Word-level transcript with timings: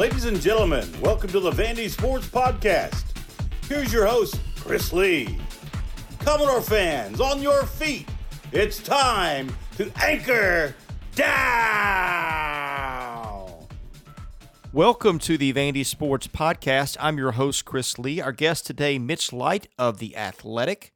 Ladies 0.00 0.24
and 0.24 0.40
gentlemen, 0.40 0.88
welcome 1.02 1.28
to 1.28 1.40
the 1.40 1.50
Vandy 1.50 1.90
Sports 1.90 2.26
Podcast. 2.26 3.04
Here's 3.68 3.92
your 3.92 4.06
host, 4.06 4.40
Chris 4.56 4.94
Lee. 4.94 5.38
Commodore 6.20 6.62
fans, 6.62 7.20
on 7.20 7.42
your 7.42 7.66
feet. 7.66 8.08
It's 8.50 8.82
time 8.82 9.54
to 9.76 9.92
anchor 10.02 10.74
down. 11.14 11.26
Welcome 14.72 15.18
to 15.18 15.36
the 15.36 15.52
Vandy 15.52 15.84
Sports 15.84 16.26
Podcast. 16.28 16.96
I'm 16.98 17.18
your 17.18 17.32
host, 17.32 17.66
Chris 17.66 17.98
Lee. 17.98 18.22
Our 18.22 18.32
guest 18.32 18.66
today, 18.66 18.98
Mitch 18.98 19.34
Light 19.34 19.68
of 19.78 19.98
The 19.98 20.16
Athletic. 20.16 20.94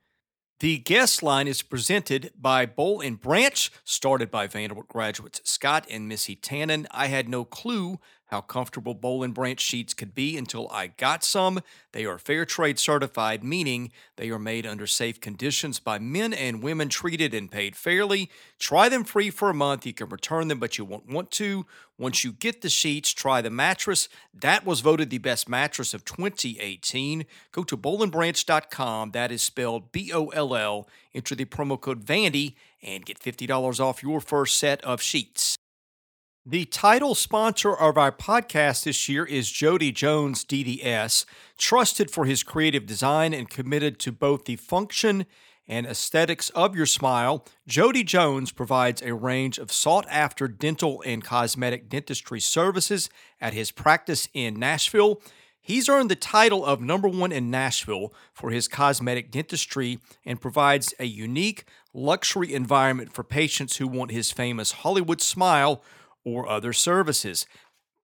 The 0.60 0.78
guest 0.78 1.22
line 1.22 1.46
is 1.46 1.60
presented 1.60 2.30
by 2.40 2.64
Boll 2.64 3.02
and 3.02 3.20
Branch, 3.20 3.70
started 3.84 4.30
by 4.30 4.46
Vanderbilt 4.46 4.88
graduates 4.88 5.42
Scott 5.44 5.86
and 5.90 6.08
Missy 6.08 6.36
Tannen. 6.36 6.86
I 6.90 7.08
had 7.08 7.28
no 7.28 7.44
clue 7.44 7.98
how 8.26 8.40
comfortable 8.40 9.22
and 9.22 9.34
Branch 9.34 9.60
sheets 9.60 9.94
could 9.94 10.14
be 10.14 10.36
until 10.36 10.68
I 10.70 10.88
got 10.88 11.22
some. 11.22 11.60
They 11.92 12.04
are 12.04 12.18
fair 12.18 12.44
trade 12.44 12.78
certified, 12.78 13.44
meaning 13.44 13.92
they 14.16 14.30
are 14.30 14.38
made 14.38 14.66
under 14.66 14.86
safe 14.86 15.20
conditions 15.20 15.78
by 15.78 15.98
men 15.98 16.32
and 16.32 16.62
women 16.62 16.88
treated 16.88 17.34
and 17.34 17.50
paid 17.50 17.76
fairly. 17.76 18.30
Try 18.58 18.88
them 18.88 19.04
free 19.04 19.30
for 19.30 19.50
a 19.50 19.54
month. 19.54 19.86
You 19.86 19.92
can 19.92 20.08
return 20.08 20.48
them, 20.48 20.58
but 20.58 20.78
you 20.78 20.84
won't 20.84 21.08
want 21.08 21.30
to. 21.32 21.66
Once 21.98 22.24
you 22.24 22.32
get 22.32 22.60
the 22.60 22.68
sheets, 22.68 23.12
try 23.12 23.40
the 23.40 23.50
mattress. 23.50 24.08
That 24.32 24.66
was 24.66 24.80
voted 24.80 25.10
the 25.10 25.18
best 25.18 25.48
mattress 25.48 25.94
of 25.94 26.04
2018. 26.04 27.26
Go 27.52 27.62
to 27.62 27.76
bollandbranch.com. 27.76 29.12
That 29.12 29.30
is 29.30 29.42
spelled 29.42 29.92
B 29.92 30.12
O 30.12 30.28
L 30.28 30.56
L. 30.56 30.88
Enter 31.14 31.34
the 31.34 31.44
promo 31.44 31.80
code 31.80 32.02
VANDY 32.02 32.56
and 32.82 33.06
get 33.06 33.20
$50 33.20 33.80
off 33.80 34.02
your 34.02 34.20
first 34.20 34.58
set 34.58 34.82
of 34.82 35.00
sheets. 35.00 35.56
The 36.46 36.66
title 36.66 37.14
sponsor 37.14 37.74
of 37.74 37.96
our 37.96 38.12
podcast 38.12 38.84
this 38.84 39.08
year 39.08 39.24
is 39.24 39.50
Jody 39.50 39.90
Jones 39.90 40.44
DDS, 40.44 41.24
trusted 41.56 42.10
for 42.10 42.26
his 42.26 42.42
creative 42.42 42.84
design 42.84 43.32
and 43.32 43.48
committed 43.48 43.98
to 44.00 44.12
both 44.12 44.44
the 44.44 44.56
function 44.56 45.24
and 45.66 45.86
aesthetics 45.86 46.50
of 46.50 46.76
your 46.76 46.84
smile. 46.84 47.46
Jody 47.66 48.04
Jones 48.04 48.52
provides 48.52 49.00
a 49.00 49.14
range 49.14 49.56
of 49.56 49.72
sought 49.72 50.04
after 50.10 50.46
dental 50.46 51.02
and 51.06 51.24
cosmetic 51.24 51.88
dentistry 51.88 52.40
services 52.40 53.08
at 53.40 53.54
his 53.54 53.70
practice 53.70 54.28
in 54.34 54.58
Nashville. 54.58 55.22
He's 55.62 55.88
earned 55.88 56.10
the 56.10 56.14
title 56.14 56.62
of 56.62 56.82
number 56.82 57.08
one 57.08 57.32
in 57.32 57.50
Nashville 57.50 58.12
for 58.34 58.50
his 58.50 58.68
cosmetic 58.68 59.30
dentistry 59.30 59.98
and 60.26 60.42
provides 60.42 60.92
a 60.98 61.06
unique 61.06 61.64
luxury 61.94 62.52
environment 62.52 63.14
for 63.14 63.24
patients 63.24 63.78
who 63.78 63.88
want 63.88 64.10
his 64.10 64.30
famous 64.30 64.72
Hollywood 64.72 65.22
smile 65.22 65.82
or 66.24 66.48
other 66.48 66.72
services. 66.72 67.46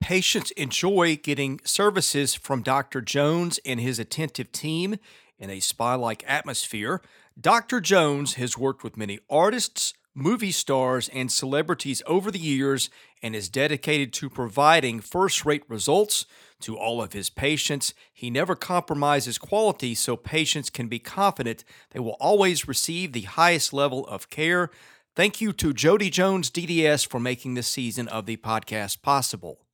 Patients 0.00 0.50
enjoy 0.52 1.16
getting 1.16 1.60
services 1.64 2.34
from 2.34 2.62
Dr. 2.62 3.00
Jones 3.00 3.60
and 3.66 3.80
his 3.80 3.98
attentive 3.98 4.50
team 4.50 4.96
in 5.38 5.50
a 5.50 5.60
spa 5.60 5.94
like 5.94 6.24
atmosphere. 6.26 7.02
Dr. 7.38 7.80
Jones 7.80 8.34
has 8.34 8.58
worked 8.58 8.82
with 8.82 8.96
many 8.96 9.18
artists, 9.28 9.94
movie 10.14 10.52
stars, 10.52 11.08
and 11.10 11.30
celebrities 11.30 12.02
over 12.06 12.30
the 12.30 12.38
years 12.38 12.90
and 13.22 13.36
is 13.36 13.48
dedicated 13.48 14.12
to 14.14 14.30
providing 14.30 15.00
first 15.00 15.44
rate 15.44 15.64
results 15.68 16.26
to 16.60 16.76
all 16.76 17.02
of 17.02 17.12
his 17.12 17.30
patients. 17.30 17.94
He 18.12 18.30
never 18.30 18.54
compromises 18.54 19.38
quality 19.38 19.94
so 19.94 20.16
patients 20.16 20.70
can 20.70 20.88
be 20.88 20.98
confident 20.98 21.64
they 21.90 22.00
will 22.00 22.16
always 22.20 22.68
receive 22.68 23.12
the 23.12 23.22
highest 23.22 23.72
level 23.72 24.06
of 24.06 24.30
care. 24.30 24.70
Thank 25.16 25.40
you 25.40 25.52
to 25.54 25.72
Jody 25.72 26.08
Jones 26.08 26.52
DDS 26.52 27.04
for 27.04 27.18
making 27.18 27.54
this 27.54 27.66
season 27.66 28.06
of 28.06 28.26
the 28.26 28.36
podcast 28.36 29.02
possible. 29.02 29.66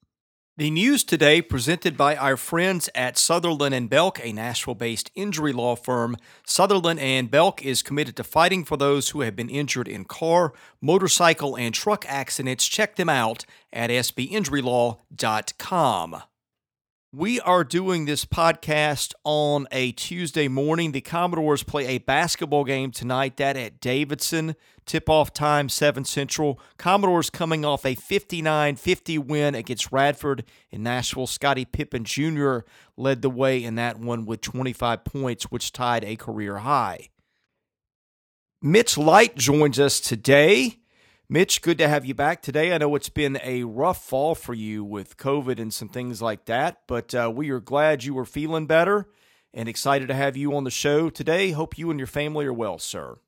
The 0.56 0.70
news 0.70 1.04
today 1.04 1.42
presented 1.42 1.98
by 1.98 2.16
our 2.16 2.38
friends 2.38 2.88
at 2.94 3.18
Sutherland 3.18 3.74
and 3.74 3.90
Belk, 3.90 4.18
a 4.24 4.32
Nashville-based 4.32 5.10
injury 5.14 5.52
law 5.52 5.76
firm. 5.76 6.16
Sutherland 6.46 7.00
and 7.00 7.30
Belk 7.30 7.62
is 7.62 7.82
committed 7.82 8.16
to 8.16 8.24
fighting 8.24 8.64
for 8.64 8.78
those 8.78 9.10
who 9.10 9.20
have 9.20 9.36
been 9.36 9.50
injured 9.50 9.88
in 9.88 10.06
car, 10.06 10.54
motorcycle, 10.80 11.54
and 11.54 11.74
truck 11.74 12.06
accidents. 12.08 12.66
Check 12.66 12.96
them 12.96 13.10
out 13.10 13.44
at 13.70 13.90
sbinjurylaw.com. 13.90 16.22
We 17.12 17.40
are 17.40 17.64
doing 17.64 18.06
this 18.06 18.24
podcast 18.24 19.12
on 19.24 19.66
a 19.70 19.92
Tuesday 19.92 20.48
morning. 20.48 20.92
The 20.92 21.02
Commodores 21.02 21.62
play 21.62 21.88
a 21.88 21.98
basketball 21.98 22.64
game 22.64 22.90
tonight, 22.90 23.36
that 23.36 23.58
at 23.58 23.80
Davidson. 23.80 24.56
Tip 24.86 25.10
off 25.10 25.32
time, 25.32 25.68
7 25.68 26.04
Central. 26.04 26.60
Commodores 26.78 27.28
coming 27.28 27.64
off 27.64 27.84
a 27.84 27.96
59 27.96 28.76
50 28.76 29.18
win 29.18 29.54
against 29.56 29.90
Radford 29.90 30.44
in 30.70 30.84
Nashville. 30.84 31.26
Scotty 31.26 31.64
Pippen 31.64 32.04
Jr. 32.04 32.58
led 32.96 33.20
the 33.20 33.30
way 33.30 33.62
in 33.62 33.74
that 33.74 33.98
one 33.98 34.24
with 34.26 34.40
25 34.42 35.04
points, 35.04 35.44
which 35.50 35.72
tied 35.72 36.04
a 36.04 36.14
career 36.14 36.58
high. 36.58 37.08
Mitch 38.62 38.96
Light 38.96 39.36
joins 39.36 39.80
us 39.80 39.98
today. 39.98 40.78
Mitch, 41.28 41.62
good 41.62 41.78
to 41.78 41.88
have 41.88 42.06
you 42.06 42.14
back 42.14 42.40
today. 42.40 42.72
I 42.72 42.78
know 42.78 42.94
it's 42.94 43.08
been 43.08 43.40
a 43.42 43.64
rough 43.64 44.04
fall 44.04 44.36
for 44.36 44.54
you 44.54 44.84
with 44.84 45.16
COVID 45.16 45.58
and 45.58 45.74
some 45.74 45.88
things 45.88 46.22
like 46.22 46.44
that, 46.44 46.82
but 46.86 47.12
uh, 47.12 47.32
we 47.34 47.50
are 47.50 47.58
glad 47.58 48.04
you 48.04 48.14
were 48.14 48.24
feeling 48.24 48.66
better 48.66 49.08
and 49.52 49.68
excited 49.68 50.06
to 50.06 50.14
have 50.14 50.36
you 50.36 50.54
on 50.54 50.62
the 50.62 50.70
show 50.70 51.10
today. 51.10 51.50
Hope 51.50 51.76
you 51.76 51.90
and 51.90 51.98
your 51.98 52.06
family 52.06 52.46
are 52.46 52.52
well, 52.52 52.78
sir. 52.78 53.18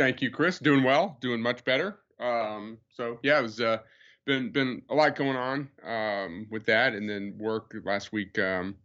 Thank 0.00 0.22
you, 0.22 0.30
Chris. 0.30 0.58
Doing 0.58 0.82
well, 0.82 1.18
doing 1.20 1.42
much 1.42 1.62
better. 1.62 1.98
Um, 2.18 2.78
so 2.88 3.18
yeah, 3.22 3.38
it 3.38 3.42
was 3.42 3.60
uh, 3.60 3.80
been 4.24 4.50
been 4.50 4.80
a 4.88 4.94
lot 4.94 5.14
going 5.14 5.36
on 5.36 5.68
um, 5.84 6.46
with 6.50 6.64
that, 6.64 6.94
and 6.94 7.06
then 7.06 7.36
work 7.38 7.74
last 7.84 8.10
week. 8.10 8.38
Um, 8.38 8.76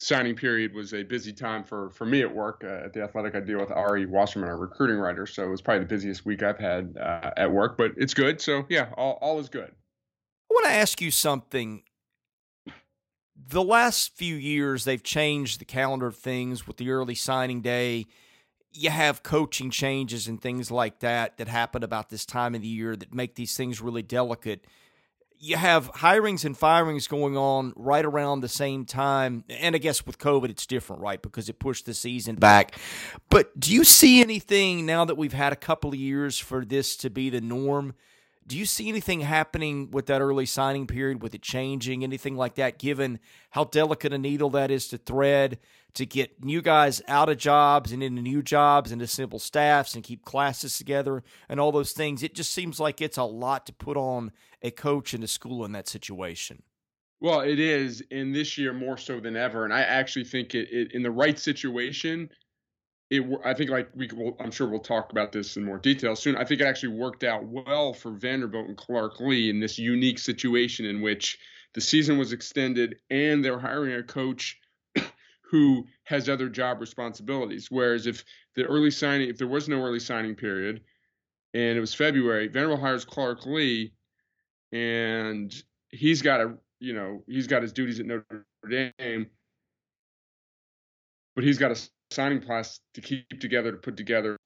signing 0.00 0.34
period 0.34 0.74
was 0.74 0.94
a 0.94 1.04
busy 1.04 1.32
time 1.32 1.62
for 1.62 1.90
for 1.90 2.06
me 2.06 2.22
at 2.22 2.34
work 2.34 2.64
uh, 2.64 2.84
at 2.84 2.92
the 2.92 3.00
athletic 3.02 3.34
i 3.34 3.40
deal 3.40 3.58
with 3.58 3.70
ari 3.70 4.04
wasserman 4.04 4.46
our 4.46 4.58
recruiting 4.58 4.98
writer 4.98 5.24
so 5.24 5.42
it 5.42 5.48
was 5.48 5.62
probably 5.62 5.78
the 5.78 5.88
busiest 5.88 6.26
week 6.26 6.42
i've 6.42 6.58
had 6.58 6.94
uh, 7.00 7.30
at 7.38 7.50
work 7.50 7.78
but 7.78 7.92
it's 7.96 8.12
good 8.12 8.38
so 8.38 8.66
yeah 8.68 8.88
all, 8.98 9.16
all 9.22 9.38
is 9.38 9.48
good 9.48 9.72
i 10.50 10.50
want 10.50 10.66
to 10.66 10.70
ask 10.70 11.00
you 11.00 11.10
something 11.10 11.82
the 13.34 13.64
last 13.64 14.14
few 14.14 14.34
years 14.34 14.84
they've 14.84 15.02
changed 15.02 15.62
the 15.62 15.64
calendar 15.64 16.08
of 16.08 16.16
things 16.16 16.66
with 16.66 16.76
the 16.76 16.90
early 16.90 17.14
signing 17.14 17.62
day 17.62 18.04
you 18.76 18.90
have 18.90 19.22
coaching 19.22 19.70
changes 19.70 20.28
and 20.28 20.40
things 20.40 20.70
like 20.70 21.00
that 21.00 21.36
that 21.38 21.48
happen 21.48 21.82
about 21.82 22.10
this 22.10 22.26
time 22.26 22.54
of 22.54 22.62
the 22.62 22.68
year 22.68 22.94
that 22.96 23.14
make 23.14 23.34
these 23.34 23.56
things 23.56 23.80
really 23.80 24.02
delicate 24.02 24.64
you 25.38 25.56
have 25.56 25.90
hirings 25.92 26.44
and 26.44 26.56
firings 26.56 27.06
going 27.06 27.36
on 27.36 27.72
right 27.76 28.04
around 28.04 28.40
the 28.40 28.48
same 28.48 28.84
time. 28.84 29.44
And 29.48 29.74
I 29.74 29.78
guess 29.78 30.06
with 30.06 30.18
COVID, 30.18 30.50
it's 30.50 30.66
different, 30.66 31.02
right? 31.02 31.20
Because 31.20 31.48
it 31.48 31.58
pushed 31.58 31.86
the 31.86 31.94
season 31.94 32.36
back. 32.36 32.78
But 33.28 33.58
do 33.58 33.72
you 33.72 33.84
see 33.84 34.20
anything 34.20 34.86
now 34.86 35.04
that 35.04 35.16
we've 35.16 35.32
had 35.32 35.52
a 35.52 35.56
couple 35.56 35.90
of 35.90 35.96
years 35.96 36.38
for 36.38 36.64
this 36.64 36.96
to 36.98 37.10
be 37.10 37.30
the 37.30 37.40
norm? 37.40 37.94
Do 38.46 38.56
you 38.56 38.64
see 38.64 38.88
anything 38.88 39.22
happening 39.22 39.90
with 39.90 40.06
that 40.06 40.20
early 40.20 40.46
signing 40.46 40.86
period, 40.86 41.20
with 41.20 41.34
it 41.34 41.42
changing, 41.42 42.04
anything 42.04 42.36
like 42.36 42.54
that, 42.54 42.78
given 42.78 43.18
how 43.50 43.64
delicate 43.64 44.12
a 44.12 44.18
needle 44.18 44.50
that 44.50 44.70
is 44.70 44.86
to 44.88 44.98
thread 44.98 45.58
to 45.94 46.06
get 46.06 46.44
new 46.44 46.62
guys 46.62 47.02
out 47.08 47.28
of 47.28 47.38
jobs 47.38 47.90
and 47.90 48.04
into 48.04 48.22
new 48.22 48.42
jobs 48.42 48.92
and 48.92 49.08
simple 49.10 49.40
staffs 49.40 49.94
and 49.96 50.04
keep 50.04 50.24
classes 50.24 50.78
together 50.78 51.24
and 51.48 51.58
all 51.58 51.72
those 51.72 51.90
things? 51.90 52.22
It 52.22 52.34
just 52.34 52.52
seems 52.52 52.78
like 52.78 53.00
it's 53.00 53.16
a 53.16 53.24
lot 53.24 53.66
to 53.66 53.72
put 53.72 53.96
on 53.96 54.30
a 54.62 54.70
coach 54.70 55.12
and 55.12 55.24
a 55.24 55.28
school 55.28 55.64
in 55.64 55.72
that 55.72 55.88
situation. 55.88 56.62
Well, 57.20 57.40
it 57.40 57.58
is, 57.58 58.02
and 58.10 58.34
this 58.34 58.58
year 58.58 58.72
more 58.72 58.98
so 58.98 59.18
than 59.18 59.36
ever. 59.36 59.64
And 59.64 59.72
I 59.72 59.80
actually 59.80 60.26
think 60.26 60.54
it, 60.54 60.68
it 60.70 60.92
in 60.92 61.02
the 61.02 61.10
right 61.10 61.38
situation, 61.38 62.30
it 63.10 63.24
I 63.44 63.54
think 63.54 63.70
like 63.70 63.88
we 63.94 64.08
will, 64.12 64.36
I'm 64.40 64.50
sure 64.50 64.68
we'll 64.68 64.80
talk 64.80 65.12
about 65.12 65.32
this 65.32 65.56
in 65.56 65.64
more 65.64 65.78
detail 65.78 66.16
soon. 66.16 66.36
I 66.36 66.44
think 66.44 66.60
it 66.60 66.66
actually 66.66 66.96
worked 66.96 67.24
out 67.24 67.44
well 67.44 67.92
for 67.92 68.10
Vanderbilt 68.10 68.66
and 68.66 68.76
Clark 68.76 69.20
Lea 69.20 69.50
in 69.50 69.60
this 69.60 69.78
unique 69.78 70.18
situation 70.18 70.86
in 70.86 71.02
which 71.02 71.38
the 71.74 71.80
season 71.80 72.18
was 72.18 72.32
extended 72.32 72.96
and 73.10 73.44
they're 73.44 73.58
hiring 73.58 73.94
a 73.94 74.02
coach 74.02 74.58
who 75.50 75.86
has 76.04 76.28
other 76.28 76.48
job 76.48 76.80
responsibilities. 76.80 77.70
Whereas 77.70 78.06
if 78.06 78.24
the 78.56 78.64
early 78.64 78.90
signing, 78.90 79.28
if 79.28 79.38
there 79.38 79.46
was 79.46 79.68
no 79.68 79.84
early 79.84 80.00
signing 80.00 80.34
period, 80.34 80.80
and 81.54 81.76
it 81.76 81.80
was 81.80 81.94
February, 81.94 82.48
Vanderbilt 82.48 82.80
hires 82.80 83.04
Clark 83.04 83.46
Lea 83.46 83.92
and 84.72 85.54
he's 85.90 86.22
got 86.22 86.40
a 86.40 86.54
you 86.80 86.92
know 86.92 87.22
he's 87.26 87.46
got 87.46 87.62
his 87.62 87.72
duties 87.72 88.00
at 88.00 88.06
Notre 88.06 88.46
Dame, 88.68 89.26
but 91.34 91.44
he's 91.44 91.58
got 91.58 91.70
a 91.70 91.88
signing 92.16 92.40
class 92.40 92.80
to 92.94 93.00
keep 93.00 93.40
together 93.40 93.70
to 93.70 93.78
put 93.78 93.96
together. 93.96 94.36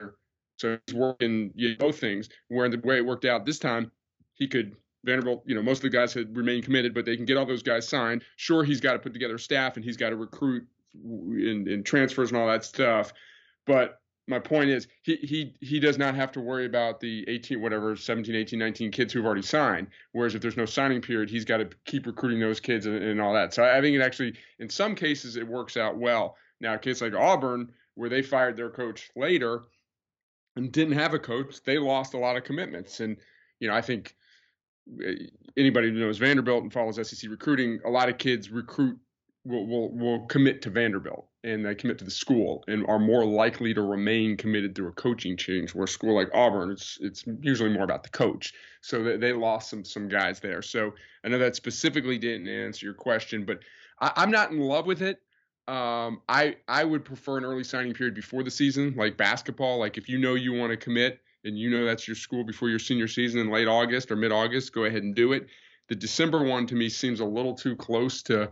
So 0.58 0.78
he's 0.86 0.94
working 0.94 1.52
you 1.54 1.70
know, 1.70 1.76
both 1.78 1.98
things. 1.98 2.28
Where 2.48 2.68
the 2.68 2.78
way 2.78 2.98
it 2.98 3.06
worked 3.06 3.24
out 3.24 3.46
this 3.46 3.58
time, 3.58 3.90
he 4.34 4.46
could 4.46 4.76
Vanderbilt, 5.04 5.42
you 5.46 5.54
know, 5.54 5.62
most 5.62 5.78
of 5.78 5.82
the 5.82 5.96
guys 5.96 6.12
had 6.12 6.36
remained 6.36 6.64
committed, 6.64 6.92
but 6.92 7.06
they 7.06 7.16
can 7.16 7.24
get 7.24 7.38
all 7.38 7.46
those 7.46 7.62
guys 7.62 7.88
signed. 7.88 8.22
Sure, 8.36 8.62
he's 8.62 8.80
got 8.80 8.92
to 8.92 8.98
put 8.98 9.14
together 9.14 9.38
staff 9.38 9.76
and 9.76 9.84
he's 9.84 9.96
got 9.96 10.10
to 10.10 10.16
recruit 10.16 10.66
in, 10.94 11.66
in 11.66 11.82
transfers 11.82 12.30
and 12.30 12.38
all 12.38 12.46
that 12.48 12.64
stuff. 12.64 13.14
But 13.66 14.00
my 14.30 14.38
point 14.38 14.70
is 14.70 14.86
he 15.02 15.16
he 15.16 15.54
he 15.60 15.80
does 15.80 15.98
not 15.98 16.14
have 16.14 16.32
to 16.32 16.40
worry 16.40 16.66
about 16.66 17.00
the 17.00 17.24
18 17.28 17.60
whatever 17.60 17.96
17 17.96 18.34
18 18.34 18.58
19 18.58 18.90
kids 18.90 19.12
who've 19.12 19.26
already 19.26 19.42
signed 19.42 19.88
whereas 20.12 20.34
if 20.34 20.40
there's 20.40 20.56
no 20.56 20.64
signing 20.64 21.02
period 21.02 21.28
he's 21.28 21.44
got 21.44 21.56
to 21.56 21.68
keep 21.84 22.06
recruiting 22.06 22.38
those 22.38 22.60
kids 22.60 22.86
and, 22.86 22.94
and 22.94 23.20
all 23.20 23.34
that 23.34 23.52
so 23.52 23.64
I 23.64 23.80
think 23.80 23.96
it 23.96 24.00
actually 24.00 24.34
in 24.60 24.70
some 24.70 24.94
cases 24.94 25.36
it 25.36 25.46
works 25.46 25.76
out 25.76 25.98
well 25.98 26.36
now 26.60 26.74
a 26.74 26.78
case 26.78 27.00
like 27.00 27.14
auburn 27.14 27.70
where 27.94 28.08
they 28.08 28.22
fired 28.22 28.56
their 28.56 28.70
coach 28.70 29.10
later 29.16 29.62
and 30.56 30.72
didn't 30.72 30.94
have 30.94 31.14
a 31.14 31.18
coach 31.18 31.62
they 31.64 31.78
lost 31.78 32.14
a 32.14 32.18
lot 32.18 32.36
of 32.36 32.44
commitments 32.44 33.00
and 33.00 33.16
you 33.58 33.68
know 33.68 33.74
i 33.74 33.80
think 33.80 34.14
eh, 35.04 35.26
anybody 35.56 35.90
who 35.90 35.98
knows 35.98 36.18
vanderbilt 36.18 36.62
and 36.62 36.72
follows 36.72 36.96
sec 36.96 37.30
recruiting 37.30 37.78
a 37.84 37.90
lot 37.90 38.08
of 38.08 38.18
kids 38.18 38.50
recruit 38.50 38.98
will 39.44 39.66
will 39.66 39.96
will 39.96 40.26
commit 40.26 40.62
to 40.62 40.70
vanderbilt 40.70 41.30
and 41.42 41.64
they 41.64 41.74
commit 41.74 41.98
to 41.98 42.04
the 42.04 42.10
school 42.10 42.62
and 42.68 42.86
are 42.86 42.98
more 42.98 43.24
likely 43.24 43.72
to 43.72 43.80
remain 43.80 44.36
committed 44.36 44.74
through 44.74 44.88
a 44.88 44.92
coaching 44.92 45.36
change. 45.36 45.74
Where 45.74 45.84
a 45.84 45.88
school 45.88 46.14
like 46.14 46.28
Auburn, 46.34 46.70
it's 46.70 46.98
it's 47.00 47.24
usually 47.40 47.70
more 47.70 47.84
about 47.84 48.02
the 48.02 48.10
coach. 48.10 48.52
So 48.82 49.02
they, 49.02 49.16
they 49.16 49.32
lost 49.32 49.70
some 49.70 49.84
some 49.84 50.08
guys 50.08 50.40
there. 50.40 50.62
So 50.62 50.92
I 51.24 51.28
know 51.28 51.38
that 51.38 51.56
specifically 51.56 52.18
didn't 52.18 52.48
answer 52.48 52.84
your 52.84 52.94
question, 52.94 53.44
but 53.44 53.60
I, 54.00 54.22
am 54.22 54.30
not 54.30 54.50
in 54.50 54.58
love 54.58 54.86
with 54.86 55.02
it. 55.02 55.18
Um, 55.70 56.20
I 56.28 56.56
I 56.66 56.82
would 56.82 57.04
prefer 57.04 57.38
an 57.38 57.44
early 57.44 57.62
signing 57.62 57.94
period 57.94 58.16
before 58.16 58.42
the 58.42 58.50
season, 58.50 58.94
like 58.96 59.16
basketball. 59.16 59.78
Like 59.78 59.98
if 59.98 60.08
you 60.08 60.18
know 60.18 60.34
you 60.34 60.52
want 60.52 60.72
to 60.72 60.76
commit 60.76 61.20
and 61.44 61.56
you 61.56 61.70
know 61.70 61.84
that's 61.84 62.08
your 62.08 62.16
school 62.16 62.42
before 62.42 62.68
your 62.68 62.80
senior 62.80 63.06
season 63.06 63.40
in 63.40 63.50
late 63.50 63.68
August 63.68 64.10
or 64.10 64.16
mid 64.16 64.32
August, 64.32 64.72
go 64.74 64.84
ahead 64.84 65.04
and 65.04 65.14
do 65.14 65.32
it. 65.32 65.46
The 65.88 65.94
December 65.94 66.42
one 66.42 66.66
to 66.66 66.74
me 66.74 66.88
seems 66.88 67.20
a 67.20 67.24
little 67.24 67.54
too 67.54 67.76
close 67.76 68.20
to 68.24 68.50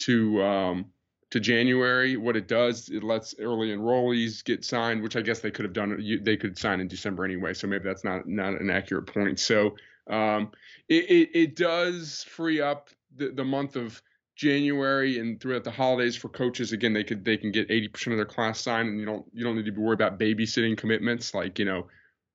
to 0.00 0.42
um, 0.42 0.84
to 1.30 1.40
January. 1.40 2.18
What 2.18 2.36
it 2.36 2.48
does, 2.48 2.90
it 2.90 3.02
lets 3.02 3.34
early 3.38 3.68
enrollees 3.68 4.44
get 4.44 4.62
signed, 4.62 5.02
which 5.02 5.16
I 5.16 5.22
guess 5.22 5.40
they 5.40 5.50
could 5.50 5.64
have 5.64 5.72
done. 5.72 6.20
They 6.22 6.36
could 6.36 6.58
sign 6.58 6.80
in 6.80 6.88
December 6.88 7.24
anyway, 7.24 7.54
so 7.54 7.66
maybe 7.66 7.84
that's 7.84 8.04
not 8.04 8.28
not 8.28 8.60
an 8.60 8.68
accurate 8.68 9.06
point. 9.06 9.40
So 9.40 9.76
um, 10.06 10.50
it, 10.86 11.04
it, 11.10 11.30
it 11.32 11.56
does 11.56 12.26
free 12.28 12.60
up 12.60 12.90
the, 13.16 13.30
the 13.30 13.44
month 13.44 13.76
of 13.76 14.02
January 14.36 15.18
and 15.18 15.40
throughout 15.40 15.64
the 15.64 15.70
holidays 15.70 16.16
for 16.16 16.28
coaches. 16.28 16.72
Again, 16.72 16.92
they 16.92 17.04
could 17.04 17.24
they 17.24 17.36
can 17.36 17.52
get 17.52 17.68
80% 17.68 18.12
of 18.12 18.16
their 18.16 18.24
class 18.24 18.60
signed, 18.60 18.88
and 18.88 18.98
you 18.98 19.06
don't 19.06 19.26
you 19.32 19.44
don't 19.44 19.56
need 19.56 19.66
to 19.66 19.72
be 19.72 19.80
worried 19.80 20.00
about 20.00 20.18
babysitting 20.18 20.76
commitments 20.76 21.34
like 21.34 21.58
you 21.58 21.64
know 21.64 21.86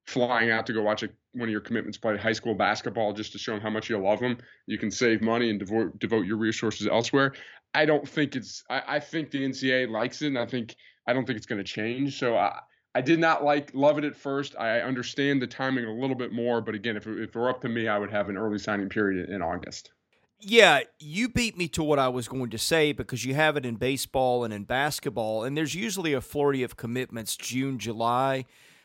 flying 0.06 0.50
out 0.50 0.66
to 0.66 0.72
go 0.72 0.82
watch 0.82 1.02
a, 1.02 1.10
one 1.34 1.48
of 1.48 1.52
your 1.52 1.60
commitments 1.60 1.98
play 1.98 2.16
high 2.16 2.32
school 2.32 2.54
basketball 2.54 3.12
just 3.12 3.32
to 3.32 3.38
show 3.38 3.52
them 3.52 3.60
how 3.60 3.68
much 3.68 3.90
you 3.90 3.98
love 3.98 4.20
them. 4.20 4.38
You 4.66 4.78
can 4.78 4.90
save 4.90 5.20
money 5.20 5.50
and 5.50 5.58
devote 5.58 5.98
devote 5.98 6.26
your 6.26 6.38
resources 6.38 6.86
elsewhere. 6.86 7.34
I 7.74 7.84
don't 7.84 8.08
think 8.08 8.36
it's. 8.36 8.64
I, 8.70 8.82
I 8.86 9.00
think 9.00 9.30
the 9.30 9.42
NCAA 9.44 9.90
likes 9.90 10.22
it, 10.22 10.28
and 10.28 10.38
I 10.38 10.46
think 10.46 10.76
I 11.06 11.12
don't 11.12 11.26
think 11.26 11.36
it's 11.36 11.46
going 11.46 11.62
to 11.62 11.70
change. 11.70 12.18
So 12.18 12.36
I, 12.36 12.60
I 12.94 13.00
did 13.00 13.18
not 13.18 13.44
like 13.44 13.72
love 13.74 13.98
it 13.98 14.04
at 14.04 14.16
first. 14.16 14.56
I 14.58 14.80
understand 14.80 15.42
the 15.42 15.46
timing 15.46 15.84
a 15.84 15.92
little 15.92 16.16
bit 16.16 16.32
more, 16.32 16.60
but 16.60 16.74
again, 16.74 16.96
if 16.96 17.06
if 17.06 17.30
it 17.30 17.34
were 17.34 17.50
up 17.50 17.60
to 17.62 17.68
me, 17.68 17.88
I 17.88 17.98
would 17.98 18.10
have 18.10 18.28
an 18.28 18.36
early 18.36 18.58
signing 18.58 18.88
period 18.88 19.28
in 19.28 19.42
August. 19.42 19.92
Yeah, 20.40 20.82
you 21.00 21.28
beat 21.28 21.58
me 21.58 21.66
to 21.68 21.82
what 21.82 21.98
I 21.98 22.08
was 22.08 22.28
going 22.28 22.50
to 22.50 22.58
say 22.58 22.92
because 22.92 23.24
you 23.24 23.34
have 23.34 23.56
it 23.56 23.66
in 23.66 23.74
baseball 23.74 24.44
and 24.44 24.54
in 24.54 24.64
basketball, 24.64 25.42
and 25.42 25.56
there's 25.56 25.74
usually 25.74 26.12
a 26.12 26.20
flurry 26.20 26.62
of 26.62 26.76
commitments 26.76 27.36
June, 27.36 27.78
July. 27.78 28.44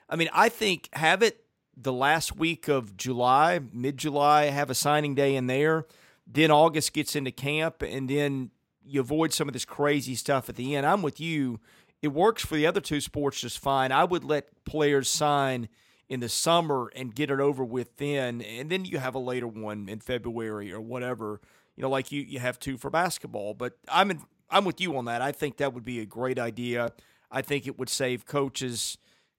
I 0.09 0.15
mean, 0.15 0.29
I 0.33 0.49
think 0.49 0.89
have 0.93 1.21
it 1.21 1.45
the 1.77 1.93
last 1.93 2.35
week 2.35 2.67
of 2.67 2.97
July, 2.97 3.59
mid 3.71 3.97
July, 3.97 4.45
have 4.45 4.71
a 4.71 4.75
signing 4.75 5.13
day 5.13 5.35
in 5.35 5.45
there. 5.45 5.85
Then 6.25 6.49
August 6.49 6.93
gets 6.93 7.15
into 7.15 7.31
camp, 7.31 7.83
and 7.83 8.09
then 8.09 8.49
you 8.83 8.99
avoid 8.99 9.31
some 9.31 9.47
of 9.47 9.53
this 9.53 9.65
crazy 9.65 10.15
stuff 10.15 10.49
at 10.49 10.55
the 10.55 10.75
end. 10.75 10.87
I'm 10.87 11.03
with 11.03 11.19
you. 11.19 11.59
It 12.01 12.09
works 12.09 12.43
for 12.43 12.55
the 12.55 12.65
other 12.65 12.81
two 12.81 12.99
sports 12.99 13.41
just 13.41 13.59
fine. 13.59 13.91
I 13.91 14.05
would 14.05 14.23
let 14.23 14.65
players 14.65 15.07
sign 15.07 15.69
in 16.09 16.19
the 16.19 16.29
summer 16.29 16.91
and 16.95 17.15
get 17.15 17.31
it 17.31 17.39
over 17.39 17.63
with 17.63 17.97
then, 17.97 18.41
and 18.41 18.69
then 18.69 18.85
you 18.85 18.99
have 18.99 19.15
a 19.15 19.19
later 19.19 19.47
one 19.47 19.87
in 19.89 19.99
February 19.99 20.71
or 20.71 20.81
whatever. 20.81 21.41
You 21.75 21.81
know, 21.81 21.89
like 21.89 22.11
you 22.11 22.21
you 22.21 22.39
have 22.39 22.59
two 22.59 22.77
for 22.77 22.89
basketball. 22.89 23.53
But 23.53 23.77
I'm 23.87 24.11
in, 24.11 24.21
I'm 24.49 24.65
with 24.65 24.79
you 24.79 24.95
on 24.97 25.05
that. 25.05 25.21
I 25.21 25.31
think 25.31 25.57
that 25.57 25.73
would 25.73 25.85
be 25.85 25.99
a 25.99 26.05
great 26.05 26.37
idea. 26.37 26.91
I 27.31 27.41
think 27.41 27.65
it 27.65 27.79
would 27.79 27.89
save 27.89 28.25
coaches 28.25 28.97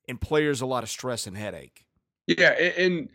and 0.09 0.21
players 0.21 0.61
a 0.61 0.67
lot 0.67 0.83
of 0.83 0.91
stress 0.91 1.27
and 1.27 1.37
headache. 1.37 1.87
Yeah, 2.27 2.51
and 2.51 3.09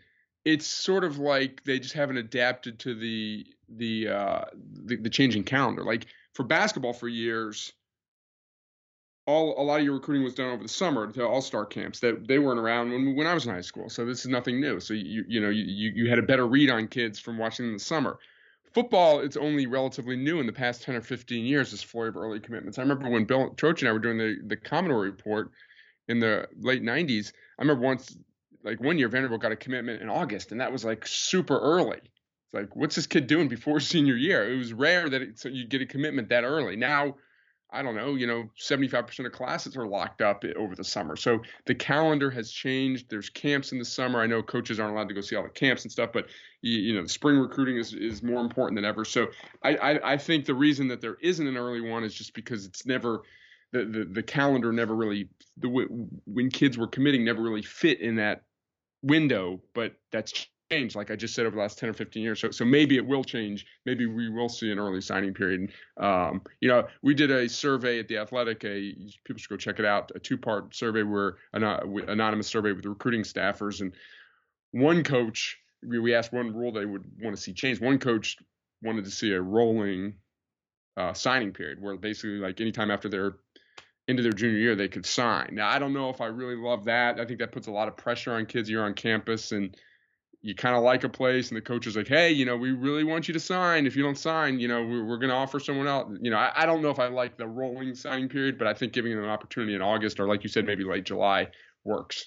it's 0.44 0.66
sort 0.66 1.04
of 1.04 1.18
like 1.18 1.62
they 1.64 1.78
just 1.78 1.94
haven't 1.94 2.16
adapted 2.16 2.78
to 2.80 2.94
the 2.94 3.46
the 3.68 4.08
uh, 4.08 4.44
the, 4.84 4.96
the 4.96 5.10
changing 5.10 5.44
calendar. 5.44 5.84
Like 5.84 6.06
for 6.32 6.44
basketball 6.44 6.92
for 6.92 7.08
years, 7.08 7.72
all 9.30 9.60
a 9.60 9.62
lot 9.62 9.78
of 9.78 9.84
your 9.84 9.94
recruiting 9.94 10.24
was 10.24 10.34
done 10.34 10.50
over 10.50 10.62
the 10.62 10.68
summer 10.68 11.10
to 11.12 11.26
all 11.26 11.40
star 11.40 11.64
camps 11.64 12.00
that 12.00 12.26
they 12.26 12.38
weren't 12.38 12.58
around 12.58 12.90
when 12.90 13.16
when 13.16 13.26
I 13.26 13.34
was 13.34 13.46
in 13.46 13.52
high 13.52 13.60
school. 13.60 13.88
So 13.88 14.04
this 14.04 14.20
is 14.20 14.26
nothing 14.26 14.60
new. 14.60 14.80
So 14.80 14.94
you 14.94 15.24
you 15.28 15.40
know 15.40 15.50
you 15.50 15.92
you 15.94 16.10
had 16.10 16.18
a 16.18 16.22
better 16.22 16.46
read 16.46 16.70
on 16.70 16.88
kids 16.88 17.18
from 17.18 17.38
watching 17.38 17.66
in 17.66 17.72
the 17.72 17.78
summer. 17.78 18.18
Football, 18.72 19.20
it's 19.20 19.36
only 19.36 19.66
relatively 19.66 20.16
new 20.16 20.38
in 20.38 20.46
the 20.46 20.52
past 20.52 20.82
10 20.82 20.94
or 20.94 21.00
15 21.00 21.44
years, 21.44 21.72
this 21.72 21.82
flurry 21.82 22.08
of 22.08 22.16
early 22.16 22.38
commitments. 22.38 22.78
I 22.78 22.82
remember 22.82 23.08
when 23.08 23.24
Bill 23.24 23.50
Troch 23.50 23.80
and 23.80 23.88
I 23.88 23.92
were 23.92 23.98
doing 23.98 24.16
the, 24.16 24.36
the 24.46 24.56
Commodore 24.56 25.00
report 25.00 25.50
in 26.06 26.20
the 26.20 26.46
late 26.56 26.82
90s. 26.82 27.32
I 27.58 27.62
remember 27.62 27.84
once, 27.84 28.16
like 28.62 28.80
one 28.80 28.96
year, 28.96 29.08
Vanderbilt 29.08 29.42
got 29.42 29.50
a 29.50 29.56
commitment 29.56 30.02
in 30.02 30.08
August, 30.08 30.52
and 30.52 30.60
that 30.60 30.70
was 30.70 30.84
like 30.84 31.04
super 31.04 31.58
early. 31.58 31.96
It's 31.96 32.54
like, 32.54 32.76
what's 32.76 32.94
this 32.94 33.08
kid 33.08 33.26
doing 33.26 33.48
before 33.48 33.80
senior 33.94 34.14
year? 34.14 34.48
It 34.52 34.56
was 34.56 34.72
rare 34.72 35.08
that 35.08 35.20
it, 35.20 35.40
so 35.40 35.48
you 35.48 35.66
get 35.66 35.82
a 35.82 35.86
commitment 35.86 36.28
that 36.28 36.44
early. 36.44 36.76
Now, 36.76 37.16
I 37.72 37.82
don't 37.82 37.94
know, 37.94 38.14
you 38.14 38.26
know, 38.26 38.50
75% 38.58 39.26
of 39.26 39.32
classes 39.32 39.76
are 39.76 39.86
locked 39.86 40.22
up 40.22 40.44
over 40.56 40.74
the 40.74 40.84
summer. 40.84 41.16
So 41.16 41.40
the 41.66 41.74
calendar 41.74 42.30
has 42.30 42.50
changed. 42.50 43.08
There's 43.08 43.30
camps 43.30 43.72
in 43.72 43.78
the 43.78 43.84
summer. 43.84 44.20
I 44.20 44.26
know 44.26 44.42
coaches 44.42 44.80
aren't 44.80 44.94
allowed 44.94 45.08
to 45.08 45.14
go 45.14 45.20
see 45.20 45.36
all 45.36 45.42
the 45.42 45.48
camps 45.48 45.84
and 45.84 45.92
stuff, 45.92 46.10
but 46.12 46.26
you, 46.62 46.94
know, 46.94 47.02
the 47.02 47.08
spring 47.08 47.38
recruiting 47.38 47.76
is, 47.76 47.94
is 47.94 48.22
more 48.22 48.40
important 48.40 48.76
than 48.76 48.84
ever. 48.84 49.04
So 49.04 49.28
I, 49.62 49.76
I, 49.76 50.12
I 50.12 50.16
think 50.16 50.44
the 50.44 50.54
reason 50.54 50.88
that 50.88 51.00
there 51.00 51.16
isn't 51.22 51.46
an 51.46 51.56
early 51.56 51.80
one 51.80 52.04
is 52.04 52.14
just 52.14 52.34
because 52.34 52.66
it's 52.66 52.86
never 52.86 53.22
the, 53.72 53.84
the, 53.84 54.04
the 54.04 54.22
calendar 54.22 54.72
never 54.72 54.96
really 54.96 55.28
the 55.58 55.68
when 56.26 56.50
kids 56.50 56.76
were 56.76 56.88
committing 56.88 57.24
never 57.24 57.40
really 57.40 57.62
fit 57.62 58.00
in 58.00 58.16
that 58.16 58.42
window, 59.02 59.60
but 59.74 59.94
that's 60.10 60.46
changed, 60.70 60.94
like 60.96 61.10
I 61.10 61.16
just 61.16 61.34
said, 61.34 61.46
over 61.46 61.56
the 61.56 61.62
last 61.62 61.78
10 61.78 61.88
or 61.88 61.92
15 61.92 62.22
years. 62.22 62.40
So, 62.40 62.50
so 62.50 62.64
maybe 62.64 62.96
it 62.96 63.06
will 63.06 63.24
change. 63.24 63.66
Maybe 63.86 64.06
we 64.06 64.28
will 64.28 64.48
see 64.48 64.70
an 64.70 64.78
early 64.78 65.00
signing 65.00 65.34
period. 65.34 65.72
Um, 65.98 66.42
you 66.60 66.68
know, 66.68 66.86
we 67.02 67.14
did 67.14 67.30
a 67.30 67.48
survey 67.48 67.98
at 67.98 68.08
the 68.08 68.18
Athletic. 68.18 68.64
A 68.64 68.94
people 69.24 69.38
should 69.38 69.50
go 69.50 69.56
check 69.56 69.78
it 69.78 69.84
out. 69.84 70.12
A 70.14 70.18
two-part 70.18 70.74
survey 70.74 71.02
where 71.02 71.36
an 71.52 71.64
anonymous 72.08 72.46
survey 72.46 72.72
with 72.72 72.86
recruiting 72.86 73.22
staffers, 73.22 73.80
and 73.80 73.92
one 74.72 75.02
coach 75.02 75.58
we 75.86 76.14
asked 76.14 76.32
one 76.32 76.54
rule 76.54 76.72
they 76.72 76.84
would 76.84 77.04
want 77.22 77.34
to 77.34 77.42
see 77.42 77.52
changed. 77.52 77.82
One 77.82 77.98
coach 77.98 78.36
wanted 78.82 79.04
to 79.04 79.10
see 79.10 79.32
a 79.32 79.40
rolling 79.40 80.14
uh, 80.96 81.14
signing 81.14 81.52
period 81.52 81.80
where 81.80 81.96
basically 81.96 82.38
like 82.38 82.60
anytime 82.60 82.90
after 82.90 83.08
their 83.08 83.36
into 84.06 84.22
their 84.22 84.32
junior 84.32 84.58
year 84.58 84.74
they 84.76 84.88
could 84.88 85.06
sign. 85.06 85.50
Now 85.52 85.68
I 85.68 85.78
don't 85.78 85.94
know 85.94 86.10
if 86.10 86.20
I 86.20 86.26
really 86.26 86.56
love 86.56 86.84
that. 86.84 87.18
I 87.18 87.24
think 87.24 87.38
that 87.38 87.52
puts 87.52 87.66
a 87.66 87.72
lot 87.72 87.88
of 87.88 87.96
pressure 87.96 88.32
on 88.34 88.46
kids 88.46 88.68
here 88.68 88.82
on 88.82 88.94
campus 88.94 89.52
and 89.52 89.74
you 90.42 90.54
kind 90.54 90.74
of 90.74 90.82
like 90.82 91.04
a 91.04 91.08
place 91.08 91.48
and 91.48 91.56
the 91.56 91.60
coach 91.60 91.86
is 91.86 91.96
like, 91.96 92.08
hey, 92.08 92.30
you 92.30 92.46
know, 92.46 92.56
we 92.56 92.72
really 92.72 93.04
want 93.04 93.28
you 93.28 93.34
to 93.34 93.40
sign. 93.40 93.86
If 93.86 93.94
you 93.94 94.02
don't 94.02 94.16
sign, 94.16 94.58
you 94.58 94.68
know, 94.68 94.82
we're, 94.82 95.04
we're 95.04 95.18
going 95.18 95.28
to 95.28 95.36
offer 95.36 95.60
someone 95.60 95.86
else. 95.86 96.16
You 96.20 96.30
know, 96.30 96.38
I, 96.38 96.62
I, 96.62 96.66
don't 96.66 96.80
know 96.80 96.88
if 96.88 96.98
I 96.98 97.08
like 97.08 97.36
the 97.36 97.46
rolling 97.46 97.94
signing 97.94 98.28
period, 98.28 98.58
but 98.58 98.66
I 98.66 98.72
think 98.72 98.94
giving 98.94 99.14
them 99.14 99.22
an 99.22 99.30
opportunity 99.30 99.74
in 99.74 99.82
August 99.82 100.18
or, 100.18 100.26
like 100.26 100.42
you 100.42 100.48
said, 100.48 100.64
maybe 100.64 100.82
late 100.82 101.04
July 101.04 101.48
works. 101.84 102.24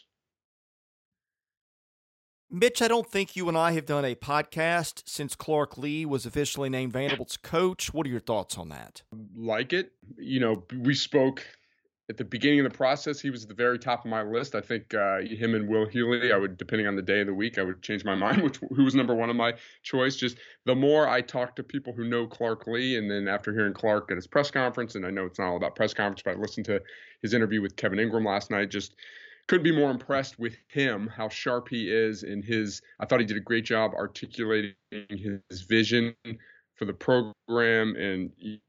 Mitch, 2.51 2.83
I 2.83 2.87
don't 2.87 3.09
think 3.09 3.35
you 3.35 3.49
and 3.49 3.57
I 3.57 3.71
have 3.71 3.87
done 3.87 4.05
a 4.05 4.13
podcast 4.13 5.03
since 5.07 5.35
Clark 5.35 5.75
Lea 5.75 6.05
was 6.05 6.27
officially 6.27 6.69
named 6.69 6.93
Vanderbilt's 6.93 7.35
coach. 7.35 7.95
What 7.95 8.05
are 8.05 8.11
your 8.11 8.19
thoughts 8.19 8.59
on 8.59 8.69
that? 8.69 9.01
Like 9.35 9.73
it. 9.73 9.91
You 10.19 10.39
know, 10.39 10.63
we 10.81 10.93
spoke 10.93 11.43
at 12.13 12.17
the 12.17 12.25
beginning 12.25 12.59
of 12.59 12.71
the 12.71 12.77
process, 12.77 13.19
he 13.19 13.31
was 13.31 13.41
at 13.41 13.49
the 13.49 13.55
very 13.55 13.79
top 13.79 14.05
of 14.05 14.11
my 14.11 14.21
list. 14.21 14.53
I 14.53 14.61
think 14.61 14.93
uh, 14.93 15.21
him 15.21 15.55
and 15.55 15.67
Will 15.67 15.87
Healy. 15.87 16.31
I 16.31 16.37
would, 16.37 16.57
depending 16.57 16.85
on 16.85 16.95
the 16.95 17.01
day 17.01 17.21
of 17.21 17.25
the 17.25 17.33
week, 17.33 17.57
I 17.57 17.63
would 17.63 17.81
change 17.81 18.05
my 18.05 18.13
mind, 18.25 18.43
which 18.43 18.57
who 18.57 18.83
was 18.83 18.93
number 18.93 19.15
one 19.15 19.31
on 19.31 19.35
my 19.35 19.53
choice. 19.81 20.15
Just 20.15 20.37
the 20.65 20.75
more 20.75 21.07
I 21.07 21.21
talk 21.21 21.55
to 21.55 21.63
people 21.63 21.91
who 21.91 22.07
know 22.07 22.27
Clark 22.27 22.67
Lea, 22.67 22.97
and 22.97 23.09
then 23.09 23.27
after 23.27 23.51
hearing 23.51 23.73
Clark 23.73 24.11
at 24.11 24.17
his 24.17 24.27
press 24.27 24.51
conference, 24.51 24.93
and 24.93 25.07
I 25.07 25.09
know 25.09 25.25
it's 25.25 25.39
not 25.39 25.47
all 25.47 25.57
about 25.57 25.75
press 25.75 25.91
conference, 25.91 26.21
but 26.23 26.35
I 26.35 26.39
listened 26.39 26.67
to 26.67 26.83
his 27.23 27.33
interview 27.33 27.63
with 27.63 27.75
Kevin 27.77 27.97
Ingram 27.97 28.25
last 28.25 28.51
night. 28.51 28.69
Just 28.69 28.93
couldn't 29.47 29.63
be 29.63 29.75
more 29.75 29.89
impressed 29.89 30.37
with 30.37 30.55
him, 30.67 31.07
how 31.07 31.29
sharp 31.29 31.67
he 31.67 31.89
is 31.91 32.21
in 32.21 32.43
his. 32.43 32.83
I 32.99 33.07
thought 33.07 33.21
he 33.21 33.25
did 33.25 33.37
a 33.37 33.41
great 33.41 33.65
job 33.65 33.93
articulating 33.95 34.75
his 34.91 35.61
vision 35.61 36.13
for 36.75 36.85
the 36.85 36.93
program, 36.93 37.95
and 37.95 38.29
he, 38.37 38.61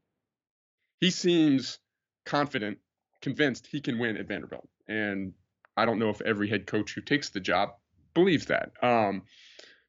he 0.99 1.11
seems 1.11 1.77
confident 2.25 2.79
convinced 3.25 3.65
he 3.65 3.81
can 3.81 3.97
win 3.97 4.17
at 4.17 4.27
Vanderbilt. 4.27 4.69
And 4.87 5.33
I 5.75 5.85
don't 5.85 5.97
know 5.97 6.11
if 6.11 6.21
every 6.21 6.47
head 6.47 6.67
coach 6.67 6.93
who 6.93 7.01
takes 7.01 7.31
the 7.31 7.39
job 7.39 7.71
believes 8.13 8.45
that. 8.45 8.71
Um, 8.83 9.23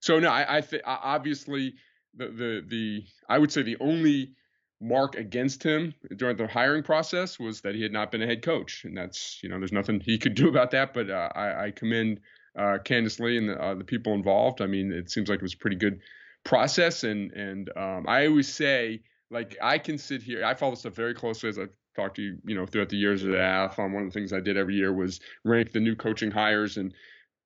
so 0.01 0.19
no, 0.19 0.31
I, 0.31 0.57
I 0.57 0.61
think 0.63 0.83
obviously 0.87 1.75
the 2.17 2.29
the 2.29 2.65
the 2.67 3.05
I 3.29 3.39
would 3.39 3.53
say 3.53 3.63
the 3.63 3.77
only 3.79 4.33
mark 4.81 5.17
against 5.17 5.63
him 5.63 5.95
during 6.17 6.37
the 6.39 6.47
hiring 6.47 6.83
process 6.83 7.39
was 7.39 7.61
that 7.61 7.75
he 7.75 7.83
had 7.83 7.93
not 7.93 8.11
been 8.11 8.23
a 8.23 8.27
head 8.27 8.43
coach, 8.43 8.85
and 8.85 8.97
that's 8.97 9.39
you 9.43 9.51
know 9.51 9.59
there's 9.59 9.73
nothing 9.81 10.01
he 10.01 10.17
could 10.17 10.35
do 10.43 10.49
about 10.49 10.71
that. 10.71 10.95
But 10.95 11.11
uh, 11.11 11.29
I, 11.35 11.67
I, 11.67 11.71
commend 11.71 12.21
uh, 12.59 12.79
Candice 12.85 13.21
Lee 13.21 13.37
and 13.37 13.51
the, 13.51 13.63
uh, 13.63 13.75
the, 13.75 13.85
people 13.85 14.15
involved. 14.15 14.63
I 14.63 14.67
mean, 14.67 14.93
it 14.93 15.11
seems 15.11 15.29
like 15.29 15.41
it 15.41 15.43
was 15.43 15.55
a 15.55 15.59
pretty 15.59 15.77
good 15.77 16.01
process, 16.43 17.05
and 17.05 17.33
and 17.33 17.71
um, 17.77 18.07
I 18.09 18.27
always 18.29 18.49
say 18.49 19.03
like 19.31 19.59
I 19.63 19.77
can 19.79 19.99
sit 19.99 20.23
here. 20.23 20.43
I 20.43 20.55
follow 20.55 20.75
stuff 20.75 20.95
very 20.95 21.15
closely 21.15 21.51
as 21.51 21.59
I've 21.59 21.77
talked 21.97 22.17
to 22.17 22.23
you, 22.23 22.39
you 22.45 22.55
know, 22.55 22.67
throughout 22.67 22.91
the 22.91 22.97
years 22.97 23.23
of 23.23 23.31
the 23.31 23.37
AFL. 23.37 23.93
One 23.93 24.05
of 24.05 24.13
the 24.13 24.19
things 24.19 24.33
I 24.33 24.41
did 24.41 24.57
every 24.57 24.75
year 24.75 24.93
was 24.93 25.21
rank 25.45 25.73
the 25.73 25.81
new 25.81 25.97
coaching 25.97 26.31
hires, 26.31 26.77
and 26.77 26.93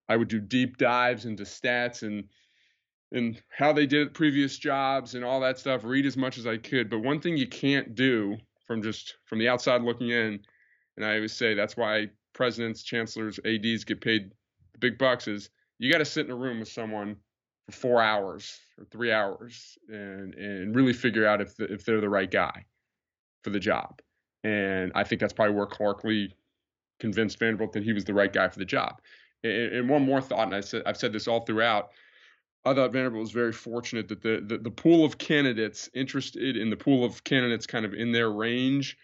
I 0.08 0.16
would 0.16 0.28
do 0.28 0.40
deep 0.40 0.76
dives 0.76 1.24
into 1.24 1.44
stats 1.44 2.02
and 2.02 2.24
and 3.12 3.42
how 3.48 3.72
they 3.72 3.86
did 3.86 4.14
previous 4.14 4.56
jobs 4.58 5.14
and 5.14 5.24
all 5.24 5.40
that 5.40 5.58
stuff. 5.58 5.84
Read 5.84 6.06
as 6.06 6.16
much 6.16 6.38
as 6.38 6.46
I 6.46 6.58
could, 6.58 6.90
but 6.90 7.00
one 7.00 7.20
thing 7.20 7.36
you 7.36 7.48
can't 7.48 7.94
do 7.94 8.36
from 8.66 8.82
just 8.82 9.16
from 9.24 9.38
the 9.38 9.48
outside 9.48 9.82
looking 9.82 10.10
in, 10.10 10.40
and 10.96 11.06
I 11.06 11.16
always 11.16 11.32
say 11.32 11.54
that's 11.54 11.76
why 11.76 12.08
presidents, 12.32 12.82
chancellors, 12.82 13.38
ads 13.44 13.84
get 13.84 14.00
paid 14.00 14.32
the 14.72 14.78
big 14.78 14.98
bucks 14.98 15.28
is 15.28 15.50
you 15.78 15.90
got 15.90 15.98
to 15.98 16.04
sit 16.04 16.26
in 16.26 16.32
a 16.32 16.36
room 16.36 16.60
with 16.60 16.68
someone 16.68 17.16
for 17.66 17.72
four 17.72 18.02
hours 18.02 18.58
or 18.78 18.84
three 18.84 19.12
hours 19.12 19.78
and 19.88 20.34
and 20.34 20.74
really 20.74 20.92
figure 20.92 21.26
out 21.26 21.40
if 21.40 21.56
the, 21.56 21.72
if 21.72 21.84
they're 21.84 22.00
the 22.00 22.08
right 22.08 22.30
guy 22.30 22.64
for 23.42 23.50
the 23.50 23.60
job. 23.60 24.00
And 24.44 24.92
I 24.94 25.04
think 25.04 25.20
that's 25.20 25.32
probably 25.32 25.54
where 25.54 25.66
Clark 25.66 26.04
Lea 26.04 26.34
convinced 26.98 27.38
Vanderbilt 27.38 27.72
that 27.72 27.82
he 27.82 27.92
was 27.92 28.04
the 28.04 28.14
right 28.14 28.32
guy 28.32 28.48
for 28.48 28.58
the 28.58 28.64
job. 28.64 29.00
And, 29.42 29.52
and 29.52 29.88
one 29.88 30.04
more 30.04 30.20
thought, 30.20 30.46
and 30.46 30.54
I 30.54 30.60
said 30.60 30.82
I've 30.86 30.96
said 30.96 31.12
this 31.12 31.28
all 31.28 31.40
throughout. 31.40 31.90
I 32.64 32.74
thought 32.74 32.92
Vanderbilt 32.92 33.22
was 33.22 33.30
very 33.32 33.52
fortunate 33.52 34.08
that 34.08 34.20
the, 34.20 34.44
the, 34.46 34.58
the 34.58 34.70
pool 34.70 35.04
of 35.04 35.16
candidates 35.16 35.88
interested 35.94 36.58
in 36.58 36.68
the 36.68 36.76
pool 36.76 37.04
of 37.04 37.24
candidates 37.24 37.66
kind 37.66 37.86
of 37.86 37.94
in 37.94 38.12
their 38.12 38.30
range 38.30 38.98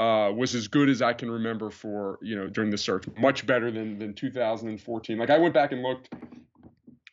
uh, 0.00 0.32
was 0.34 0.54
as 0.54 0.68
good 0.68 0.88
as 0.88 1.02
I 1.02 1.12
can 1.12 1.30
remember 1.30 1.70
for 1.70 2.18
you 2.22 2.36
know 2.36 2.48
during 2.48 2.70
the 2.70 2.78
search. 2.78 3.04
Much 3.18 3.46
better 3.46 3.70
than 3.70 3.98
than 3.98 4.14
2014. 4.14 5.18
Like 5.18 5.30
I 5.30 5.38
went 5.38 5.54
back 5.54 5.72
and 5.72 5.82
looked, 5.82 6.14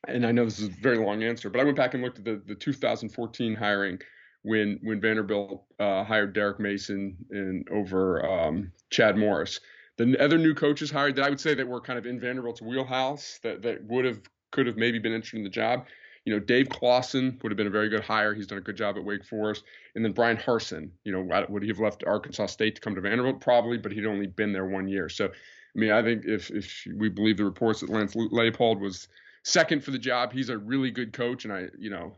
and 0.07 0.25
I 0.25 0.31
know 0.31 0.45
this 0.45 0.59
is 0.59 0.69
a 0.69 0.71
very 0.71 0.97
long 0.97 1.23
answer, 1.23 1.49
but 1.49 1.59
I 1.59 1.63
went 1.63 1.77
back 1.77 1.93
and 1.93 2.03
looked 2.03 2.19
at 2.19 2.25
the 2.25 2.41
the 2.45 2.55
2014 2.55 3.55
hiring 3.55 3.99
when 4.45 4.79
when 4.83 5.01
Vanderbilt 5.01 5.63
uh, 5.79 6.03
hired 6.03 6.33
Derek 6.33 6.59
Mason 6.59 7.17
and 7.31 7.67
over 7.69 8.25
um, 8.25 8.71
Chad 8.91 9.17
Morris. 9.17 9.59
The 9.97 10.17
other 10.21 10.37
new 10.37 10.53
coaches 10.53 10.91
hired 10.91 11.15
that 11.15 11.25
I 11.25 11.29
would 11.29 11.39
say 11.39 11.55
that 11.55 11.67
were 11.67 11.81
kind 11.81 11.97
of 11.97 12.05
in 12.05 12.19
Vanderbilt's 12.19 12.61
wheelhouse 12.61 13.39
that 13.43 13.63
that 13.63 13.83
would 13.85 14.05
have 14.05 14.21
could 14.51 14.67
have 14.67 14.77
maybe 14.77 14.99
been 14.99 15.13
interested 15.13 15.37
in 15.37 15.43
the 15.43 15.49
job. 15.49 15.85
You 16.25 16.33
know, 16.33 16.39
Dave 16.39 16.69
Clawson 16.69 17.39
would 17.41 17.51
have 17.51 17.57
been 17.57 17.67
a 17.67 17.71
very 17.71 17.89
good 17.89 18.03
hire. 18.03 18.33
He's 18.33 18.47
done 18.47 18.57
a 18.57 18.61
good 18.61 18.77
job 18.77 18.97
at 18.97 19.03
Wake 19.03 19.25
Forest. 19.25 19.63
And 19.93 20.03
then 20.03 20.11
Bryan 20.11 20.37
Harsin, 20.37 20.89
you 21.03 21.11
know, 21.11 21.45
would 21.49 21.61
he 21.61 21.69
have 21.69 21.79
left 21.79 22.03
Arkansas 22.05 22.47
State 22.47 22.75
to 22.75 22.81
come 22.81 22.95
to 22.95 23.01
Vanderbilt? 23.01 23.41
Probably, 23.41 23.77
but 23.77 23.91
he'd 23.91 24.07
only 24.07 24.27
been 24.27 24.51
there 24.51 24.65
one 24.65 24.87
year. 24.87 25.07
So, 25.07 25.25
I 25.25 25.29
mean, 25.75 25.91
I 25.91 26.01
think 26.01 26.23
if 26.25 26.49
if 26.51 26.87
we 26.95 27.09
believe 27.09 27.37
the 27.37 27.45
reports 27.45 27.81
that 27.81 27.89
Lance 27.89 28.15
Leipold 28.15 28.79
was 28.79 29.07
second 29.43 29.83
for 29.83 29.91
the 29.91 29.99
job, 29.99 30.33
he's 30.33 30.49
a 30.49 30.57
really 30.57 30.89
good 30.89 31.13
coach, 31.13 31.45
and 31.45 31.53
I, 31.53 31.67
you 31.77 31.91
know, 31.91 32.17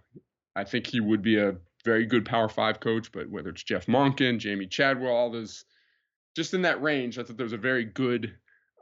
I 0.55 0.63
think 0.63 0.87
he 0.87 1.01
would 1.01 1.21
be 1.21 1.37
a 1.37 1.55
very 1.87 2.05
good 2.05 2.25
Power 2.25 2.49
Five 2.49 2.79
coach. 2.81 3.11
But 3.11 3.29
whether 3.29 3.49
it's 3.49 3.63
Jeff 3.63 3.87
Monken, 3.87 4.39
Jamey 4.39 4.69
Chadwell, 4.69 5.15
all 5.15 5.31
those, 5.31 5.63
just 6.35 6.53
in 6.53 6.61
that 6.63 6.81
range, 6.81 7.17
I 7.17 7.23
thought 7.23 7.37
there 7.37 7.45
was 7.45 7.53
a 7.53 7.57
very 7.57 7.85
good 7.85 8.35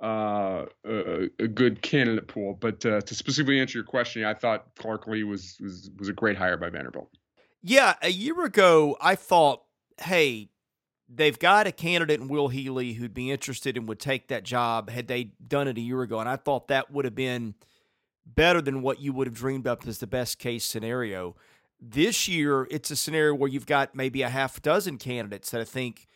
uh, 0.04 0.66
a, 0.86 1.30
a, 1.40 1.48
good 1.48 1.82
candidate 1.82 2.28
pool. 2.28 2.58
But 2.60 2.86
uh, 2.86 3.02
to 3.02 3.16
specifically 3.16 3.62
answer 3.62 3.78
your 3.78 3.86
question, 3.86 4.26
I 4.26 4.34
thought 4.34 4.66
Clark 4.76 5.08
Lea 5.08 5.24
was, 5.24 5.58
was 5.62 5.90
was 5.98 6.10
a 6.10 6.14
great 6.14 6.36
hire 6.36 6.58
by 6.58 6.70
Vanderbilt. 6.70 7.10
Yeah, 7.62 7.96
a 8.02 8.10
year 8.10 8.44
ago, 8.44 8.98
I 9.00 9.16
thought, 9.16 9.64
hey, 10.02 10.50
they've 11.08 11.40
got 11.40 11.66
a 11.66 11.72
candidate 11.72 12.20
in 12.20 12.28
Will 12.28 12.50
Healy 12.50 12.94
who'd 12.94 13.14
be 13.14 13.32
interested 13.32 13.78
and 13.78 13.88
would 13.88 14.00
take 14.00 14.28
that 14.28 14.44
job 14.44 14.90
had 14.90 15.08
they 15.08 15.32
done 15.48 15.68
it 15.68 15.78
a 15.78 15.82
year 15.82 16.02
ago, 16.02 16.20
and 16.20 16.28
I 16.28 16.36
thought 16.36 16.68
that 16.68 16.92
would 16.92 17.06
have 17.06 17.16
been 17.16 17.56
better 18.26 18.62
than 18.62 18.82
what 18.82 19.00
you 19.00 19.14
would 19.14 19.28
have 19.28 19.36
dreamed 19.36 19.68
up 19.68 19.88
as 19.88 20.00
the 20.00 20.08
best 20.08 20.40
case 20.40 20.66
scenario. 20.66 21.36
This 21.88 22.28
year, 22.28 22.68
it's 22.72 22.90
a 22.90 22.96
scenario 22.96 23.36
where 23.36 23.50
you've 23.50 23.68
got 23.68 23.94
maybe 23.94 24.24
a 24.24 24.30
half 24.30 24.62
dozen 24.62 24.98
candidates 24.98 25.52
that 25.52 25.62
I 25.62 25.66
think 25.66 26.08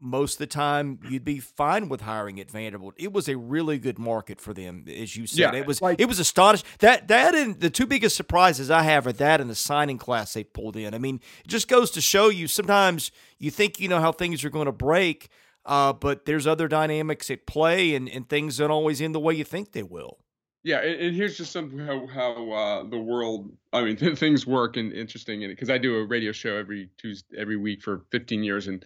most 0.00 0.34
of 0.34 0.38
the 0.38 0.46
time 0.46 0.98
you'd 1.08 1.24
be 1.24 1.38
fine 1.38 1.88
with 1.88 2.02
hiring 2.02 2.38
at 2.38 2.50
Vanderbilt. 2.50 2.94
It 2.98 3.12
was 3.12 3.28
a 3.28 3.36
really 3.36 3.78
good 3.78 3.98
market 3.98 4.40
for 4.40 4.52
them, 4.52 4.84
as 4.88 5.16
you 5.16 5.26
said. 5.26 5.38
Yeah, 5.38 5.54
it 5.54 5.66
was 5.66 5.80
like, 5.80 6.00
it 6.00 6.06
was 6.06 6.18
astonishing. 6.18 6.66
That 6.80 7.08
that 7.08 7.34
and 7.34 7.58
the 7.60 7.70
two 7.70 7.86
biggest 7.86 8.16
surprises 8.16 8.70
I 8.70 8.82
have 8.82 9.06
are 9.06 9.12
that 9.12 9.40
and 9.40 9.48
the 9.48 9.54
signing 9.54 9.98
class 9.98 10.34
they 10.34 10.44
pulled 10.44 10.76
in. 10.76 10.94
I 10.94 10.98
mean, 10.98 11.20
it 11.44 11.48
just 11.48 11.68
goes 11.68 11.90
to 11.92 12.00
show 12.00 12.28
you 12.28 12.46
sometimes 12.48 13.10
you 13.38 13.50
think 13.50 13.80
you 13.80 13.88
know 13.88 14.00
how 14.00 14.12
things 14.12 14.44
are 14.44 14.50
going 14.50 14.66
to 14.66 14.72
break, 14.72 15.28
uh, 15.64 15.92
but 15.92 16.26
there's 16.26 16.46
other 16.46 16.68
dynamics 16.68 17.30
at 17.30 17.46
play 17.46 17.94
and, 17.94 18.08
and 18.08 18.28
things 18.28 18.58
don't 18.58 18.70
always 18.70 19.00
end 19.00 19.14
the 19.14 19.20
way 19.20 19.34
you 19.34 19.44
think 19.44 19.72
they 19.72 19.82
will. 19.82 20.18
Yeah, 20.66 20.78
and, 20.78 21.00
and 21.00 21.16
here's 21.16 21.36
just 21.36 21.52
some 21.52 21.78
how 21.78 22.08
how 22.08 22.50
uh, 22.50 22.88
the 22.88 22.98
world. 22.98 23.52
I 23.72 23.82
mean, 23.82 23.96
things 24.16 24.48
work 24.48 24.76
and 24.76 24.92
interesting 24.92 25.42
in 25.42 25.50
it 25.50 25.54
because 25.54 25.70
I 25.70 25.78
do 25.78 25.94
a 25.98 26.04
radio 26.04 26.32
show 26.32 26.56
every 26.56 26.90
Tuesday 26.98 27.36
every 27.38 27.56
week 27.56 27.80
for 27.82 28.04
15 28.10 28.42
years 28.42 28.66
and 28.66 28.84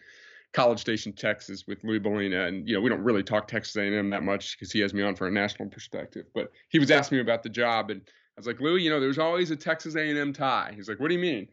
College 0.52 0.78
Station, 0.78 1.14
Texas, 1.14 1.66
with 1.66 1.82
Louis 1.82 1.98
Bellina, 1.98 2.48
and 2.48 2.68
you 2.68 2.74
know 2.74 2.82
we 2.82 2.90
don't 2.90 3.02
really 3.02 3.22
talk 3.22 3.48
Texas 3.48 3.76
A&M 3.76 4.10
that 4.10 4.22
much 4.22 4.58
because 4.58 4.70
he 4.70 4.80
has 4.80 4.92
me 4.92 5.02
on 5.02 5.16
for 5.16 5.26
a 5.26 5.30
national 5.30 5.70
perspective. 5.70 6.26
But 6.34 6.52
he 6.68 6.78
was 6.78 6.90
asking 6.90 7.16
me 7.16 7.22
about 7.22 7.42
the 7.42 7.48
job, 7.48 7.88
and 7.88 8.02
I 8.04 8.10
was 8.36 8.46
like, 8.46 8.60
Louis, 8.60 8.82
you 8.82 8.90
know, 8.90 9.00
there's 9.00 9.18
always 9.18 9.50
a 9.50 9.56
Texas 9.56 9.96
A&M 9.96 10.34
tie. 10.34 10.72
He's 10.76 10.86
like, 10.86 11.00
What 11.00 11.08
do 11.08 11.14
you 11.14 11.20
mean? 11.20 11.48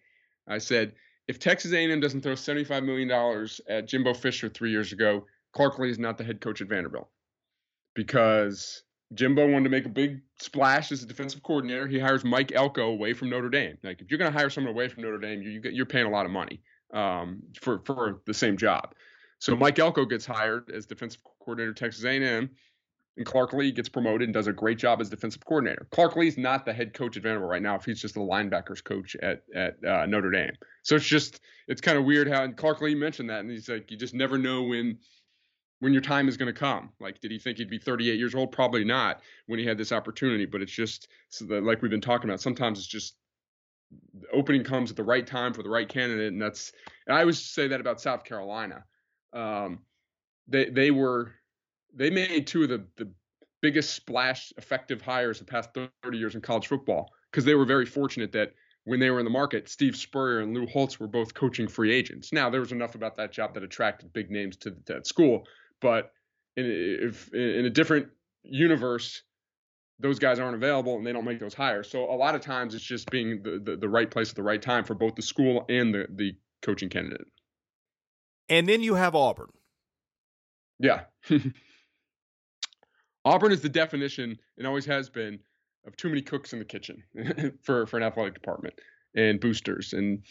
I 0.46 0.58
said, 0.58 0.92
If 1.30 1.40
Texas 1.40 1.72
A&M 1.72 2.02
doesn't 2.02 2.20
throw 2.20 2.36
75 2.36 2.84
million 2.84 3.08
dollars 3.08 3.62
at 3.70 3.88
Jimbo 3.88 4.14
Fisher 4.14 4.50
three 4.50 4.72
years 4.72 4.92
ago, 4.92 5.26
Clark 5.54 5.80
Lea 5.80 5.90
is 5.90 6.00
not 6.00 6.18
the 6.18 6.26
head 6.26 6.42
coach 6.42 6.60
at 6.60 6.68
Vanderbilt 6.68 7.08
because 7.96 8.84
Jimbo 9.14 9.48
wanted 9.48 9.64
to 9.64 9.70
make 9.70 9.86
a 9.86 9.90
big 9.90 10.22
splash 10.40 10.92
as 10.92 11.02
a 11.02 11.06
defensive 11.06 11.42
coordinator. 11.42 11.88
He 11.88 12.00
hires 12.00 12.26
Mike 12.26 12.52
Elko 12.54 12.90
away 12.90 13.14
from 13.14 13.30
Notre 13.30 13.50
Dame. 13.50 13.78
Like 13.84 14.02
if 14.02 14.12
you're 14.12 14.18
going 14.18 14.32
to 14.32 14.38
hire 14.38 14.50
someone 14.50 14.74
away 14.74 14.90
from 14.90 15.04
Notre 15.04 15.18
Dame, 15.18 15.42
you, 15.42 15.62
you 15.64 15.84
are 15.84 15.86
paying 15.86 16.06
a 16.06 16.10
lot 16.10 16.26
of 16.26 16.32
money 16.32 16.62
um, 16.94 17.42
for 17.62 17.82
for 17.86 18.22
the 18.26 18.34
same 18.34 18.58
job. 18.58 18.94
So 19.40 19.56
Mike 19.56 19.80
Elko 19.80 20.06
gets 20.06 20.26
hired 20.26 20.70
as 20.72 20.86
defensive 20.86 21.22
coordinator 21.40 21.72
at 21.72 21.78
Texas 21.78 22.04
A&M, 22.04 22.50
and 23.18 23.26
Clark 23.26 23.54
Lea 23.54 23.72
gets 23.72 23.88
promoted 23.88 24.24
and 24.24 24.34
does 24.34 24.48
a 24.48 24.54
great 24.54 24.78
job 24.78 25.00
as 25.00 25.10
defensive 25.10 25.46
coordinator. 25.46 25.88
Clark 25.92 26.16
Lea's 26.16 26.38
not 26.38 26.66
the 26.66 26.74
head 26.74 26.94
coach 26.94 27.18
at 27.18 27.24
Vanderbilt 27.24 27.50
right 27.50 27.62
now. 27.62 27.76
If 27.76 27.86
he's 27.86 28.02
just 28.02 28.16
the 28.16 28.20
linebackers 28.20 28.84
coach 28.84 29.16
at 29.22 29.44
at 29.56 29.84
uh, 29.86 30.06
Notre 30.06 30.32
Dame, 30.32 30.54
so 30.84 30.96
it's 30.96 31.06
just 31.06 31.40
it's 31.68 31.82
kind 31.82 31.98
of 31.98 32.04
weird 32.06 32.28
how 32.28 32.44
and 32.44 32.58
Clark 32.58 32.82
Lea 32.82 32.96
mentioned 32.96 33.30
that, 33.30 33.40
and 33.40 33.50
he's 33.50 33.70
like, 33.70 33.90
you 33.90 33.98
just 33.98 34.14
never 34.14 34.38
know 34.38 34.64
when 34.64 34.98
when 35.80 35.94
your 35.94 36.02
time 36.02 36.28
is 36.28 36.38
going 36.38 36.54
to 36.54 36.60
come. 36.60 36.90
Like, 37.00 37.20
did 37.20 37.32
he 37.32 37.40
think 37.40 37.58
he'd 37.58 37.70
be 37.70 37.78
38 37.78 38.18
years 38.18 38.36
old? 38.36 38.52
Probably 38.52 38.84
not 38.84 39.22
when 39.46 39.60
he 39.60 39.66
had 39.66 39.78
this 39.78 39.92
opportunity. 39.92 40.46
But 40.46 40.62
it's 40.62 40.72
just 40.72 41.08
so 41.30 41.46
that, 41.46 41.64
like 41.64 41.82
we've 41.82 41.92
been 41.92 42.02
talking 42.02 42.30
about. 42.30 42.42
Sometimes 42.42 42.80
it's 42.80 42.88
just 42.88 43.16
the 44.20 44.28
opening 44.34 44.64
comes 44.64 44.90
at 44.90 44.98
the 44.98 45.04
right 45.04 45.26
time 45.26 45.54
for 45.54 45.64
the 45.64 45.70
right 45.70 45.88
candidate, 45.88 46.34
and 46.34 46.42
that's. 46.42 46.72
And 47.06 47.16
I 47.16 47.22
always 47.22 47.40
say 47.40 47.68
that 47.68 47.80
about 47.80 48.02
South 48.02 48.24
Carolina. 48.24 48.84
Um, 49.34 49.80
they 50.48 50.70
they 50.70 50.92
were 50.92 51.34
they 51.94 52.10
made 52.10 52.48
two 52.48 52.64
of 52.64 52.70
the 52.70 52.86
the 52.98 53.12
biggest 53.62 53.94
splash 53.94 54.54
effective 54.58 55.02
hires 55.02 55.40
the 55.40 55.46
past 55.46 55.72
30 56.04 56.18
years 56.18 56.36
in 56.36 56.42
college 56.42 56.68
football 56.68 57.10
because 57.32 57.44
they 57.44 57.56
were 57.56 57.66
very 57.66 57.86
fortunate 57.88 58.32
that 58.32 58.54
when 58.84 59.00
they 59.00 59.10
were 59.10 59.20
in 59.20 59.26
the 59.26 59.32
market, 59.32 59.68
Steve 59.68 59.98
Spurrier 59.98 60.40
and 60.40 60.54
Lou 60.54 60.66
Holtz 60.66 61.00
were 61.00 61.08
both 61.08 61.34
coaching 61.34 61.68
free 61.68 61.94
agents. 61.94 62.32
Now 62.32 62.50
there 62.50 62.62
was 62.62 62.72
enough 62.72 62.96
about 62.96 63.18
that 63.18 63.34
job 63.34 63.54
that 63.56 63.64
attracted 63.64 64.14
big 64.14 64.32
names 64.32 64.56
to, 64.58 64.76
that 64.86 65.06
school, 65.06 65.46
but 65.82 66.12
in, 66.56 66.66
if, 66.66 67.34
in 67.34 67.66
a 67.66 67.70
different 67.70 68.08
universe, 68.44 69.24
those 70.00 70.20
guys 70.20 70.40
aren't 70.40 70.56
available 70.56 70.96
and 70.98 71.06
they 71.06 71.12
don't 71.12 71.26
make 71.26 71.40
those 71.40 71.54
hires. 71.54 71.90
So 71.90 72.04
a 72.12 72.16
lot 72.16 72.36
of 72.36 72.42
times 72.42 72.76
it's 72.76 72.84
just 72.84 73.10
being 73.10 73.42
the, 73.44 73.60
the, 73.64 73.78
the 73.78 73.90
right 73.90 74.10
place 74.10 74.30
at 74.30 74.36
the 74.36 74.44
right 74.44 74.62
time 74.62 74.84
for 74.84 74.94
both 74.94 75.16
the 75.16 75.22
school 75.22 75.66
and 75.70 75.94
the, 75.94 76.08
the 76.10 76.34
coaching 76.62 76.90
candidate. 76.90 77.28
And 78.50 78.68
then 78.68 78.82
you 78.82 78.96
have 78.96 79.16
Auburn. 79.16 79.50
Yeah. 80.80 81.02
Auburn 83.26 83.52
is 83.52 83.62
the 83.62 83.70
definition 83.70 84.38
and 84.58 84.68
always 84.68 84.86
has 84.86 85.10
been 85.10 85.40
of 85.86 85.98
too 85.98 86.10
many 86.10 86.22
cooks 86.22 86.54
in 86.54 86.60
the 86.60 86.66
kitchen 86.66 87.04
for 87.64 87.86
for 87.88 87.98
an 87.98 88.04
athletic 88.04 88.34
department 88.34 88.74
and 89.16 89.40
boosters 89.40 89.94
and 89.94 90.22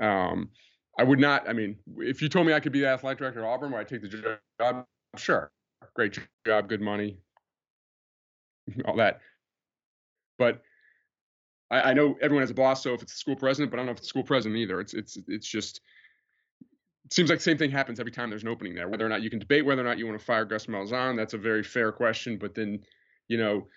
um, 0.00 0.50
I 0.98 1.04
would 1.04 1.18
not. 1.18 1.48
I 1.48 1.52
mean, 1.52 1.76
if 1.98 2.22
you 2.22 2.28
told 2.28 2.46
me 2.46 2.54
I 2.54 2.60
could 2.60 2.72
be 2.72 2.80
the 2.80 2.88
athletic 2.88 3.18
director 3.18 3.44
at 3.44 3.46
Auburn, 3.46 3.72
would 3.72 3.80
I 3.80 3.84
take 3.84 4.02
the 4.02 4.38
job? 4.58 4.86
Sure, 5.16 5.50
great 5.94 6.18
job, 6.46 6.68
good 6.68 6.80
money, 6.80 7.18
all 8.84 8.96
that. 8.96 9.20
But 10.38 10.62
I, 11.70 11.90
I, 11.90 11.92
know 11.94 12.16
everyone 12.20 12.42
has 12.42 12.50
a 12.50 12.54
boss, 12.54 12.82
so 12.82 12.94
if 12.94 13.02
it's 13.02 13.12
the 13.12 13.18
school 13.18 13.36
president, 13.36 13.70
but 13.70 13.78
I 13.78 13.80
don't 13.80 13.86
know 13.86 13.92
if 13.92 13.98
it's 13.98 14.06
the 14.06 14.10
school 14.10 14.24
president 14.24 14.58
either. 14.58 14.80
It's 14.80 14.94
it's 14.94 15.18
it's 15.28 15.46
just 15.46 15.80
it 17.06 17.12
seems 17.12 17.30
like 17.30 17.38
the 17.38 17.44
same 17.44 17.58
thing 17.58 17.70
happens 17.70 18.00
every 18.00 18.12
time 18.12 18.30
there's 18.30 18.42
an 18.42 18.48
opening 18.48 18.74
there. 18.74 18.88
Whether 18.88 19.06
or 19.06 19.08
not 19.08 19.22
you 19.22 19.30
can 19.30 19.38
debate 19.38 19.64
whether 19.64 19.82
or 19.82 19.84
not 19.84 19.98
you 19.98 20.06
want 20.06 20.18
to 20.18 20.24
fire 20.24 20.44
Gus 20.44 20.66
Malzahn, 20.66 21.16
that's 21.16 21.34
a 21.34 21.38
very 21.38 21.62
fair 21.62 21.92
question. 21.92 22.36
But 22.38 22.54
then, 22.54 22.80
you 23.28 23.38
know, 23.38 23.68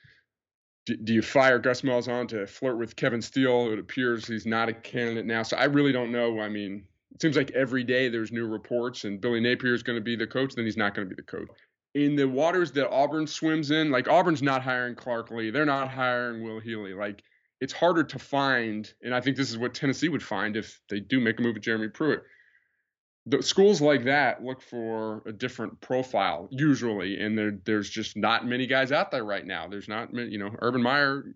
do, 0.85 0.95
do 0.97 1.13
you 1.13 1.21
fire 1.21 1.59
Gus 1.59 1.81
Malzahn 1.81 2.27
to 2.29 2.47
flirt 2.47 2.77
with 2.77 2.95
Kevin 2.95 3.21
Steele? 3.21 3.71
It 3.71 3.79
appears 3.79 4.27
he's 4.27 4.45
not 4.45 4.69
a 4.69 4.73
candidate 4.73 5.25
now. 5.25 5.43
So 5.43 5.57
I 5.57 5.65
really 5.65 5.91
don't 5.91 6.11
know. 6.11 6.39
I 6.39 6.49
mean, 6.49 6.85
it 7.13 7.21
seems 7.21 7.35
like 7.35 7.51
every 7.51 7.83
day 7.83 8.09
there's 8.09 8.31
new 8.31 8.47
reports, 8.47 9.03
and 9.03 9.19
Billy 9.19 9.39
Napier 9.39 9.73
is 9.73 9.83
going 9.83 9.97
to 9.97 10.03
be 10.03 10.15
the 10.15 10.27
coach, 10.27 10.53
then 10.55 10.65
he's 10.65 10.77
not 10.77 10.95
going 10.95 11.07
to 11.07 11.15
be 11.15 11.19
the 11.19 11.25
coach. 11.25 11.49
In 11.95 12.15
the 12.15 12.27
waters 12.27 12.71
that 12.73 12.89
Auburn 12.89 13.25
swims 13.25 13.71
in, 13.71 13.89
like 13.89 14.07
Auburn's 14.07 14.43
not 14.43 14.61
hiring 14.61 14.95
Clark 14.95 15.31
Lea, 15.31 15.49
they're 15.49 15.65
not 15.65 15.89
hiring 15.89 16.43
Will 16.43 16.59
Healy. 16.59 16.93
Like 16.93 17.23
it's 17.59 17.73
harder 17.73 18.03
to 18.03 18.19
find, 18.19 18.91
and 19.01 19.13
I 19.13 19.21
think 19.21 19.37
this 19.37 19.49
is 19.49 19.57
what 19.57 19.73
Tennessee 19.73 20.09
would 20.09 20.23
find 20.23 20.55
if 20.55 20.79
they 20.89 20.99
do 20.99 21.19
make 21.19 21.39
a 21.39 21.41
move 21.41 21.57
at 21.57 21.63
Jeremy 21.63 21.89
Pruitt. 21.89 22.23
The 23.25 23.43
schools 23.43 23.81
like 23.81 24.05
that 24.05 24.43
look 24.43 24.61
for 24.61 25.23
a 25.25 25.31
different 25.31 25.81
profile 25.81 26.47
usually, 26.51 27.19
and 27.19 27.37
there, 27.37 27.57
there's 27.65 27.89
just 27.89 28.15
not 28.15 28.45
many 28.45 28.65
guys 28.65 28.91
out 28.91 29.11
there 29.11 29.25
right 29.25 29.45
now. 29.45 29.67
There's 29.67 29.87
not 29.87 30.13
you 30.13 30.37
know, 30.37 30.51
Urban 30.61 30.81
Meyer 30.81 31.35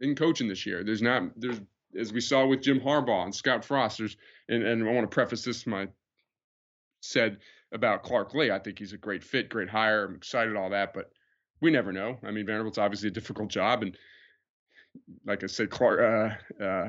in 0.00 0.14
coaching 0.14 0.48
this 0.48 0.66
year. 0.66 0.82
There's 0.82 1.02
not 1.02 1.22
there's 1.36 1.60
as 1.98 2.12
we 2.12 2.20
saw 2.20 2.46
with 2.46 2.62
Jim 2.62 2.80
Harbaugh 2.80 3.24
and 3.24 3.34
Scott 3.34 3.64
Frost. 3.64 3.98
There's 3.98 4.16
and, 4.50 4.62
and 4.64 4.88
I 4.88 4.92
want 4.92 5.10
to 5.10 5.14
preface 5.14 5.44
this 5.44 5.66
my 5.66 5.88
said 7.00 7.38
about 7.72 8.02
Clark 8.02 8.34
Lea. 8.34 8.50
I 8.50 8.58
think 8.58 8.78
he's 8.78 8.92
a 8.92 8.98
great 8.98 9.24
fit, 9.24 9.48
great 9.48 9.70
hire. 9.70 10.04
I'm 10.04 10.14
excited 10.14 10.56
all 10.56 10.70
that, 10.70 10.92
but 10.92 11.10
we 11.62 11.70
never 11.70 11.92
know. 11.92 12.18
I 12.24 12.30
mean, 12.30 12.46
Vanderbilt's 12.46 12.78
obviously 12.78 13.08
a 13.08 13.12
difficult 13.12 13.48
job, 13.48 13.82
and 13.82 13.96
like 15.24 15.44
I 15.44 15.46
said, 15.46 15.70
Clark, 15.70 16.00
uh, 16.60 16.62
uh, 16.62 16.88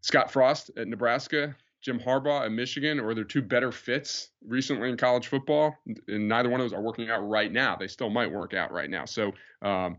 Scott 0.00 0.30
Frost 0.30 0.70
at 0.76 0.88
Nebraska, 0.88 1.54
Jim 1.82 2.00
Harbaugh 2.00 2.44
at 2.44 2.52
Michigan, 2.52 2.98
or 2.98 3.14
they're 3.14 3.24
two 3.24 3.42
better 3.42 3.70
fits 3.70 4.30
recently 4.44 4.88
in 4.88 4.96
college 4.96 5.28
football, 5.28 5.76
and 6.08 6.28
neither 6.28 6.48
one 6.48 6.60
of 6.60 6.64
those 6.64 6.76
are 6.76 6.82
working 6.82 7.10
out 7.10 7.26
right 7.28 7.52
now. 7.52 7.76
They 7.76 7.86
still 7.86 8.10
might 8.10 8.30
work 8.30 8.54
out 8.54 8.72
right 8.72 8.90
now. 8.90 9.04
So 9.04 9.32
um, 9.62 9.98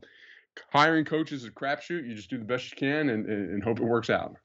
hiring 0.71 1.05
coaches 1.05 1.43
is 1.43 1.47
a 1.47 1.51
crapshoot. 1.51 2.05
You 2.07 2.15
just 2.15 2.29
do 2.29 2.37
the 2.37 2.45
best 2.45 2.71
you 2.71 2.77
can 2.77 3.09
and, 3.09 3.25
and 3.25 3.63
hope 3.63 3.79
it 3.79 3.85
works 3.85 4.09
out. 4.09 4.35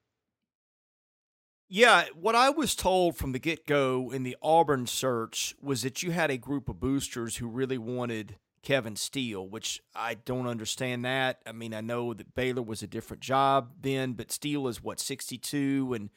Yeah, 1.75 2.05
what 2.15 2.35
I 2.35 2.51
was 2.51 2.75
told 2.75 3.17
from 3.17 3.33
the 3.33 3.39
get 3.39 3.67
go 3.67 4.11
in 4.13 4.25
the 4.25 4.37
Auburn 4.43 4.87
search 4.87 5.55
was 5.59 5.81
that 5.81 6.03
you 6.03 6.11
had 6.11 6.31
a 6.31 6.37
group 6.37 6.69
of 6.69 6.79
boosters 6.79 7.37
who 7.37 7.47
really 7.47 7.79
wanted 7.79 8.37
Kevin 8.63 8.95
Steele, 8.95 9.49
which 9.49 9.81
I 9.97 10.13
don't 10.13 10.47
understand 10.47 11.07
that. 11.07 11.41
I 11.47 11.53
mean, 11.53 11.73
I 11.73 11.81
know 11.81 12.13
that 12.13 12.35
Baylor 12.35 12.61
was 12.61 12.83
a 12.83 12.87
different 12.87 13.23
job 13.23 13.71
then, 13.81 14.13
but 14.13 14.31
Steele 14.31 14.69
is 14.69 14.83
what, 14.83 15.01
62 15.01 15.95
and 15.95 16.11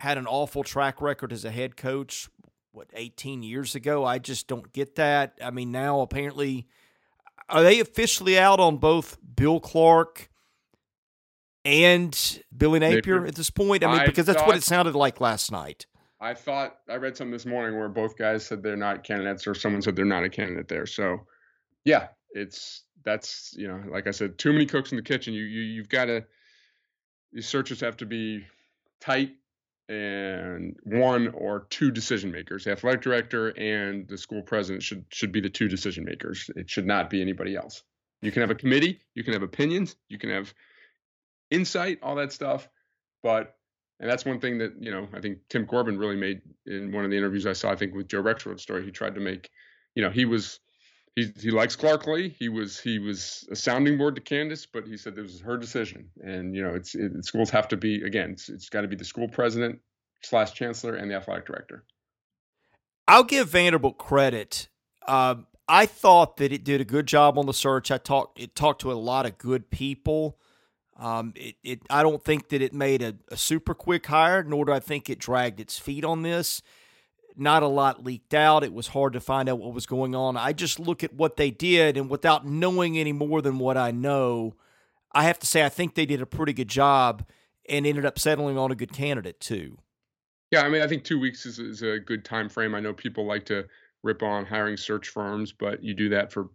had 0.00 0.16
an 0.16 0.26
awful 0.26 0.64
track 0.64 1.02
record 1.02 1.34
as 1.34 1.44
a 1.44 1.50
head 1.50 1.76
coach, 1.76 2.30
what, 2.72 2.88
18 2.94 3.42
years 3.42 3.74
ago? 3.74 4.06
I 4.06 4.18
just 4.18 4.48
don't 4.48 4.72
get 4.72 4.94
that. 4.94 5.36
I 5.44 5.50
mean, 5.50 5.70
now 5.70 6.00
apparently 6.00 6.66
are 7.50 7.62
they 7.62 7.78
officially 7.78 8.38
out 8.38 8.58
on 8.58 8.78
both 8.78 9.18
Bill 9.36 9.60
Clark 9.60 10.30
and 11.64 12.42
Billy 12.56 12.80
Napier, 12.80 12.96
Napier. 12.96 13.26
at 13.26 13.34
this 13.34 13.50
point? 13.50 13.84
I 13.84 13.88
mean, 13.88 14.00
I 14.00 14.06
because 14.06 14.26
that's 14.26 14.38
thought, 14.38 14.48
what 14.48 14.56
it 14.56 14.62
sounded 14.62 14.94
like 14.94 15.20
last 15.20 15.52
night. 15.52 15.86
I 16.20 16.34
thought 16.34 16.78
I 16.88 16.96
read 16.96 17.16
something 17.16 17.32
this 17.32 17.46
morning 17.46 17.78
where 17.78 17.88
both 17.88 18.16
guys 18.16 18.44
said 18.44 18.62
they're 18.62 18.76
not 18.76 19.04
candidates, 19.04 19.46
or 19.46 19.54
someone 19.54 19.82
said 19.82 19.96
they're 19.96 20.04
not 20.04 20.24
a 20.24 20.28
candidate 20.28 20.68
there. 20.68 20.86
So, 20.86 21.18
yeah, 21.84 22.08
it's 22.30 22.84
that's 23.04 23.54
you 23.56 23.68
know, 23.68 23.82
like 23.90 24.06
I 24.06 24.10
said, 24.10 24.38
too 24.38 24.52
many 24.52 24.66
cooks 24.66 24.92
in 24.92 24.96
the 24.96 25.02
kitchen. 25.02 25.34
You 25.34 25.42
you 25.42 25.62
you've 25.62 25.88
got 25.88 26.06
to 26.06 26.24
these 27.32 27.46
searches 27.46 27.80
have 27.80 27.96
to 27.98 28.06
be 28.06 28.44
tight 29.00 29.32
and 29.88 30.76
one 30.84 31.28
or 31.28 31.66
two 31.70 31.90
decision 31.90 32.30
makers. 32.30 32.64
The 32.64 32.72
athletic 32.72 33.00
director 33.00 33.48
and 33.50 34.06
the 34.08 34.18
school 34.18 34.42
president 34.42 34.82
should 34.82 35.04
should 35.10 35.32
be 35.32 35.40
the 35.40 35.50
two 35.50 35.68
decision 35.68 36.04
makers. 36.04 36.50
It 36.56 36.68
should 36.68 36.86
not 36.86 37.10
be 37.10 37.22
anybody 37.22 37.56
else. 37.56 37.82
You 38.20 38.32
can 38.32 38.40
have 38.40 38.50
a 38.50 38.54
committee, 38.54 39.00
you 39.14 39.22
can 39.22 39.32
have 39.32 39.42
opinions, 39.42 39.96
you 40.08 40.18
can 40.18 40.30
have 40.30 40.52
insight, 41.50 41.98
all 42.02 42.16
that 42.16 42.32
stuff, 42.32 42.68
but 43.22 43.54
and 44.00 44.08
that's 44.08 44.24
one 44.24 44.40
thing 44.40 44.58
that 44.58 44.74
you 44.80 44.90
know 44.90 45.08
I 45.14 45.20
think 45.20 45.38
Tim 45.48 45.66
Corbin 45.66 45.98
really 45.98 46.16
made 46.16 46.40
in 46.66 46.92
one 46.92 47.04
of 47.04 47.10
the 47.10 47.16
interviews 47.16 47.46
I 47.46 47.52
saw. 47.52 47.70
I 47.70 47.76
think 47.76 47.94
with 47.94 48.08
Joe 48.08 48.22
Rexrode 48.22 48.60
story, 48.60 48.84
he 48.84 48.90
tried 48.90 49.14
to 49.14 49.20
make, 49.20 49.50
you 49.94 50.02
know, 50.02 50.10
he 50.10 50.24
was 50.24 50.60
he 51.16 51.32
he 51.40 51.50
likes 51.50 51.74
Clark 51.74 52.06
Lea. 52.06 52.28
He 52.28 52.48
was 52.48 52.78
he 52.78 52.98
was 52.98 53.46
a 53.50 53.56
sounding 53.56 53.98
board 53.98 54.14
to 54.14 54.20
Candice, 54.20 54.66
but 54.72 54.86
he 54.86 54.96
said 54.96 55.16
this 55.16 55.32
was 55.32 55.40
her 55.40 55.56
decision, 55.56 56.10
and 56.22 56.54
you 56.54 56.62
know 56.62 56.74
it's 56.74 56.94
it, 56.94 57.24
schools 57.24 57.50
have 57.50 57.68
to 57.68 57.76
be 57.76 58.02
again. 58.02 58.32
It's, 58.32 58.48
it's 58.48 58.68
got 58.68 58.82
to 58.82 58.88
be 58.88 58.96
the 58.96 59.04
school 59.04 59.28
president 59.28 59.80
slash 60.22 60.52
chancellor 60.52 60.94
and 60.94 61.10
the 61.10 61.16
athletic 61.16 61.46
director. 61.46 61.84
I'll 63.06 63.24
give 63.24 63.48
Vanderbilt 63.48 63.98
credit. 63.98 64.68
Uh, 65.06 65.36
I 65.68 65.86
thought 65.86 66.36
that 66.36 66.52
it 66.52 66.64
did 66.64 66.80
a 66.80 66.84
good 66.84 67.06
job 67.06 67.38
on 67.38 67.46
the 67.46 67.54
search. 67.54 67.90
I 67.90 67.98
talked 67.98 68.40
it 68.40 68.54
talked 68.54 68.80
to 68.82 68.92
a 68.92 68.94
lot 68.94 69.26
of 69.26 69.38
good 69.38 69.70
people. 69.70 70.38
Um, 70.98 71.32
it, 71.36 71.54
it 71.62 71.82
I 71.88 72.02
don't 72.02 72.22
think 72.22 72.48
that 72.48 72.60
it 72.60 72.74
made 72.74 73.02
a, 73.02 73.14
a 73.28 73.36
super 73.36 73.74
quick 73.74 74.06
hire, 74.06 74.42
nor 74.42 74.64
do 74.64 74.72
I 74.72 74.80
think 74.80 75.08
it 75.08 75.18
dragged 75.18 75.60
its 75.60 75.78
feet 75.78 76.04
on 76.04 76.22
this 76.22 76.62
not 77.38 77.62
a 77.62 77.68
lot 77.68 78.04
leaked 78.04 78.34
out. 78.34 78.64
It 78.64 78.72
was 78.72 78.88
hard 78.88 79.12
to 79.12 79.20
find 79.20 79.48
out 79.48 79.58
what 79.58 79.72
was 79.72 79.86
going 79.86 80.14
on. 80.14 80.36
I 80.36 80.52
just 80.52 80.80
look 80.80 81.04
at 81.04 81.14
what 81.14 81.36
they 81.36 81.50
did, 81.50 81.96
and 81.96 82.10
without 82.10 82.44
knowing 82.44 82.98
any 82.98 83.12
more 83.12 83.40
than 83.40 83.58
what 83.58 83.76
I 83.76 83.92
know, 83.92 84.56
I 85.12 85.24
have 85.24 85.38
to 85.38 85.46
say 85.46 85.64
I 85.64 85.68
think 85.68 85.94
they 85.94 86.04
did 86.04 86.20
a 86.20 86.26
pretty 86.26 86.52
good 86.52 86.68
job 86.68 87.24
and 87.68 87.86
ended 87.86 88.04
up 88.04 88.18
settling 88.18 88.58
on 88.58 88.72
a 88.72 88.74
good 88.74 88.92
candidate 88.92 89.40
too. 89.40 89.78
Yeah, 90.50 90.62
I 90.62 90.68
mean, 90.68 90.82
I 90.82 90.88
think 90.88 91.04
two 91.04 91.20
weeks 91.20 91.46
is, 91.46 91.58
is 91.58 91.82
a 91.82 91.98
good 91.98 92.24
time 92.24 92.48
frame. 92.48 92.74
I 92.74 92.80
know 92.80 92.92
people 92.92 93.26
like 93.26 93.44
to 93.46 93.66
rip 94.02 94.22
on 94.22 94.44
hiring 94.44 94.76
search 94.76 95.08
firms, 95.08 95.52
but 95.52 95.82
you 95.82 95.94
do 95.94 96.08
that 96.10 96.32
for 96.32 96.48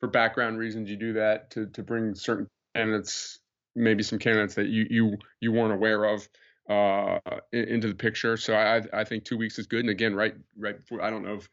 for 0.00 0.08
background 0.08 0.58
reasons. 0.58 0.90
You 0.90 0.96
do 0.96 1.12
that 1.14 1.50
to 1.52 1.66
to 1.66 1.82
bring 1.82 2.14
certain 2.14 2.48
candidates, 2.74 3.38
maybe 3.76 4.02
some 4.02 4.18
candidates 4.18 4.54
that 4.54 4.66
you 4.66 4.86
you 4.90 5.18
you 5.40 5.52
weren't 5.52 5.72
aware 5.72 6.04
of 6.04 6.28
uh, 6.68 7.18
into 7.52 7.88
the 7.88 7.94
picture. 7.94 8.36
So 8.36 8.54
I 8.54 8.82
I 8.92 9.04
think 9.04 9.24
two 9.24 9.36
weeks 9.36 9.58
is 9.58 9.66
good. 9.66 9.80
And 9.80 9.90
again, 9.90 10.14
right 10.14 10.34
right 10.58 10.78
before 10.78 11.02
I 11.02 11.10
don't 11.10 11.22
know 11.22 11.34
if 11.34 11.48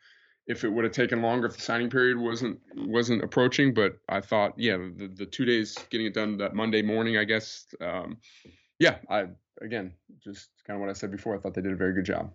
if 0.47 0.63
it 0.63 0.69
would 0.69 0.83
have 0.83 0.93
taken 0.93 1.21
longer 1.21 1.47
if 1.47 1.55
the 1.55 1.61
signing 1.61 1.89
period 1.89 2.17
wasn't 2.17 2.59
wasn't 2.75 3.23
approaching, 3.23 3.73
but 3.73 3.97
I 4.09 4.21
thought 4.21 4.53
yeah 4.57 4.77
the 4.77 5.11
the 5.13 5.25
two 5.25 5.45
days 5.45 5.77
getting 5.89 6.07
it 6.07 6.13
done 6.13 6.37
that 6.37 6.55
Monday 6.55 6.81
morning 6.81 7.17
I 7.17 7.25
guess 7.25 7.67
um, 7.81 8.17
yeah 8.79 8.97
I 9.09 9.25
again 9.61 9.93
just 10.23 10.49
kind 10.65 10.75
of 10.75 10.81
what 10.81 10.89
I 10.89 10.93
said 10.93 11.11
before 11.11 11.35
I 11.35 11.39
thought 11.39 11.53
they 11.53 11.61
did 11.61 11.73
a 11.73 11.77
very 11.77 11.93
good 11.93 12.05
job. 12.05 12.31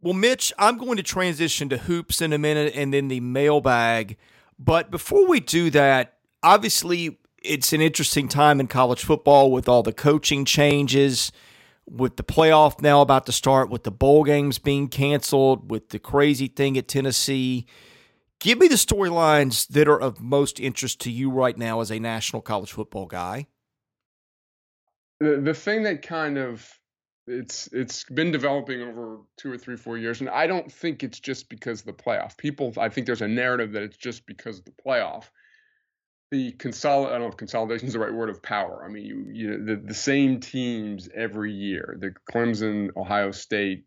Well, 0.00 0.14
Mitch, 0.14 0.52
I'm 0.58 0.78
going 0.78 0.96
to 0.98 1.02
transition 1.02 1.68
to 1.70 1.76
hoops 1.76 2.22
in 2.22 2.32
a 2.32 2.38
minute 2.38 2.72
and 2.76 2.94
then 2.94 3.08
the 3.08 3.18
mailbag. 3.18 4.16
But 4.56 4.92
before 4.92 5.26
we 5.26 5.40
do 5.40 5.70
that, 5.70 6.18
obviously 6.40 7.18
it's 7.42 7.72
an 7.72 7.80
interesting 7.80 8.28
time 8.28 8.60
in 8.60 8.66
college 8.66 9.04
football 9.04 9.50
with 9.50 9.68
all 9.68 9.82
the 9.82 9.92
coaching 9.92 10.44
changes 10.44 11.32
with 11.90 12.16
the 12.16 12.22
playoff 12.22 12.80
now 12.82 13.00
about 13.00 13.26
to 13.26 13.32
start, 13.32 13.70
with 13.70 13.84
the 13.84 13.90
bowl 13.90 14.24
games 14.24 14.58
being 14.58 14.88
canceled, 14.88 15.70
with 15.70 15.88
the 15.88 15.98
crazy 15.98 16.48
thing 16.48 16.76
at 16.76 16.88
Tennessee. 16.88 17.66
Give 18.40 18.58
me 18.58 18.68
the 18.68 18.76
storylines 18.76 19.66
that 19.68 19.88
are 19.88 20.00
of 20.00 20.20
most 20.20 20.60
interest 20.60 21.00
to 21.02 21.10
you 21.10 21.30
right 21.30 21.56
now 21.56 21.80
as 21.80 21.90
a 21.90 21.98
national 21.98 22.42
college 22.42 22.72
football 22.72 23.06
guy. 23.06 23.46
The 25.20 25.40
the 25.40 25.54
thing 25.54 25.82
that 25.84 26.02
kind 26.02 26.38
of 26.38 26.70
it's 27.26 27.66
it's 27.68 28.04
been 28.04 28.30
developing 28.30 28.82
over 28.82 29.18
two 29.36 29.50
or 29.50 29.58
three 29.58 29.76
four 29.76 29.98
years, 29.98 30.20
and 30.20 30.30
I 30.30 30.46
don't 30.46 30.70
think 30.70 31.02
it's 31.02 31.18
just 31.18 31.48
because 31.48 31.80
of 31.80 31.86
the 31.86 31.92
playoff. 31.92 32.36
People, 32.36 32.72
I 32.78 32.88
think 32.88 33.06
there's 33.06 33.22
a 33.22 33.28
narrative 33.28 33.72
that 33.72 33.82
it's 33.82 33.96
just 33.96 34.26
because 34.26 34.58
of 34.58 34.64
the 34.66 34.72
playoff 34.72 35.24
the 36.30 36.52
consolidate. 36.52 37.10
I 37.10 37.18
don't 37.18 37.22
know 37.22 37.28
if 37.28 37.36
consolidation 37.36 37.86
is 37.86 37.94
the 37.94 37.98
right 37.98 38.12
word 38.12 38.28
of 38.28 38.42
power. 38.42 38.84
I 38.84 38.88
mean, 38.88 39.04
you, 39.04 39.26
you 39.32 39.64
the, 39.64 39.76
the 39.76 39.94
same 39.94 40.40
teams 40.40 41.08
every 41.14 41.52
year, 41.52 41.96
the 42.00 42.14
Clemson, 42.30 42.90
Ohio 42.96 43.30
State, 43.30 43.84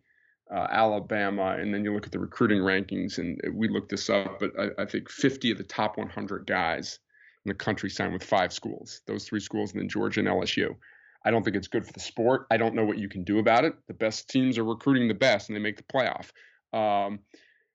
uh, 0.54 0.68
Alabama, 0.70 1.56
and 1.60 1.74
then 1.74 1.84
you 1.84 1.94
look 1.94 2.06
at 2.06 2.12
the 2.12 2.20
recruiting 2.20 2.60
rankings, 2.60 3.20
and 3.20 3.40
we 3.54 3.70
looked 3.70 3.90
this 3.90 4.10
up, 4.10 4.40
but 4.40 4.52
I, 4.60 4.82
I, 4.82 4.86
think 4.86 5.10
50 5.10 5.52
of 5.52 5.58
the 5.58 5.64
top 5.64 5.98
100 5.98 6.46
guys 6.46 7.00
in 7.46 7.50
the 7.50 7.56
country 7.56 7.90
signed 7.90 8.12
with 8.12 8.24
five 8.24 8.52
schools, 8.52 9.02
those 9.08 9.26
three 9.26 9.40
schools, 9.40 9.72
and 9.72 9.82
then 9.82 9.88
Georgia 9.88 10.20
and 10.20 10.30
LSU. 10.30 10.76
I 11.24 11.32
don't 11.32 11.44
think 11.44 11.56
it's 11.56 11.68
good 11.68 11.86
for 11.86 11.94
the 11.94 12.00
sport. 12.00 12.48
I 12.52 12.58
don't 12.58 12.76
know 12.76 12.84
what 12.84 12.98
you 12.98 13.08
can 13.08 13.24
do 13.24 13.40
about 13.40 13.64
it. 13.64 13.76
The 13.88 13.94
best 13.94 14.30
teams 14.30 14.58
are 14.58 14.66
recruiting 14.66 15.08
the 15.08 15.14
best, 15.14 15.50
and 15.50 15.56
they 15.56 15.62
make 15.62 15.78
the 15.78 15.84
playoff. 15.84 16.32
Um, 16.78 17.20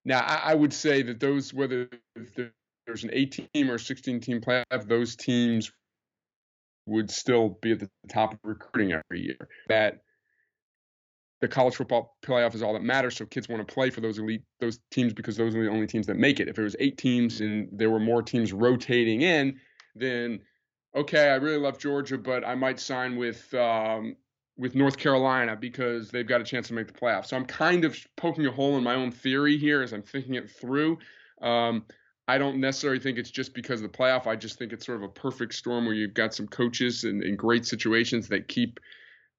now, 0.05 0.20
I, 0.20 0.52
I, 0.52 0.55
would 0.55 0.72
say 0.72 1.02
that 1.02 1.20
those, 1.20 1.55
whether 1.55 1.88
there's 2.87 3.05
an 3.05 3.11
18 3.12 3.49
team 3.53 3.70
or 3.70 3.79
16 3.79 4.20
team 4.20 4.40
playoff, 4.40 4.87
those 4.87 5.16
teams 5.16 5.72
would 6.87 7.11
still 7.11 7.59
be 7.61 7.72
at 7.72 7.81
the 7.81 7.90
top 8.09 8.33
of 8.33 8.38
recruiting 8.44 8.92
every 8.92 9.22
year. 9.22 9.49
That 9.68 10.01
the 11.40 11.49
college 11.49 11.75
football 11.77 12.16
playoff 12.25 12.55
is 12.55 12.62
all 12.62 12.72
that 12.72 12.83
matters. 12.83 13.16
So 13.16 13.27
kids 13.27 13.49
want 13.49 13.66
to 13.66 13.75
play 13.75 13.90
for 13.90 14.01
those 14.01 14.18
elite 14.18 14.42
those 14.61 14.79
teams 14.90 15.12
because 15.12 15.37
those 15.37 15.55
are 15.55 15.62
the 15.62 15.70
only 15.70 15.87
teams 15.87 16.07
that 16.07 16.16
make 16.16 16.40
it. 16.40 16.49
If 16.49 16.59
it 16.59 16.62
was 16.62 16.77
eight 16.79 16.96
teams 16.96 17.40
and 17.40 17.68
there 17.72 17.90
were 17.90 18.01
more 18.01 18.22
teams 18.22 18.53
rotating 18.53 19.22
in, 19.22 19.59
then 19.94 20.40
okay, 20.94 21.29
I 21.29 21.35
really 21.35 21.59
love 21.59 21.79
Georgia, 21.79 22.16
but 22.16 22.44
I 22.44 22.55
might 22.55 22.81
sign 22.81 23.16
with 23.16 23.53
um, 23.55 24.16
with 24.57 24.75
North 24.75 24.96
Carolina 24.96 25.57
because 25.57 26.11
they've 26.11 26.27
got 26.27 26.40
a 26.40 26.44
chance 26.44 26.68
to 26.68 26.75
make 26.75 26.87
the 26.87 26.94
playoff. 26.94 27.27
So 27.27 27.37
I'm 27.37 27.44
kind 27.44 27.85
of 27.85 27.99
poking 28.16 28.46
a 28.46 28.51
hole 28.51 28.79
in 28.79 28.85
my 28.85 28.94
own 28.94 29.11
theory 29.11 29.59
here 29.59 29.83
as 29.83 29.92
I'm 29.92 30.03
thinking 30.03 30.35
it 30.35 30.51
through. 30.51 30.99
Um, 31.42 31.85
I 32.28 32.38
don't 32.38 32.58
necessarily 32.58 32.98
think 32.98 33.18
it's 33.18 33.30
just 33.30 33.54
because 33.54 33.82
of 33.82 33.90
the 33.90 33.96
playoff. 33.96 34.26
I 34.26 34.34
just 34.34 34.58
think 34.58 34.72
it's 34.72 34.84
sort 34.84 34.98
of 34.98 35.04
a 35.04 35.08
perfect 35.08 35.54
storm 35.54 35.84
where 35.84 35.94
you've 35.94 36.14
got 36.14 36.34
some 36.34 36.48
coaches 36.48 37.04
in, 37.04 37.22
in 37.22 37.36
great 37.36 37.66
situations 37.66 38.28
that 38.28 38.48
keep 38.48 38.80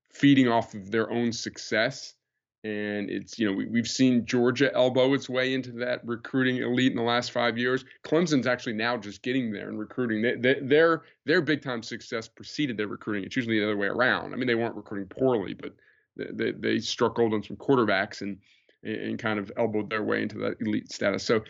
feeding 0.09 0.47
off 0.47 0.73
of 0.73 0.89
their 0.89 1.11
own 1.11 1.33
success. 1.33 2.15
and 2.63 3.09
it's 3.09 3.37
you 3.37 3.45
know 3.45 3.53
we, 3.53 3.79
have 3.79 3.87
seen 3.87 4.25
Georgia 4.25 4.73
elbow 4.73 5.13
its 5.13 5.29
way 5.29 5.53
into 5.53 5.71
that 5.73 6.05
recruiting 6.05 6.57
elite 6.57 6.91
in 6.91 6.97
the 6.97 7.03
last 7.03 7.31
five 7.31 7.57
years. 7.57 7.83
Clemson's 8.03 8.47
actually 8.47 8.73
now 8.73 8.95
just 8.95 9.21
getting 9.21 9.51
there 9.51 9.67
and 9.67 9.77
recruiting. 9.77 10.21
They, 10.21 10.35
they, 10.35 10.59
their 10.61 11.03
their 11.25 11.41
big 11.41 11.61
time 11.61 11.83
success 11.83 12.29
preceded 12.29 12.77
their 12.77 12.87
recruiting. 12.87 13.25
It's 13.25 13.35
usually 13.35 13.59
the 13.59 13.65
other 13.65 13.77
way 13.77 13.87
around. 13.87 14.33
I 14.33 14.37
mean, 14.37 14.47
they 14.47 14.55
weren't 14.55 14.75
recruiting 14.75 15.09
poorly, 15.09 15.53
but 15.53 15.73
they, 16.15 16.51
they 16.51 16.79
struck 16.79 17.15
gold 17.15 17.33
on 17.33 17.43
some 17.43 17.57
quarterbacks 17.57 18.21
and 18.21 18.37
and 18.83 19.19
kind 19.19 19.39
of 19.39 19.51
elbowed 19.57 19.89
their 19.89 20.03
way 20.03 20.21
into 20.21 20.37
that 20.37 20.55
elite 20.61 20.91
status. 20.91 21.23
So 21.23 21.43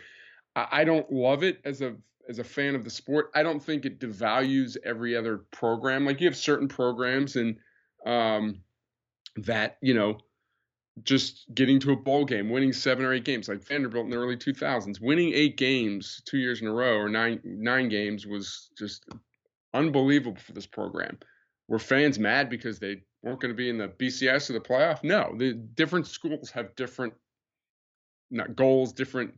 I 0.70 0.84
don't 0.84 1.10
love 1.12 1.42
it 1.42 1.60
as 1.64 1.82
a 1.82 1.96
as 2.28 2.38
a 2.38 2.44
fan 2.44 2.74
of 2.74 2.84
the 2.84 2.90
sport. 2.90 3.30
I 3.34 3.42
don't 3.42 3.62
think 3.62 3.86
it 3.86 4.00
devalues 4.00 4.76
every 4.84 5.16
other 5.16 5.38
program. 5.50 6.04
Like 6.04 6.20
you 6.20 6.26
have 6.26 6.36
certain 6.36 6.68
programs 6.68 7.36
and 7.36 7.56
um, 8.06 8.60
that 9.36 9.78
you 9.80 9.94
know 9.94 10.18
just 11.02 11.52
getting 11.54 11.78
to 11.80 11.92
a 11.92 11.96
bowl 11.96 12.24
game, 12.24 12.50
winning 12.50 12.72
seven 12.72 13.04
or 13.04 13.12
eight 13.12 13.24
games, 13.24 13.48
like 13.48 13.62
Vanderbilt 13.62 14.04
in 14.04 14.10
the 14.10 14.16
early 14.16 14.36
2000s, 14.36 15.00
winning 15.00 15.32
eight 15.32 15.56
games 15.56 16.22
two 16.24 16.38
years 16.38 16.60
in 16.60 16.66
a 16.66 16.72
row 16.72 16.96
or 16.96 17.08
nine 17.08 17.40
nine 17.44 17.88
games 17.88 18.26
was 18.26 18.70
just 18.76 19.04
unbelievable 19.74 20.40
for 20.40 20.52
this 20.52 20.66
program. 20.66 21.18
Were 21.68 21.78
fans 21.78 22.18
mad 22.18 22.48
because 22.48 22.78
they 22.78 23.02
weren't 23.22 23.40
going 23.40 23.52
to 23.52 23.56
be 23.56 23.68
in 23.68 23.78
the 23.78 23.88
BCS 23.88 24.50
or 24.50 24.54
the 24.54 24.60
playoff? 24.60 25.04
No, 25.04 25.34
the 25.36 25.52
different 25.52 26.06
schools 26.06 26.50
have 26.50 26.74
different 26.76 27.14
not 28.30 28.56
goals, 28.56 28.92
different 28.92 29.34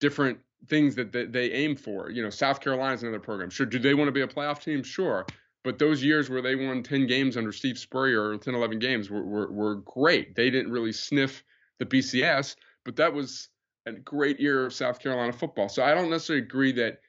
different 0.00 0.38
things 0.68 0.94
that 0.96 1.12
they, 1.12 1.26
they 1.26 1.52
aim 1.52 1.76
for. 1.76 2.10
You 2.10 2.22
know, 2.22 2.30
South 2.30 2.60
Carolina's 2.60 3.02
another 3.02 3.20
program. 3.20 3.50
Sure, 3.50 3.66
do 3.66 3.78
they 3.78 3.94
want 3.94 4.08
to 4.08 4.12
be 4.12 4.22
a 4.22 4.26
playoff 4.26 4.62
team? 4.62 4.82
Sure. 4.82 5.26
But 5.62 5.78
those 5.78 6.02
years 6.02 6.30
where 6.30 6.40
they 6.40 6.54
won 6.54 6.82
10 6.82 7.06
games 7.06 7.36
under 7.36 7.52
Steve 7.52 7.78
Spurrier 7.78 8.30
or 8.30 8.38
10, 8.38 8.54
11 8.54 8.78
games 8.78 9.10
were, 9.10 9.22
were, 9.22 9.52
were 9.52 9.74
great. 9.76 10.34
They 10.34 10.50
didn't 10.50 10.72
really 10.72 10.92
sniff 10.92 11.44
the 11.78 11.84
BCS, 11.84 12.56
but 12.84 12.96
that 12.96 13.12
was 13.12 13.48
a 13.86 13.92
great 13.92 14.40
year 14.40 14.64
of 14.66 14.72
South 14.72 15.00
Carolina 15.00 15.32
football. 15.32 15.68
So 15.68 15.82
I 15.82 15.94
don't 15.94 16.10
necessarily 16.10 16.44
agree 16.44 16.72
that 16.72 17.00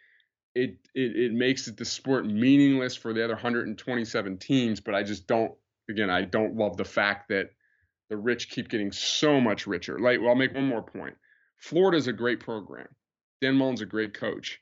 it, 0.53 0.77
it, 0.93 1.15
it 1.15 1.33
makes 1.33 1.67
it 1.67 1.77
the 1.77 1.85
sport 1.85 2.25
meaningless 2.25 2.95
for 2.95 3.13
the 3.13 3.23
other 3.23 3.35
127 3.35 4.37
teams, 4.37 4.81
but 4.81 4.95
I 4.95 5.03
just 5.03 5.27
don't, 5.27 5.53
again, 5.89 6.09
I 6.09 6.23
don't 6.23 6.55
love 6.55 6.75
the 6.75 6.85
fact 6.85 7.29
that 7.29 7.51
the 8.09 8.17
rich 8.17 8.49
keep 8.49 8.67
getting 8.67 8.91
so 8.91 9.39
much 9.39 9.65
richer. 9.65 9.97
Like, 9.97 10.19
well, 10.19 10.29
I'll 10.29 10.35
make 10.35 10.53
one 10.53 10.67
more 10.67 10.81
point. 10.81 11.15
Florida's 11.57 12.07
a 12.07 12.13
great 12.13 12.41
program. 12.41 12.87
Dan 13.41 13.55
Mullen's 13.55 13.81
a 13.81 13.85
great 13.85 14.13
coach. 14.13 14.59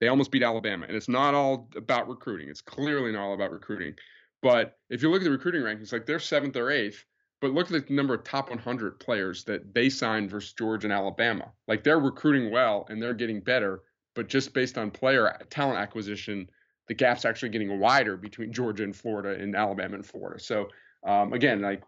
They 0.00 0.08
almost 0.08 0.30
beat 0.30 0.42
Alabama, 0.42 0.86
and 0.86 0.96
it's 0.96 1.08
not 1.08 1.34
all 1.34 1.68
about 1.76 2.08
recruiting. 2.08 2.48
It's 2.48 2.60
clearly 2.60 3.12
not 3.12 3.22
all 3.22 3.34
about 3.34 3.52
recruiting. 3.52 3.94
But 4.42 4.76
if 4.90 5.02
you 5.02 5.10
look 5.10 5.22
at 5.22 5.24
the 5.24 5.30
recruiting 5.30 5.62
rankings, 5.62 5.92
like 5.92 6.06
they're 6.06 6.18
seventh 6.18 6.56
or 6.56 6.70
eighth, 6.70 7.04
but 7.40 7.52
look 7.52 7.70
at 7.70 7.86
the 7.86 7.94
number 7.94 8.14
of 8.14 8.24
top 8.24 8.48
100 8.48 8.98
players 9.00 9.44
that 9.44 9.74
they 9.74 9.88
signed 9.88 10.30
versus 10.30 10.52
Georgia 10.52 10.86
and 10.86 10.92
Alabama. 10.92 11.52
Like 11.68 11.84
they're 11.84 12.00
recruiting 12.00 12.50
well 12.50 12.86
and 12.88 13.02
they're 13.02 13.14
getting 13.14 13.40
better, 13.40 13.82
but 14.14 14.28
just 14.28 14.54
based 14.54 14.78
on 14.78 14.90
player 14.90 15.38
talent 15.50 15.78
acquisition, 15.78 16.48
the 16.88 16.94
gap's 16.94 17.24
actually 17.24 17.50
getting 17.50 17.78
wider 17.78 18.16
between 18.16 18.52
Georgia 18.52 18.84
and 18.84 18.94
Florida 18.94 19.40
and 19.40 19.56
Alabama 19.56 19.94
and 19.94 20.06
Florida. 20.06 20.40
So 20.40 20.68
um, 21.06 21.32
again, 21.32 21.60
like 21.60 21.82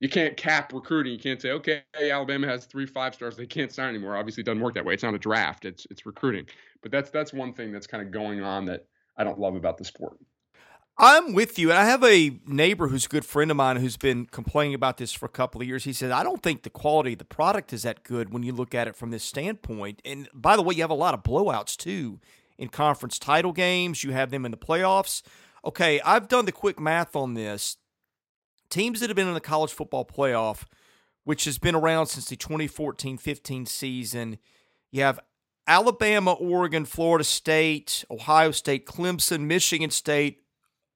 you 0.00 0.08
can't 0.08 0.36
cap 0.36 0.72
recruiting. 0.72 1.12
You 1.12 1.18
can't 1.18 1.40
say, 1.40 1.50
okay, 1.50 1.82
Alabama 2.00 2.46
has 2.46 2.66
three 2.66 2.86
five 2.86 3.14
stars. 3.14 3.36
They 3.36 3.46
can't 3.46 3.72
sign 3.72 3.88
anymore. 3.88 4.16
Obviously, 4.16 4.42
it 4.42 4.46
doesn't 4.46 4.62
work 4.62 4.74
that 4.74 4.84
way. 4.84 4.94
It's 4.94 5.02
not 5.02 5.14
a 5.14 5.18
draft. 5.18 5.64
It's 5.64 5.86
it's 5.90 6.06
recruiting. 6.06 6.46
But 6.82 6.92
that's 6.92 7.10
that's 7.10 7.32
one 7.32 7.52
thing 7.52 7.72
that's 7.72 7.86
kind 7.86 8.02
of 8.02 8.12
going 8.12 8.42
on 8.42 8.66
that 8.66 8.86
I 9.16 9.24
don't 9.24 9.38
love 9.38 9.56
about 9.56 9.78
the 9.78 9.84
sport. 9.84 10.18
I'm 11.00 11.32
with 11.32 11.60
you. 11.60 11.70
And 11.70 11.78
I 11.78 11.84
have 11.84 12.02
a 12.02 12.40
neighbor 12.44 12.88
who's 12.88 13.06
a 13.06 13.08
good 13.08 13.24
friend 13.24 13.52
of 13.52 13.56
mine 13.56 13.76
who's 13.76 13.96
been 13.96 14.26
complaining 14.26 14.74
about 14.74 14.96
this 14.96 15.12
for 15.12 15.26
a 15.26 15.30
couple 15.30 15.60
of 15.60 15.66
years. 15.68 15.84
He 15.84 15.92
said, 15.92 16.10
I 16.10 16.24
don't 16.24 16.42
think 16.42 16.64
the 16.64 16.70
quality 16.70 17.12
of 17.12 17.20
the 17.20 17.24
product 17.24 17.72
is 17.72 17.84
that 17.84 18.02
good 18.02 18.32
when 18.32 18.42
you 18.42 18.52
look 18.52 18.74
at 18.74 18.88
it 18.88 18.96
from 18.96 19.12
this 19.12 19.22
standpoint. 19.22 20.02
And 20.04 20.28
by 20.34 20.56
the 20.56 20.62
way, 20.62 20.74
you 20.74 20.82
have 20.82 20.90
a 20.90 20.94
lot 20.94 21.14
of 21.14 21.22
blowouts 21.22 21.76
too 21.76 22.18
in 22.56 22.68
conference 22.68 23.16
title 23.16 23.52
games. 23.52 24.02
You 24.02 24.10
have 24.10 24.30
them 24.30 24.44
in 24.44 24.50
the 24.50 24.56
playoffs. 24.56 25.22
Okay, 25.64 26.00
I've 26.00 26.26
done 26.26 26.46
the 26.46 26.52
quick 26.52 26.80
math 26.80 27.14
on 27.14 27.34
this 27.34 27.76
teams 28.70 29.00
that 29.00 29.08
have 29.08 29.16
been 29.16 29.28
in 29.28 29.34
the 29.34 29.40
college 29.40 29.72
football 29.72 30.04
playoff, 30.04 30.64
which 31.24 31.44
has 31.44 31.58
been 31.58 31.74
around 31.74 32.06
since 32.06 32.26
the 32.28 32.36
2014 32.36 33.18
15 33.18 33.66
season, 33.66 34.38
you 34.90 35.02
have 35.02 35.20
Alabama, 35.66 36.32
Oregon, 36.32 36.86
Florida 36.86 37.24
State, 37.24 38.04
Ohio 38.10 38.50
State, 38.50 38.86
Clemson, 38.86 39.42
Michigan 39.42 39.90
State, 39.90 40.42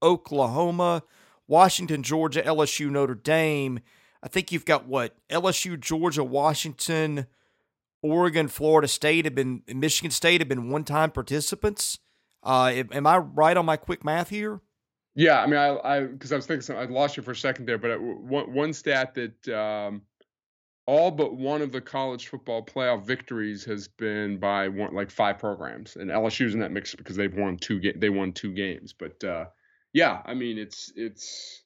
Oklahoma, 0.03 1.03
Washington, 1.47 2.03
Georgia, 2.03 2.43
LSU, 2.43 2.91
Notre 2.91 3.15
Dame. 3.15 3.81
I 4.23 4.29
think 4.29 4.51
you've 4.51 4.65
got 4.65 4.87
what? 4.87 5.15
LSU, 5.29 5.79
Georgia, 5.79 6.25
Washington, 6.25 7.27
Oregon, 8.03 8.49
Florida 8.49 8.89
State 8.89 9.27
have 9.27 9.35
been, 9.35 9.63
Michigan 9.69 10.11
State 10.11 10.41
have 10.41 10.49
been 10.49 10.71
one 10.71 10.85
time 10.85 11.11
participants. 11.11 11.99
Uh, 12.43 12.73
am 12.91 13.07
I 13.07 13.19
right 13.19 13.57
on 13.57 13.67
my 13.67 13.77
quick 13.77 14.05
math 14.05 14.31
here? 14.31 14.61
Yeah, 15.15 15.41
I 15.43 15.47
mean, 15.47 15.57
I, 15.57 15.77
I, 15.79 16.01
because 16.07 16.33
I 16.33 16.37
was 16.37 16.47
thinking, 16.47 16.75
I 16.75 16.85
lost 16.85 17.17
you 17.17 17.23
for 17.23 17.33
a 17.33 17.37
second 17.37 17.67
there, 17.67 17.79
but 17.79 17.91
uh, 17.93 17.97
one, 17.99 18.53
one 18.53 18.73
stat 18.73 19.15
that 19.15 19.49
um, 19.49 20.03
all 20.87 21.11
but 21.11 21.35
one 21.35 21.61
of 21.63 21.71
the 21.71 21.81
college 21.81 22.29
football 22.29 22.65
playoff 22.65 23.05
victories 23.05 23.65
has 23.65 23.89
been 23.89 24.39
by 24.39 24.69
one, 24.69 24.95
like 24.95 25.11
five 25.11 25.39
programs, 25.39 25.97
and 25.97 26.11
LSU's 26.11 26.55
in 26.55 26.61
that 26.61 26.73
mix 26.73 26.95
because 26.95 27.17
they've 27.17 27.35
won 27.35 27.59
two, 27.59 27.79
ga- 27.79 27.97
they 27.97 28.09
won 28.09 28.33
two 28.33 28.53
games. 28.53 28.95
But 28.95 29.23
uh, 29.23 29.47
yeah, 29.93 30.23
I 30.25 30.35
mean, 30.35 30.57
it's 30.59 30.91
it's 30.97 31.63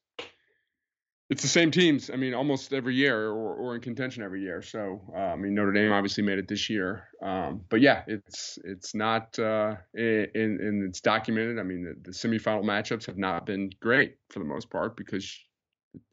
it's 1.29 1.43
the 1.43 1.49
same 1.49 1.71
teams. 1.71 2.09
I 2.09 2.17
mean, 2.17 2.35
almost 2.35 2.73
every 2.73 2.95
year, 2.95 3.29
or, 3.29 3.55
or 3.55 3.75
in 3.75 3.81
contention 3.81 4.23
every 4.23 4.43
year. 4.43 4.62
So, 4.62 5.01
uh, 5.15 5.19
I 5.19 5.37
mean, 5.37 5.55
Notre 5.55 5.73
Dame 5.73 5.93
obviously 5.93 6.23
made 6.23 6.39
it 6.39 6.47
this 6.47 6.71
year. 6.71 7.09
Um, 7.23 7.62
but 7.69 7.81
yeah, 7.81 8.03
it's 8.07 8.59
it's 8.65 8.95
not, 8.95 9.37
uh, 9.39 9.75
and, 9.95 10.61
and 10.61 10.89
it's 10.89 11.01
documented. 11.01 11.59
I 11.59 11.65
mean, 11.65 11.83
the, 11.83 12.11
the 12.11 12.17
semifinal 12.17 12.62
matchups 12.62 13.07
have 13.07 13.19
not 13.19 13.45
been 13.45 13.71
great 13.81 14.17
for 14.31 14.39
the 14.39 14.45
most 14.45 14.71
part 14.71 14.97
because 14.97 15.37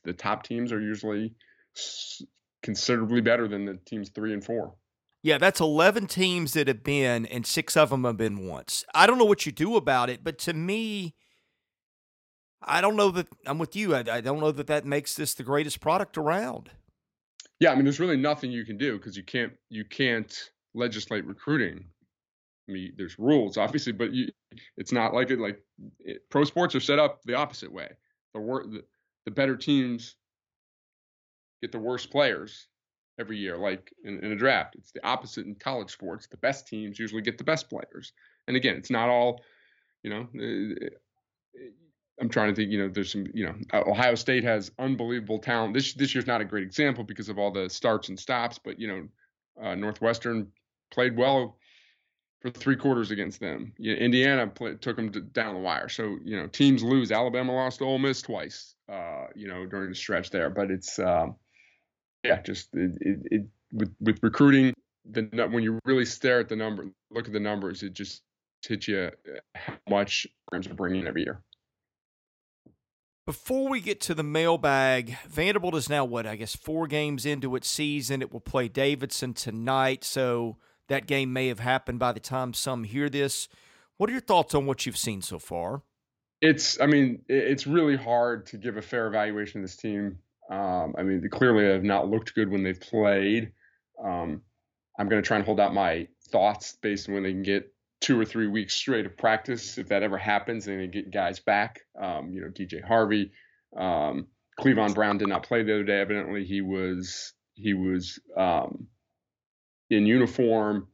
the 0.03 0.13
top 0.13 0.43
teams 0.43 0.71
are 0.71 0.81
usually 0.81 1.35
considerably 2.63 3.21
better 3.21 3.47
than 3.47 3.65
the 3.65 3.77
teams 3.85 4.09
three 4.09 4.33
and 4.33 4.43
four. 4.43 4.73
Yeah, 5.21 5.37
that's 5.37 5.61
11 5.61 6.07
teams 6.07 6.51
that 6.53 6.67
have 6.67 6.83
been, 6.83 7.25
and 7.27 7.45
six 7.45 7.77
of 7.77 7.91
them 7.91 8.03
have 8.03 8.17
been 8.17 8.45
once. 8.45 8.83
I 8.93 9.07
don't 9.07 9.17
know 9.17 9.25
what 9.25 9.45
you 9.45 9.53
do 9.53 9.77
about 9.77 10.09
it, 10.09 10.21
but 10.21 10.37
to 10.39 10.53
me, 10.53 11.15
I 12.65 12.81
don't 12.81 12.95
know 12.95 13.11
that 13.11 13.27
I'm 13.45 13.59
with 13.59 13.75
you. 13.75 13.95
I, 13.95 14.03
I 14.09 14.21
don't 14.21 14.39
know 14.39 14.51
that 14.51 14.67
that 14.67 14.85
makes 14.85 15.15
this 15.15 15.33
the 15.33 15.43
greatest 15.43 15.79
product 15.79 16.17
around. 16.17 16.69
Yeah, 17.59 17.71
I 17.71 17.75
mean, 17.75 17.85
there's 17.85 17.99
really 17.99 18.17
nothing 18.17 18.51
you 18.51 18.65
can 18.65 18.77
do 18.77 18.97
because 18.97 19.15
you 19.15 19.23
can't 19.23 19.53
you 19.69 19.85
can't 19.85 20.51
legislate 20.73 21.25
recruiting. 21.25 21.85
I 22.67 22.71
mean, 22.71 22.93
there's 22.97 23.19
rules 23.19 23.57
obviously, 23.57 23.93
but 23.93 24.13
you, 24.13 24.29
it's 24.77 24.91
not 24.91 25.13
like 25.13 25.31
it. 25.31 25.39
Like 25.39 25.59
it, 25.99 26.29
pro 26.29 26.43
sports 26.43 26.75
are 26.75 26.79
set 26.79 26.99
up 26.99 27.21
the 27.23 27.35
opposite 27.35 27.71
way. 27.71 27.89
The, 28.33 28.39
wor- 28.39 28.65
the 28.65 28.83
the 29.25 29.31
better 29.31 29.55
teams 29.55 30.15
get 31.61 31.71
the 31.71 31.79
worst 31.79 32.11
players 32.11 32.67
every 33.19 33.37
year, 33.37 33.57
like 33.57 33.93
in, 34.03 34.19
in, 34.23 34.31
a 34.31 34.35
draft. 34.35 34.75
It's 34.75 34.91
the 34.91 35.05
opposite 35.05 35.45
in 35.45 35.55
college 35.55 35.91
sports. 35.91 36.27
The 36.27 36.37
best 36.37 36.67
teams 36.67 36.99
usually 36.99 37.21
get 37.21 37.37
the 37.37 37.43
best 37.43 37.69
players. 37.69 38.11
And 38.47 38.57
again, 38.57 38.75
it's 38.75 38.89
not 38.89 39.07
all, 39.07 39.41
you 40.03 40.09
know, 40.09 40.27
eh, 40.35 40.89
I'm 42.21 42.29
trying 42.29 42.49
to 42.49 42.55
think. 42.55 42.71
You 42.71 42.79
know, 42.79 42.89
there's 42.89 43.11
some. 43.11 43.25
You 43.33 43.47
know, 43.47 43.55
Ohio 43.73 44.15
State 44.15 44.43
has 44.43 44.71
unbelievable 44.79 45.39
talent. 45.39 45.73
This 45.73 45.93
this 45.93 46.13
year's 46.13 46.27
not 46.27 46.41
a 46.41 46.45
great 46.45 46.63
example 46.63 47.03
because 47.03 47.29
of 47.29 47.39
all 47.39 47.51
the 47.51 47.69
starts 47.69 48.09
and 48.09 48.19
stops, 48.19 48.59
but 48.63 48.79
you 48.79 48.87
know, 48.87 49.07
uh, 49.61 49.75
Northwestern 49.75 50.47
played 50.91 51.17
well 51.17 51.57
for 52.41 52.51
three 52.51 52.75
quarters 52.75 53.09
against 53.09 53.39
them. 53.39 53.73
You 53.77 53.95
know, 53.95 54.01
Indiana 54.01 54.47
play, 54.47 54.75
took 54.75 54.95
them 54.95 55.11
to, 55.13 55.21
down 55.21 55.55
the 55.55 55.61
wire. 55.61 55.89
So 55.89 56.17
you 56.23 56.37
know, 56.37 56.47
teams 56.47 56.83
lose. 56.83 57.11
Alabama 57.11 57.53
lost 57.53 57.79
to 57.79 57.85
Ole 57.85 57.99
Miss 57.99 58.21
twice. 58.21 58.75
Uh, 58.91 59.27
you 59.33 59.47
know, 59.47 59.65
during 59.65 59.89
the 59.89 59.95
stretch 59.95 60.29
there. 60.29 60.49
But 60.49 60.69
it's 60.69 60.99
um, 60.99 61.35
yeah, 62.23 62.41
just 62.41 62.69
it, 62.73 62.97
it, 63.01 63.19
it 63.31 63.45
with 63.71 63.93
with 63.99 64.19
recruiting. 64.21 64.73
The 65.09 65.23
when 65.51 65.63
you 65.63 65.79
really 65.85 66.05
stare 66.05 66.39
at 66.39 66.47
the 66.47 66.55
number, 66.55 66.85
look 67.11 67.27
at 67.27 67.33
the 67.33 67.39
numbers, 67.39 67.81
it 67.81 67.93
just 67.93 68.21
hits 68.65 68.87
you 68.87 69.09
how 69.55 69.73
much 69.89 70.27
programs 70.47 70.67
are 70.67 70.75
bringing 70.75 71.07
every 71.07 71.23
year. 71.23 71.41
Before 73.25 73.69
we 73.69 73.79
get 73.79 74.01
to 74.01 74.13
the 74.13 74.23
mailbag, 74.23 75.17
Vanderbilt 75.29 75.75
is 75.75 75.87
now 75.87 76.03
what 76.03 76.27
I 76.27 76.35
guess 76.35 76.57
four 76.57 76.87
games 76.87 77.25
into 77.25 77.55
its 77.55 77.69
season. 77.69 78.21
It 78.21 78.33
will 78.33 78.41
play 78.41 78.67
Davidson 78.67 79.33
tonight, 79.33 80.03
so 80.03 80.57
that 80.89 81.07
game 81.07 81.31
may 81.31 81.47
have 81.47 81.59
happened 81.59 81.99
by 81.99 82.11
the 82.11 82.19
time 82.19 82.53
some 82.53 82.83
hear 82.83 83.09
this. 83.09 83.47
What 83.95 84.09
are 84.09 84.13
your 84.13 84.21
thoughts 84.21 84.53
on 84.53 84.65
what 84.65 84.85
you've 84.85 84.97
seen 84.97 85.21
so 85.21 85.39
far? 85.39 85.83
It's, 86.41 86.81
I 86.81 86.85
mean, 86.85 87.21
it's 87.29 87.65
really 87.65 87.95
hard 87.95 88.45
to 88.47 88.57
give 88.57 88.75
a 88.75 88.81
fair 88.81 89.07
evaluation 89.07 89.61
of 89.61 89.69
this 89.69 89.77
team. 89.77 90.17
Um, 90.49 90.93
I 90.97 91.03
mean, 91.03 91.21
they 91.21 91.29
clearly 91.29 91.63
have 91.63 91.85
not 91.85 92.09
looked 92.09 92.35
good 92.35 92.51
when 92.51 92.63
they've 92.63 92.81
played. 92.81 93.53
Um, 94.03 94.41
I'm 94.99 95.07
going 95.07 95.21
to 95.21 95.25
try 95.25 95.37
and 95.37 95.45
hold 95.45 95.61
out 95.61 95.73
my 95.73 96.09
thoughts 96.29 96.75
based 96.81 97.07
on 97.07 97.15
when 97.15 97.23
they 97.23 97.31
can 97.31 97.43
get 97.43 97.72
two 98.03 98.19
or 98.19 98.25
three 98.25 98.47
weeks 98.47 98.75
straight 98.75 99.05
of 99.05 99.17
practice. 99.17 99.77
If 99.77 99.87
that 99.87 100.03
ever 100.03 100.17
happens, 100.17 100.67
and 100.67 100.79
they 100.79 100.87
get 100.87 101.11
guys 101.11 101.39
back. 101.39 101.81
Um, 101.99 102.31
you 102.31 102.41
know, 102.41 102.49
DJ 102.49 102.83
Harvey, 102.83 103.31
um, 103.75 104.27
Clevon 104.59 104.93
Brown 104.93 105.17
did 105.17 105.29
not 105.29 105.43
play 105.43 105.63
the 105.63 105.73
other 105.73 105.83
day. 105.83 105.99
Evidently, 106.01 106.43
he 106.43 106.61
was 106.61 107.33
he 107.55 107.73
was 107.73 108.19
um, 108.37 108.87
in 109.89 110.05
uniform, 110.05 110.89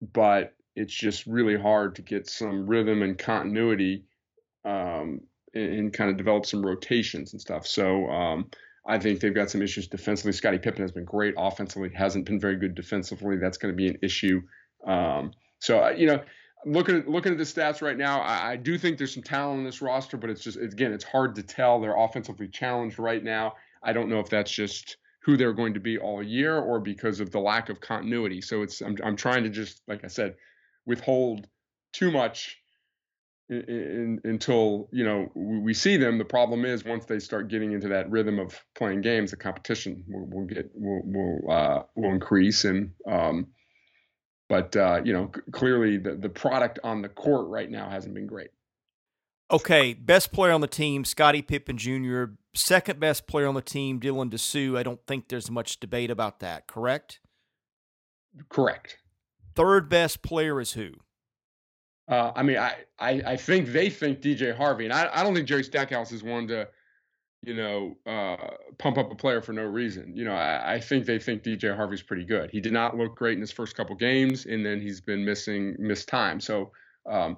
but 0.00 0.54
it's 0.76 0.94
just 0.94 1.26
really 1.26 1.56
hard 1.58 1.96
to 1.96 2.02
get 2.02 2.28
some 2.28 2.66
rhythm 2.66 3.02
and 3.02 3.18
continuity 3.18 4.04
um, 4.64 5.20
and, 5.54 5.72
and, 5.72 5.92
kind 5.92 6.10
of 6.10 6.16
develop 6.16 6.46
some 6.46 6.64
rotations 6.64 7.32
and 7.32 7.40
stuff. 7.40 7.66
So 7.66 8.06
um, 8.08 8.50
I 8.86 8.98
think 8.98 9.20
they've 9.20 9.34
got 9.34 9.50
some 9.50 9.62
issues 9.62 9.88
defensively. 9.88 10.32
Scotty 10.32 10.58
Pippen 10.58 10.82
has 10.82 10.92
been 10.92 11.04
great 11.04 11.34
offensively, 11.36 11.90
hasn't 11.94 12.26
been 12.26 12.38
very 12.38 12.56
good 12.56 12.74
defensively. 12.74 13.38
That's 13.38 13.58
going 13.58 13.72
to 13.72 13.76
be 13.76 13.88
an 13.88 13.98
issue. 14.02 14.42
Um, 14.86 15.32
so 15.58 15.84
uh, 15.84 15.90
you 15.90 16.06
know, 16.06 16.22
looking 16.64 16.96
at 16.96 17.08
looking 17.08 17.32
at 17.32 17.38
the 17.38 17.44
stats 17.44 17.82
right 17.82 17.96
now, 17.96 18.20
I, 18.20 18.52
I, 18.52 18.56
do 18.56 18.78
think 18.78 18.98
there's 18.98 19.14
some 19.14 19.22
talent 19.22 19.60
in 19.60 19.64
this 19.64 19.82
roster, 19.82 20.16
but 20.16 20.30
it's 20.30 20.42
just 20.42 20.58
again, 20.58 20.92
it's 20.92 21.04
hard 21.04 21.34
to 21.36 21.42
tell. 21.42 21.80
They're 21.80 21.96
offensively 21.96 22.48
challenged 22.48 22.98
right 22.98 23.22
now. 23.22 23.54
I 23.82 23.92
don't 23.92 24.08
know 24.08 24.20
if 24.20 24.28
that's 24.28 24.50
just 24.50 24.96
who 25.22 25.36
they're 25.36 25.52
going 25.52 25.74
to 25.74 25.80
be 25.80 25.98
all 25.98 26.22
year 26.22 26.56
or 26.56 26.80
because 26.80 27.20
of 27.20 27.30
the 27.30 27.40
lack 27.40 27.68
of 27.68 27.80
continuity. 27.80 28.40
So 28.40 28.62
it's 28.62 28.80
I'm 28.80 28.96
I'm 29.04 29.16
trying 29.16 29.44
to 29.44 29.50
just 29.50 29.82
like 29.88 30.04
I 30.04 30.08
said, 30.08 30.36
withhold 30.86 31.46
too 31.92 32.10
much 32.10 32.58
in, 33.48 33.60
in, 33.62 34.20
until 34.24 34.88
you 34.92 35.04
know 35.04 35.30
we 35.34 35.74
see 35.74 35.96
them. 35.96 36.18
The 36.18 36.24
problem 36.24 36.64
is 36.64 36.84
once 36.84 37.04
they 37.04 37.18
start 37.18 37.48
getting 37.48 37.72
into 37.72 37.88
that 37.88 38.10
rhythm 38.10 38.38
of 38.38 38.58
playing 38.74 39.00
games, 39.00 39.30
the 39.30 39.36
competition 39.36 40.04
will, 40.08 40.26
will 40.26 40.46
get 40.46 40.70
will 40.74 41.02
will 41.04 41.50
uh, 41.50 41.82
will 41.94 42.10
increase 42.10 42.64
and. 42.64 42.92
Um, 43.06 43.48
but 44.48 44.76
uh, 44.76 45.00
you 45.04 45.12
know, 45.12 45.30
c- 45.34 45.42
clearly 45.52 45.98
the 45.98 46.14
the 46.14 46.28
product 46.28 46.78
on 46.82 47.02
the 47.02 47.08
court 47.08 47.48
right 47.48 47.70
now 47.70 47.88
hasn't 47.88 48.14
been 48.14 48.26
great. 48.26 48.50
Okay, 49.50 49.94
best 49.94 50.30
player 50.32 50.52
on 50.52 50.60
the 50.60 50.66
team, 50.66 51.04
Scotty 51.04 51.40
Pippen 51.40 51.78
Jr. 51.78 52.24
Second 52.54 53.00
best 53.00 53.26
player 53.26 53.46
on 53.46 53.54
the 53.54 53.62
team, 53.62 53.98
Dylan 53.98 54.30
Disu. 54.30 54.76
I 54.76 54.82
don't 54.82 55.00
think 55.06 55.28
there's 55.28 55.50
much 55.50 55.80
debate 55.80 56.10
about 56.10 56.40
that. 56.40 56.66
Correct. 56.66 57.20
Correct. 58.50 58.98
Third 59.54 59.88
best 59.88 60.22
player 60.22 60.60
is 60.60 60.72
who? 60.72 60.90
Uh, 62.08 62.32
I 62.34 62.42
mean, 62.42 62.58
I, 62.58 62.74
I, 62.98 63.22
I 63.26 63.36
think 63.36 63.68
they 63.68 63.90
think 63.90 64.20
DJ 64.20 64.56
Harvey, 64.56 64.84
and 64.84 64.92
I, 64.92 65.10
I 65.12 65.22
don't 65.22 65.34
think 65.34 65.46
Jerry 65.46 65.64
Stackhouse 65.64 66.12
is 66.12 66.22
one 66.22 66.46
to 66.48 66.68
you 67.42 67.54
know, 67.54 67.96
uh, 68.06 68.36
pump 68.78 68.98
up 68.98 69.12
a 69.12 69.14
player 69.14 69.40
for 69.40 69.52
no 69.52 69.62
reason. 69.62 70.16
You 70.16 70.24
know, 70.24 70.32
I, 70.32 70.74
I, 70.74 70.80
think 70.80 71.06
they 71.06 71.18
think 71.18 71.44
DJ 71.44 71.74
Harvey's 71.74 72.02
pretty 72.02 72.24
good. 72.24 72.50
He 72.50 72.60
did 72.60 72.72
not 72.72 72.96
look 72.96 73.14
great 73.14 73.34
in 73.34 73.40
his 73.40 73.52
first 73.52 73.76
couple 73.76 73.94
games, 73.94 74.44
and 74.46 74.66
then 74.66 74.80
he's 74.80 75.00
been 75.00 75.24
missing 75.24 75.76
missed 75.78 76.08
time. 76.08 76.40
So 76.40 76.72
um, 77.06 77.36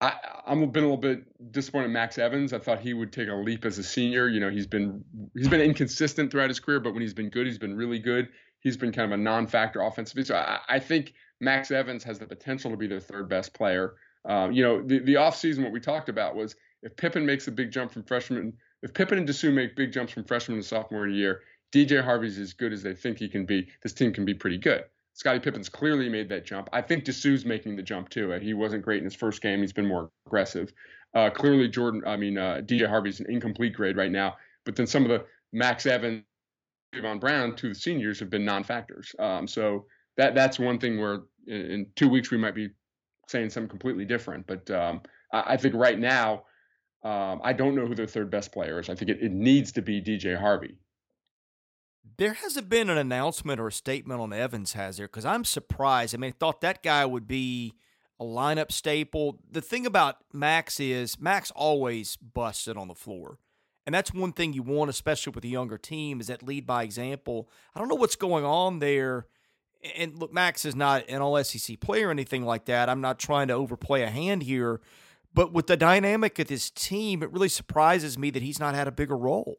I, 0.00 0.14
I'm 0.46 0.60
been 0.70 0.84
a 0.84 0.86
little 0.86 0.96
bit 0.96 1.52
disappointed 1.52 1.88
Max 1.88 2.18
Evans. 2.18 2.52
I 2.52 2.58
thought 2.58 2.80
he 2.80 2.94
would 2.94 3.12
take 3.12 3.28
a 3.28 3.34
leap 3.34 3.64
as 3.64 3.78
a 3.78 3.82
senior. 3.82 4.28
You 4.28 4.40
know, 4.40 4.50
he's 4.50 4.66
been 4.66 5.04
he's 5.34 5.48
been 5.48 5.60
inconsistent 5.60 6.30
throughout 6.30 6.50
his 6.50 6.60
career, 6.60 6.80
but 6.80 6.92
when 6.92 7.02
he's 7.02 7.14
been 7.14 7.30
good, 7.30 7.46
he's 7.46 7.58
been 7.58 7.76
really 7.76 7.98
good. 8.00 8.28
He's 8.60 8.76
been 8.76 8.92
kind 8.92 9.12
of 9.12 9.18
a 9.18 9.22
non-factor 9.22 9.80
offensively. 9.80 10.24
So 10.24 10.34
I, 10.34 10.58
I 10.68 10.78
think 10.80 11.14
Max 11.40 11.70
Evans 11.70 12.02
has 12.04 12.18
the 12.18 12.26
potential 12.26 12.72
to 12.72 12.76
be 12.76 12.88
their 12.88 13.00
third 13.00 13.28
best 13.28 13.54
player. 13.54 13.94
Um, 14.24 14.52
you 14.52 14.62
know, 14.62 14.82
the 14.82 14.98
the 14.98 15.14
offseason, 15.14 15.62
what 15.62 15.72
we 15.72 15.80
talked 15.80 16.08
about 16.08 16.34
was 16.34 16.56
if 16.82 16.96
Pippen 16.96 17.26
makes 17.26 17.48
a 17.48 17.52
big 17.52 17.70
jump 17.70 17.92
from 17.92 18.04
freshman 18.04 18.52
if 18.82 18.94
Pippen 18.94 19.18
and 19.18 19.28
Disu 19.28 19.52
make 19.52 19.76
big 19.76 19.92
jumps 19.92 20.12
from 20.12 20.24
freshman 20.24 20.58
to 20.58 20.62
sophomore 20.62 21.06
year, 21.06 21.42
DJ 21.72 22.02
Harvey's 22.02 22.38
as 22.38 22.52
good 22.52 22.72
as 22.72 22.82
they 22.82 22.94
think 22.94 23.18
he 23.18 23.28
can 23.28 23.44
be. 23.44 23.68
This 23.82 23.92
team 23.92 24.12
can 24.12 24.24
be 24.24 24.34
pretty 24.34 24.58
good. 24.58 24.84
Scotty 25.14 25.40
Pippen's 25.40 25.68
clearly 25.68 26.08
made 26.08 26.28
that 26.28 26.46
jump. 26.46 26.68
I 26.72 26.80
think 26.80 27.04
Disu's 27.04 27.44
making 27.44 27.74
the 27.74 27.82
jump 27.82 28.08
too. 28.08 28.30
He 28.40 28.54
wasn't 28.54 28.84
great 28.84 28.98
in 28.98 29.04
his 29.04 29.16
first 29.16 29.42
game. 29.42 29.60
He's 29.60 29.72
been 29.72 29.86
more 29.86 30.10
aggressive. 30.26 30.72
Uh, 31.14 31.28
clearly, 31.30 31.68
Jordan, 31.68 32.02
I 32.06 32.16
mean, 32.16 32.38
uh, 32.38 32.60
DJ 32.64 32.88
Harvey's 32.88 33.18
an 33.18 33.26
incomplete 33.28 33.74
grade 33.74 33.96
right 33.96 34.12
now. 34.12 34.36
But 34.64 34.76
then 34.76 34.86
some 34.86 35.02
of 35.02 35.08
the 35.08 35.24
Max 35.52 35.86
Evans, 35.86 36.22
Von 37.02 37.18
Brown, 37.18 37.56
two 37.56 37.74
seniors 37.74 38.20
have 38.20 38.30
been 38.30 38.44
non-factors. 38.44 39.14
Um, 39.18 39.48
so 39.48 39.86
that 40.16 40.34
that's 40.34 40.58
one 40.58 40.78
thing 40.78 41.00
where 41.00 41.22
in, 41.46 41.70
in, 41.70 41.86
two 41.96 42.08
weeks 42.08 42.30
we 42.30 42.38
might 42.38 42.54
be 42.54 42.70
saying 43.26 43.50
something 43.50 43.68
completely 43.68 44.04
different. 44.04 44.46
But 44.46 44.70
um, 44.70 45.00
I, 45.32 45.54
I 45.54 45.56
think 45.56 45.74
right 45.74 45.98
now 45.98 46.44
um, 47.02 47.40
I 47.44 47.52
don't 47.52 47.74
know 47.74 47.86
who 47.86 47.94
their 47.94 48.06
third 48.06 48.30
best 48.30 48.52
player 48.52 48.80
is. 48.80 48.88
I 48.88 48.94
think 48.94 49.10
it, 49.10 49.22
it 49.22 49.32
needs 49.32 49.72
to 49.72 49.82
be 49.82 50.00
DJ 50.00 50.38
Harvey. 50.38 50.76
There 52.16 52.32
hasn't 52.32 52.68
been 52.68 52.90
an 52.90 52.98
announcement 52.98 53.60
or 53.60 53.68
a 53.68 53.72
statement 53.72 54.20
on 54.20 54.32
Evans, 54.32 54.72
has 54.72 54.96
there? 54.96 55.06
Because 55.06 55.24
I'm 55.24 55.44
surprised. 55.44 56.14
I 56.14 56.18
mean, 56.18 56.30
I 56.30 56.34
thought 56.38 56.60
that 56.62 56.82
guy 56.82 57.06
would 57.06 57.28
be 57.28 57.74
a 58.18 58.24
lineup 58.24 58.72
staple. 58.72 59.38
The 59.48 59.60
thing 59.60 59.86
about 59.86 60.16
Max 60.32 60.80
is 60.80 61.20
Max 61.20 61.52
always 61.52 62.16
busted 62.16 62.76
on 62.76 62.88
the 62.88 62.94
floor. 62.94 63.38
And 63.86 63.94
that's 63.94 64.12
one 64.12 64.32
thing 64.32 64.52
you 64.52 64.62
want, 64.62 64.90
especially 64.90 65.32
with 65.34 65.44
a 65.44 65.48
younger 65.48 65.78
team, 65.78 66.20
is 66.20 66.26
that 66.26 66.42
lead 66.42 66.66
by 66.66 66.82
example. 66.82 67.48
I 67.74 67.78
don't 67.78 67.88
know 67.88 67.94
what's 67.94 68.16
going 68.16 68.44
on 68.44 68.80
there. 68.80 69.26
And 69.96 70.18
look, 70.18 70.32
Max 70.32 70.64
is 70.64 70.74
not 70.74 71.08
an 71.08 71.22
all 71.22 71.42
SEC 71.42 71.80
player 71.80 72.08
or 72.08 72.10
anything 72.10 72.44
like 72.44 72.64
that. 72.66 72.88
I'm 72.88 73.00
not 73.00 73.18
trying 73.18 73.48
to 73.48 73.54
overplay 73.54 74.02
a 74.02 74.10
hand 74.10 74.42
here. 74.42 74.80
But 75.34 75.52
with 75.52 75.66
the 75.66 75.76
dynamic 75.76 76.38
of 76.38 76.48
this 76.48 76.70
team, 76.70 77.22
it 77.22 77.32
really 77.32 77.48
surprises 77.48 78.18
me 78.18 78.30
that 78.30 78.42
he's 78.42 78.58
not 78.58 78.74
had 78.74 78.88
a 78.88 78.92
bigger 78.92 79.16
role. 79.16 79.58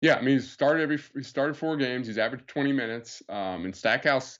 Yeah, 0.00 0.16
I 0.16 0.22
mean, 0.22 0.38
he 0.38 0.44
started 0.44 0.82
every 0.82 0.98
he 1.14 1.22
started 1.22 1.56
four 1.56 1.76
games. 1.76 2.06
He's 2.06 2.18
averaged 2.18 2.48
20 2.48 2.72
minutes. 2.72 3.22
Um, 3.28 3.66
and 3.66 3.76
Stackhouse 3.76 4.38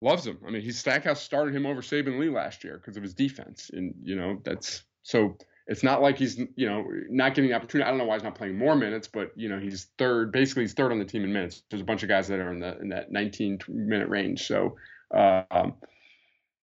loves 0.00 0.26
him. 0.26 0.38
I 0.46 0.50
mean, 0.50 0.62
he's 0.62 0.78
Stackhouse 0.78 1.20
started 1.20 1.54
him 1.54 1.66
over 1.66 1.82
Saben 1.82 2.20
Lee 2.20 2.28
last 2.28 2.62
year 2.62 2.78
because 2.78 2.96
of 2.96 3.02
his 3.02 3.14
defense, 3.14 3.70
and 3.72 3.94
you 4.02 4.16
know 4.16 4.40
that's 4.44 4.84
so. 5.02 5.36
It's 5.68 5.82
not 5.82 6.00
like 6.00 6.16
he's 6.16 6.38
you 6.38 6.68
know 6.68 6.86
not 7.10 7.34
getting 7.34 7.50
the 7.50 7.56
opportunity. 7.56 7.86
I 7.86 7.90
don't 7.90 7.98
know 7.98 8.04
why 8.04 8.14
he's 8.14 8.22
not 8.22 8.36
playing 8.36 8.56
more 8.56 8.76
minutes, 8.76 9.08
but 9.08 9.32
you 9.34 9.48
know 9.48 9.58
he's 9.58 9.88
third. 9.98 10.30
Basically, 10.30 10.62
he's 10.62 10.74
third 10.74 10.92
on 10.92 11.00
the 11.00 11.04
team 11.04 11.24
in 11.24 11.32
minutes. 11.32 11.64
There's 11.68 11.82
a 11.82 11.84
bunch 11.84 12.04
of 12.04 12.08
guys 12.08 12.28
that 12.28 12.38
are 12.38 12.52
in 12.52 12.60
the 12.60 12.78
in 12.78 12.88
that 12.90 13.10
19 13.10 13.58
minute 13.68 14.08
range. 14.08 14.46
So, 14.46 14.76
um, 15.12 15.74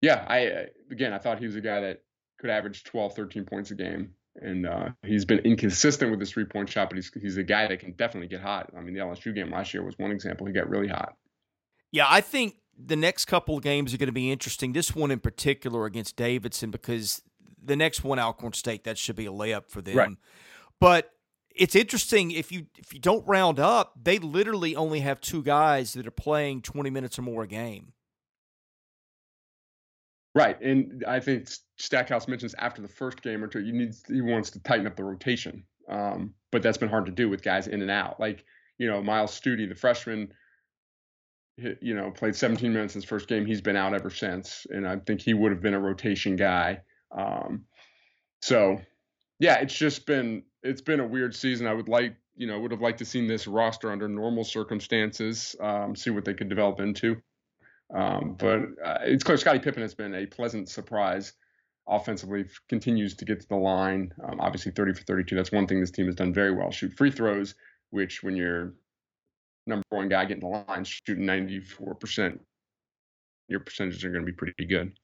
yeah, 0.01 0.25
I 0.27 0.65
again 0.89 1.13
I 1.13 1.19
thought 1.19 1.37
he 1.37 1.45
was 1.45 1.55
a 1.55 1.61
guy 1.61 1.81
that 1.81 2.01
could 2.37 2.49
average 2.49 2.83
12, 2.83 3.15
13 3.15 3.45
points 3.45 3.71
a 3.71 3.75
game. 3.75 4.11
And 4.39 4.67
uh, 4.67 4.89
he's 5.03 5.25
been 5.25 5.39
inconsistent 5.39 6.11
with 6.11 6.19
his 6.19 6.31
three 6.31 6.45
point 6.45 6.69
shot, 6.69 6.89
but 6.89 6.97
he's, 6.97 7.11
he's 7.19 7.37
a 7.37 7.43
guy 7.43 7.67
that 7.67 7.79
can 7.79 7.93
definitely 7.93 8.27
get 8.27 8.41
hot. 8.41 8.69
I 8.77 8.81
mean, 8.81 8.93
the 8.93 8.99
LSU 8.99 9.33
game 9.33 9.51
last 9.51 9.73
year 9.73 9.83
was 9.83 9.97
one 9.97 10.11
example. 10.11 10.45
He 10.45 10.53
got 10.53 10.69
really 10.69 10.87
hot. 10.87 11.15
Yeah, 11.91 12.05
I 12.07 12.21
think 12.21 12.57
the 12.77 12.95
next 12.95 13.25
couple 13.25 13.57
of 13.57 13.63
games 13.63 13.93
are 13.93 13.97
going 13.97 14.07
to 14.07 14.13
be 14.13 14.31
interesting. 14.31 14.73
This 14.73 14.95
one 14.95 15.09
in 15.09 15.19
particular 15.19 15.85
against 15.85 16.15
Davidson, 16.15 16.69
because 16.69 17.23
the 17.61 17.75
next 17.75 18.03
one, 18.03 18.19
Alcorn 18.19 18.53
State, 18.53 18.83
that 18.83 18.97
should 18.97 19.15
be 19.15 19.25
a 19.25 19.31
layup 19.31 19.69
for 19.69 19.81
them. 19.81 19.97
Right. 19.97 20.09
But 20.79 21.11
it's 21.55 21.75
interesting 21.75 22.31
if 22.31 22.51
you 22.51 22.67
if 22.77 22.93
you 22.93 22.99
don't 22.99 23.25
round 23.27 23.59
up, 23.59 23.93
they 24.01 24.19
literally 24.19 24.75
only 24.75 24.99
have 24.99 25.19
two 25.19 25.41
guys 25.41 25.93
that 25.93 26.05
are 26.05 26.11
playing 26.11 26.61
20 26.61 26.89
minutes 26.89 27.17
or 27.17 27.23
more 27.23 27.43
a 27.43 27.47
game. 27.47 27.93
Right, 30.37 30.61
and 30.61 31.03
I 31.07 31.19
think 31.19 31.49
Stackhouse 31.77 32.27
mentions 32.27 32.53
after 32.53 32.79
the 32.79 32.87
first 32.87 33.23
game 33.23 33.43
or 33.43 33.47
two, 33.47 33.59
you 33.59 33.73
need 33.73 33.95
he 34.07 34.21
wants 34.21 34.51
to 34.51 34.59
tighten 34.59 34.85
up 34.85 34.95
the 34.95 35.03
rotation, 35.03 35.63
um, 35.89 36.35
but 36.51 36.61
that's 36.61 36.77
been 36.77 36.89
hard 36.89 37.07
to 37.07 37.11
do 37.11 37.27
with 37.27 37.41
guys 37.41 37.65
in 37.65 37.81
and 37.81 37.89
out. 37.89 38.19
Like 38.19 38.45
you 38.77 38.85
know 38.85 39.01
Myles 39.01 39.33
Stute, 39.33 39.67
the 39.67 39.73
freshman, 39.73 40.31
you 41.57 41.95
know 41.95 42.11
played 42.11 42.35
17 42.35 42.71
minutes 42.71 42.93
in 42.93 43.01
his 43.01 43.09
first 43.09 43.27
game. 43.27 43.47
He's 43.47 43.61
been 43.61 43.75
out 43.75 43.95
ever 43.95 44.11
since, 44.11 44.67
and 44.69 44.87
I 44.87 44.97
think 44.97 45.21
he 45.21 45.33
would 45.33 45.51
have 45.51 45.61
been 45.61 45.73
a 45.73 45.79
rotation 45.79 46.35
guy. 46.35 46.81
Um, 47.11 47.65
so 48.43 48.79
yeah, 49.39 49.55
it's 49.55 49.75
just 49.75 50.05
been 50.05 50.43
it's 50.61 50.81
been 50.81 50.99
a 50.99 51.07
weird 51.07 51.33
season. 51.33 51.65
I 51.65 51.73
would 51.73 51.89
like 51.89 52.15
you 52.35 52.45
know 52.45 52.59
would 52.59 52.69
have 52.69 52.81
liked 52.81 52.99
to 52.99 53.05
seen 53.05 53.25
this 53.25 53.47
roster 53.47 53.91
under 53.91 54.07
normal 54.07 54.43
circumstances, 54.43 55.55
um, 55.59 55.95
see 55.95 56.11
what 56.11 56.25
they 56.25 56.35
could 56.35 56.49
develop 56.49 56.79
into. 56.79 57.23
Um, 57.93 58.35
but 58.37 58.59
uh, 58.83 58.99
it's 59.01 59.23
clear 59.23 59.37
Scotty 59.37 59.59
Pippen 59.59 59.81
has 59.81 59.95
been 59.95 60.13
a 60.13 60.25
pleasant 60.25 60.69
surprise 60.69 61.33
offensively, 61.87 62.45
continues 62.67 63.15
to 63.15 63.25
get 63.25 63.39
to 63.39 63.47
the 63.47 63.55
line. 63.55 64.13
Um, 64.23 64.39
obviously, 64.39 64.71
30 64.73 64.93
for 64.93 65.03
32. 65.03 65.35
That's 65.35 65.51
one 65.51 65.67
thing 65.67 65.79
this 65.79 65.91
team 65.91 66.05
has 66.07 66.15
done 66.15 66.33
very 66.33 66.53
well. 66.53 66.71
Shoot 66.71 66.93
free 66.93 67.11
throws, 67.11 67.55
which 67.91 68.23
when 68.23 68.35
you're 68.35 68.73
number 69.65 69.83
one 69.89 70.09
guy 70.09 70.25
getting 70.25 70.41
to 70.41 70.47
the 70.47 70.71
line, 70.71 70.83
shooting 70.83 71.25
94%, 71.25 72.39
your 73.47 73.59
percentages 73.61 74.03
are 74.03 74.11
going 74.11 74.25
to 74.25 74.31
be 74.31 74.35
pretty 74.35 74.65
good. 74.65 74.97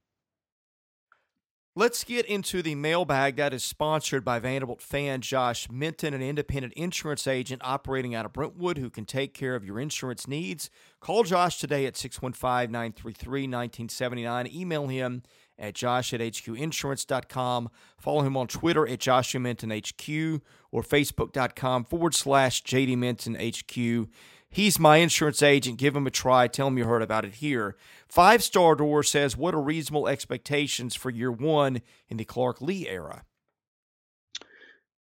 Let's 1.75 2.03
get 2.03 2.27
into 2.27 2.62
the 2.62 2.75
mailbag 2.75 3.36
that 3.38 3.51
is 3.51 3.63
sponsored 3.63 4.23
by 4.23 4.38
Vanderbilt 4.38 4.79
fan 4.79 5.21
Josh 5.21 5.67
Minton, 5.71 6.13
an 6.13 6.21
independent 6.21 6.73
insurance 6.75 7.25
agent 7.25 7.63
operating 7.65 8.13
out 8.13 8.27
of 8.27 8.33
Brentwood 8.33 8.77
who 8.77 8.91
can 8.91 9.05
take 9.05 9.33
care 9.33 9.55
of 9.55 9.65
your 9.65 9.79
insurance 9.79 10.27
needs. 10.27 10.69
Call 10.99 11.23
Josh 11.23 11.57
today 11.57 11.88
at 11.88 11.97
615 11.97 12.71
933 12.71 13.41
1979. 13.41 14.47
Email 14.53 14.86
him 14.86 15.23
at 15.57 15.73
josh 15.73 16.13
at 16.13 16.19
hqinsurance.com. 16.19 17.69
Follow 17.97 18.21
him 18.21 18.38
on 18.38 18.45
Twitter 18.45 18.88
at 18.88 18.99
Joshua 18.99 19.39
Minton 19.39 19.71
HQ 19.71 20.43
or 20.71 20.83
facebook.com 20.83 21.86
forward 21.86 22.13
slash 22.13 22.62
JD 22.62 22.97
Minton 22.99 23.33
HQ. 23.33 24.09
He's 24.54 24.78
my 24.78 24.98
insurance 24.98 25.42
agent. 25.42 25.80
Give 25.80 25.96
him 25.96 26.06
a 26.06 26.12
try. 26.12 26.48
Tell 26.48 26.68
him 26.68 26.78
you 26.78 26.86
heard 26.86 27.02
about 27.02 27.26
it 27.26 27.36
here. 27.36 27.76
Five 28.08 28.44
Star 28.44 28.76
Door 28.76 29.02
says, 29.04 29.36
What 29.36 29.56
are 29.56 29.62
reasonable 29.62 30.08
expectations 30.08 30.96
for 30.96 31.10
year 31.10 31.32
one 31.32 31.82
in 32.08 32.18
the 32.18 32.24
Clark 32.24 32.62
Lea 32.62 32.88
era? 32.88 33.24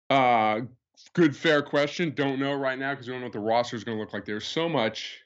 Uh, 0.09 0.61
good, 1.13 1.37
fair 1.37 1.61
question. 1.61 2.15
Don't 2.15 2.41
know 2.41 2.55
right 2.55 2.79
now 2.79 2.93
because 2.93 3.07
we 3.07 3.13
don't 3.13 3.21
know 3.21 3.27
what 3.27 3.35
the 3.35 3.41
roster 3.41 3.77
is 3.77 3.85
going 3.85 3.99
to 3.99 4.03
look 4.03 4.15
like. 4.15 4.25
There's 4.25 4.47
so 4.47 4.71
much. 4.71 5.21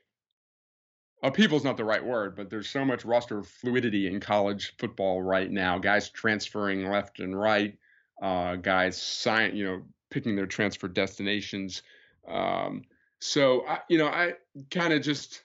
Upheaval's 1.22 1.64
not 1.64 1.76
the 1.76 1.84
right 1.84 2.04
word, 2.04 2.34
but 2.34 2.50
there's 2.50 2.68
so 2.68 2.84
much 2.84 3.04
roster 3.04 3.44
fluidity 3.44 4.08
in 4.08 4.18
college 4.18 4.74
football 4.78 5.22
right 5.22 5.50
now. 5.50 5.78
Guys 5.78 6.10
transferring 6.10 6.90
left 6.90 7.20
and 7.20 7.38
right, 7.38 7.78
uh, 8.20 8.56
guys 8.56 9.00
sign, 9.00 9.54
you 9.54 9.64
know, 9.64 9.82
picking 10.10 10.34
their 10.34 10.46
transfer 10.46 10.88
destinations. 10.88 11.82
Um, 12.26 12.82
so 13.20 13.66
I, 13.66 13.80
you 13.88 13.98
know, 13.98 14.06
I 14.06 14.34
kind 14.70 14.92
of 14.92 15.02
just 15.02 15.44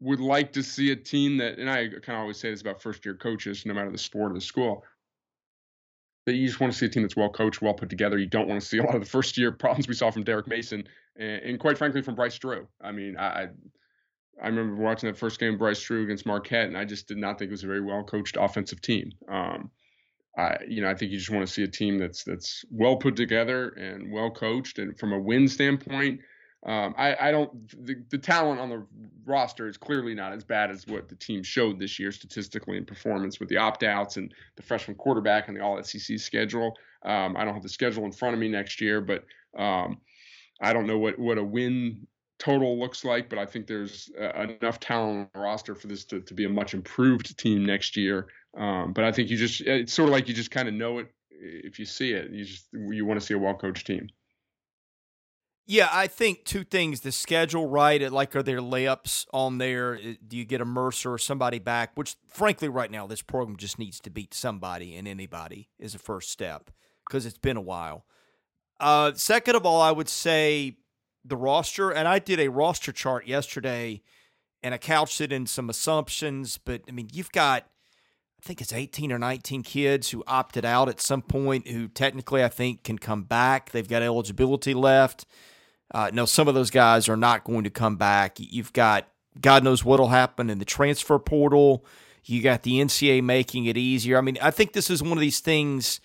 would 0.00 0.20
like 0.20 0.52
to 0.52 0.62
see 0.62 0.92
a 0.92 0.96
team 0.96 1.38
that, 1.38 1.58
and 1.58 1.70
I 1.70 1.88
kind 1.88 2.16
of 2.16 2.20
always 2.20 2.36
say 2.36 2.50
this 2.50 2.60
about 2.60 2.82
first 2.82 3.04
year 3.04 3.14
coaches, 3.14 3.64
no 3.64 3.74
matter 3.74 3.90
the 3.90 3.98
sport 3.98 4.32
or 4.32 4.34
the 4.34 4.40
school, 4.40 4.84
that 6.26 6.34
you 6.34 6.46
just 6.46 6.60
want 6.60 6.72
to 6.72 6.78
see 6.78 6.86
a 6.86 6.88
team 6.88 7.02
that's 7.02 7.16
well 7.16 7.30
coached, 7.30 7.62
well 7.62 7.72
put 7.72 7.88
together. 7.88 8.18
You 8.18 8.26
don't 8.26 8.48
want 8.48 8.60
to 8.60 8.66
see 8.66 8.78
a 8.78 8.82
lot 8.82 8.94
of 8.94 9.00
the 9.00 9.08
first 9.08 9.38
year 9.38 9.52
problems 9.52 9.88
we 9.88 9.94
saw 9.94 10.10
from 10.10 10.24
Derek 10.24 10.48
Mason 10.48 10.84
and, 11.16 11.42
and 11.42 11.60
quite 11.60 11.78
frankly 11.78 12.02
from 12.02 12.14
Bryce 12.14 12.38
Drew. 12.38 12.66
I 12.80 12.92
mean, 12.92 13.16
I 13.16 13.48
I 14.42 14.48
remember 14.48 14.82
watching 14.82 15.08
that 15.08 15.16
first 15.16 15.40
game 15.40 15.56
Bryce 15.56 15.80
Drew 15.80 16.04
against 16.04 16.26
Marquette, 16.26 16.66
and 16.66 16.76
I 16.76 16.84
just 16.84 17.08
did 17.08 17.16
not 17.16 17.38
think 17.38 17.48
it 17.48 17.52
was 17.52 17.64
a 17.64 17.68
very 17.68 17.80
well 17.80 18.04
coached 18.04 18.36
offensive 18.38 18.82
team. 18.82 19.12
Um, 19.28 19.70
I 20.36 20.58
you 20.68 20.82
know 20.82 20.90
I 20.90 20.94
think 20.94 21.12
you 21.12 21.18
just 21.18 21.30
want 21.30 21.46
to 21.46 21.52
see 21.52 21.62
a 21.62 21.68
team 21.68 21.96
that's 21.96 22.22
that's 22.24 22.64
well 22.70 22.96
put 22.96 23.16
together 23.16 23.70
and 23.70 24.12
well 24.12 24.30
coached, 24.30 24.78
and 24.78 24.98
from 24.98 25.12
a 25.12 25.18
win 25.18 25.48
standpoint 25.48 26.20
um, 26.64 26.94
I, 26.96 27.28
I, 27.28 27.30
don't. 27.30 27.86
The, 27.86 27.96
the, 28.10 28.18
talent 28.18 28.60
on 28.60 28.70
the 28.70 28.84
roster 29.24 29.68
is 29.68 29.76
clearly 29.76 30.14
not 30.14 30.32
as 30.32 30.42
bad 30.42 30.70
as 30.70 30.86
what 30.86 31.08
the 31.08 31.14
team 31.14 31.42
showed 31.42 31.78
this 31.78 31.98
year 31.98 32.10
statistically 32.10 32.76
in 32.76 32.84
performance 32.84 33.38
with 33.38 33.48
the 33.48 33.58
opt 33.58 33.82
outs 33.82 34.16
and 34.16 34.32
the 34.56 34.62
freshman 34.62 34.96
quarterback 34.96 35.48
and 35.48 35.56
the 35.56 35.60
All 35.60 35.80
SEC 35.82 36.18
schedule. 36.18 36.76
Um, 37.04 37.36
I 37.36 37.44
don't 37.44 37.54
have 37.54 37.62
the 37.62 37.68
schedule 37.68 38.04
in 38.04 38.12
front 38.12 38.34
of 38.34 38.40
me 38.40 38.48
next 38.48 38.80
year, 38.80 39.00
but 39.00 39.24
um, 39.56 39.98
I 40.60 40.72
don't 40.72 40.86
know 40.86 40.98
what 40.98 41.18
what 41.18 41.38
a 41.38 41.44
win 41.44 42.06
total 42.38 42.80
looks 42.80 43.04
like. 43.04 43.28
But 43.28 43.38
I 43.38 43.46
think 43.46 43.66
there's 43.66 44.10
uh, 44.20 44.32
enough 44.42 44.80
talent 44.80 45.18
on 45.18 45.28
the 45.34 45.40
roster 45.40 45.74
for 45.74 45.86
this 45.86 46.04
to, 46.06 46.20
to 46.20 46.34
be 46.34 46.46
a 46.46 46.48
much 46.48 46.74
improved 46.74 47.38
team 47.38 47.64
next 47.64 47.96
year. 47.96 48.28
Um, 48.56 48.92
but 48.92 49.04
I 49.04 49.12
think 49.12 49.30
you 49.30 49.36
just 49.36 49.60
it's 49.60 49.92
sort 49.92 50.08
of 50.08 50.12
like 50.12 50.26
you 50.26 50.34
just 50.34 50.50
kind 50.50 50.66
of 50.66 50.74
know 50.74 50.98
it 50.98 51.12
if 51.30 51.78
you 51.78 51.84
see 51.84 52.12
it. 52.12 52.30
You 52.30 52.44
just 52.44 52.66
you 52.72 53.04
want 53.04 53.20
to 53.20 53.26
see 53.26 53.34
a 53.34 53.38
well 53.38 53.54
coached 53.54 53.86
team. 53.86 54.08
Yeah, 55.68 55.88
I 55.92 56.06
think 56.06 56.44
two 56.44 56.62
things: 56.62 57.00
the 57.00 57.10
schedule, 57.10 57.68
right? 57.68 58.00
Like, 58.10 58.36
are 58.36 58.42
there 58.42 58.60
layups 58.60 59.26
on 59.32 59.58
there? 59.58 59.96
Do 59.96 60.36
you 60.36 60.44
get 60.44 60.60
a 60.60 60.64
Mercer 60.64 61.14
or 61.14 61.18
somebody 61.18 61.58
back? 61.58 61.90
Which, 61.96 62.14
frankly, 62.28 62.68
right 62.68 62.90
now, 62.90 63.06
this 63.06 63.22
program 63.22 63.56
just 63.56 63.78
needs 63.78 63.98
to 64.00 64.10
beat 64.10 64.32
somebody 64.32 64.94
and 64.94 65.08
anybody 65.08 65.68
is 65.78 65.94
a 65.94 65.98
first 65.98 66.30
step 66.30 66.70
because 67.06 67.26
it's 67.26 67.38
been 67.38 67.56
a 67.56 67.62
while. 67.62 68.06
Uh, 68.78 69.12
second 69.14 69.56
of 69.56 69.66
all, 69.66 69.80
I 69.80 69.90
would 69.90 70.08
say 70.08 70.76
the 71.24 71.36
roster, 71.36 71.90
and 71.90 72.06
I 72.06 72.20
did 72.20 72.38
a 72.38 72.48
roster 72.48 72.92
chart 72.92 73.26
yesterday, 73.26 74.02
and 74.62 74.72
I 74.72 74.78
couched 74.78 75.20
it 75.20 75.32
in 75.32 75.46
some 75.46 75.68
assumptions. 75.68 76.58
But 76.58 76.82
I 76.88 76.92
mean, 76.92 77.08
you've 77.12 77.32
got, 77.32 77.64
I 78.40 78.46
think 78.46 78.60
it's 78.60 78.72
18 78.72 79.10
or 79.10 79.18
19 79.18 79.62
kids 79.64 80.10
who 80.10 80.22
opted 80.28 80.64
out 80.64 80.88
at 80.88 81.00
some 81.00 81.22
point, 81.22 81.66
who 81.66 81.88
technically 81.88 82.44
I 82.44 82.48
think 82.48 82.84
can 82.84 82.98
come 82.98 83.24
back. 83.24 83.70
They've 83.70 83.88
got 83.88 84.02
eligibility 84.02 84.74
left. 84.74 85.26
Uh, 85.92 86.10
no, 86.12 86.24
some 86.24 86.48
of 86.48 86.54
those 86.54 86.70
guys 86.70 87.08
are 87.08 87.16
not 87.16 87.44
going 87.44 87.64
to 87.64 87.70
come 87.70 87.96
back. 87.96 88.36
You've 88.38 88.72
got 88.72 89.08
God 89.40 89.64
knows 89.64 89.84
what'll 89.84 90.08
happen 90.08 90.50
in 90.50 90.58
the 90.58 90.64
transfer 90.64 91.18
portal. 91.18 91.84
You 92.24 92.42
got 92.42 92.62
the 92.62 92.80
NCAA 92.80 93.22
making 93.22 93.66
it 93.66 93.76
easier. 93.76 94.18
I 94.18 94.20
mean, 94.20 94.38
I 94.42 94.50
think 94.50 94.72
this 94.72 94.90
is 94.90 95.02
one 95.02 95.12
of 95.12 95.20
these 95.20 95.40
things. 95.40 96.00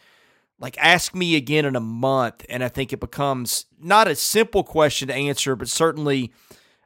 Like, 0.60 0.78
ask 0.78 1.16
me 1.16 1.36
again 1.36 1.66
in 1.66 1.76
a 1.76 1.82
month, 1.82 2.46
and 2.48 2.64
I 2.64 2.68
think 2.68 2.94
it 2.94 3.00
becomes 3.00 3.66
not 3.80 4.08
a 4.08 4.16
simple 4.16 4.64
question 4.64 5.08
to 5.08 5.14
answer, 5.16 5.56
but 5.56 5.68
certainly 5.68 6.32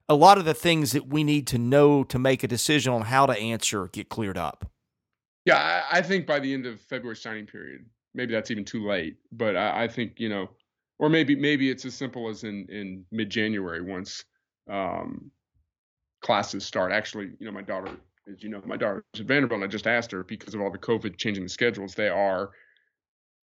a 0.08 0.15
lot 0.15 0.38
of 0.38 0.45
the 0.45 0.53
things 0.53 0.93
that 0.93 1.08
we 1.08 1.25
need 1.25 1.47
to 1.47 1.58
know 1.58 2.05
to 2.05 2.17
make 2.17 2.43
a 2.43 2.47
decision 2.47 2.93
on 2.93 3.01
how 3.01 3.25
to 3.25 3.34
answer 3.34 3.88
get 3.88 4.08
cleared 4.08 4.38
up. 4.38 4.69
Yeah, 5.43 5.84
I, 5.91 6.01
think 6.01 6.25
by 6.25 6.39
the 6.39 6.53
end 6.53 6.65
of 6.65 6.79
February 6.81 7.15
signing 7.15 7.45
period, 7.45 7.86
maybe 8.13 8.34
that's 8.34 8.49
even 8.49 8.65
too 8.65 8.88
late. 8.88 9.17
But 9.31 9.55
I 9.55 9.88
think 9.88 10.19
you 10.19 10.29
know 10.29 10.49
or 10.99 11.10
maybe 11.10 11.36
maybe 11.36 11.69
it's 11.69 11.86
as 11.86 11.93
simple 11.93 12.29
as 12.29 12.43
in 12.43 12.67
in 12.69 13.05
mid 13.12 13.29
January 13.29 13.81
once 13.81 14.25
um, 14.69 15.31
classes 16.21 16.65
start. 16.65 16.91
Actually, 16.91 17.31
you 17.39 17.45
know, 17.45 17.51
my 17.51 17.62
daughter, 17.62 17.91
as 18.31 18.41
you 18.41 18.49
know, 18.49 18.62
my 18.65 18.77
daughter's 18.77 19.03
at 19.19 19.25
Vanderbilt, 19.25 19.62
and 19.62 19.67
I 19.67 19.71
just 19.71 19.88
asked 19.88 20.12
her 20.12 20.23
because 20.23 20.53
of 20.53 20.62
all 20.62 20.71
the 20.71 20.77
COVID 20.77 21.17
changing 21.17 21.43
the 21.43 21.49
schedules, 21.49 21.95
they 21.95 22.10
are. 22.10 22.51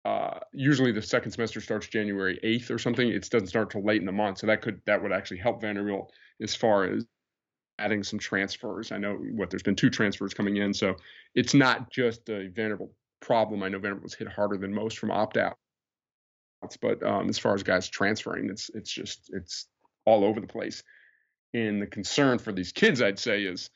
Uh, 0.06 0.40
usually 0.54 0.94
the 0.94 1.02
second 1.02 1.32
semester 1.32 1.60
starts 1.60 1.88
January 1.88 2.40
8th 2.42 2.72
or 2.72 2.80
something. 2.80 3.10
It 3.10 3.30
doesn't 3.30 3.48
start 3.50 3.70
till 3.72 3.84
late 3.84 4.00
in 4.00 4.06
the 4.06 4.12
month, 4.12 4.40
so 4.40 4.48
that 4.48 4.62
could 4.62 4.82
that 4.86 5.02
would 5.02 5.12
actually 5.12 5.38
help 5.38 5.62
Vanderbilt 5.62 6.12
as 6.42 6.56
far 6.56 6.86
as 6.86 7.06
adding 7.80 8.04
some 8.04 8.18
transfers. 8.18 8.92
I 8.92 8.98
know 8.98 9.16
what 9.16 9.50
there's 9.50 9.64
been 9.64 9.76
two 9.76 9.90
transfers 9.90 10.34
coming 10.34 10.58
in, 10.58 10.74
so 10.74 10.96
it's 11.36 11.54
not 11.54 11.92
just 11.92 12.30
a 12.30 12.48
Vanderbilt 12.48 12.92
problem. 13.20 13.64
I 13.64 13.70
know 13.70 13.80
Vanderbilt 13.80 14.04
was 14.04 14.14
hit 14.16 14.30
harder 14.30 14.58
than 14.58 14.74
most 14.74 14.98
from 14.98 15.12
opt 15.12 15.38
out 15.38 15.58
but 16.82 17.04
um, 17.04 17.30
as 17.30 17.38
far 17.38 17.54
as 17.54 17.64
guys 17.64 17.88
transferring, 17.88 18.50
it's 18.50 18.70
it's 18.74 18.92
just 18.92 19.30
it's 19.34 19.68
all 20.06 20.24
over 20.24 20.40
the 20.40 20.48
place. 20.48 20.84
And 21.54 21.82
the 21.82 21.88
concern 21.88 22.40
for 22.40 22.52
these 22.52 22.72
kids, 22.72 23.02
I'd 23.02 23.20
say, 23.20 23.44
is 23.44 23.70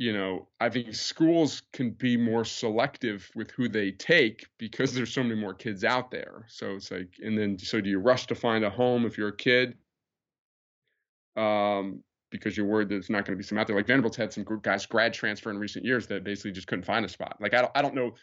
you 0.00 0.14
know, 0.14 0.48
I 0.58 0.70
think 0.70 0.94
schools 0.94 1.62
can 1.74 1.90
be 1.90 2.16
more 2.16 2.42
selective 2.46 3.30
with 3.34 3.50
who 3.50 3.68
they 3.68 3.90
take 3.90 4.46
because 4.56 4.94
there's 4.94 5.12
so 5.12 5.22
many 5.22 5.34
more 5.38 5.52
kids 5.52 5.84
out 5.84 6.10
there. 6.10 6.46
So 6.48 6.76
it's 6.76 6.90
like, 6.90 7.18
and 7.22 7.36
then 7.36 7.58
so 7.58 7.82
do 7.82 7.90
you 7.90 7.98
rush 7.98 8.26
to 8.28 8.34
find 8.34 8.64
a 8.64 8.70
home 8.70 9.04
if 9.04 9.18
you're 9.18 9.28
a 9.28 9.36
kid? 9.36 9.76
Um, 11.36 12.02
because 12.30 12.56
you're 12.56 12.64
worried 12.64 12.88
that 12.88 12.94
there's 12.94 13.10
not 13.10 13.26
going 13.26 13.36
to 13.36 13.42
be 13.42 13.46
some 13.46 13.58
out 13.58 13.66
there. 13.66 13.76
Like 13.76 13.86
Vanderbilt's 13.86 14.16
had 14.16 14.32
some 14.32 14.46
guys 14.62 14.86
grad 14.86 15.12
transfer 15.12 15.50
in 15.50 15.58
recent 15.58 15.84
years 15.84 16.06
that 16.06 16.24
basically 16.24 16.52
just 16.52 16.66
couldn't 16.66 16.86
find 16.86 17.04
a 17.04 17.08
spot. 17.08 17.36
Like 17.38 17.52
I 17.52 17.60
don't, 17.60 17.72
I 17.74 17.82
don't 17.82 17.94
know 17.94 18.14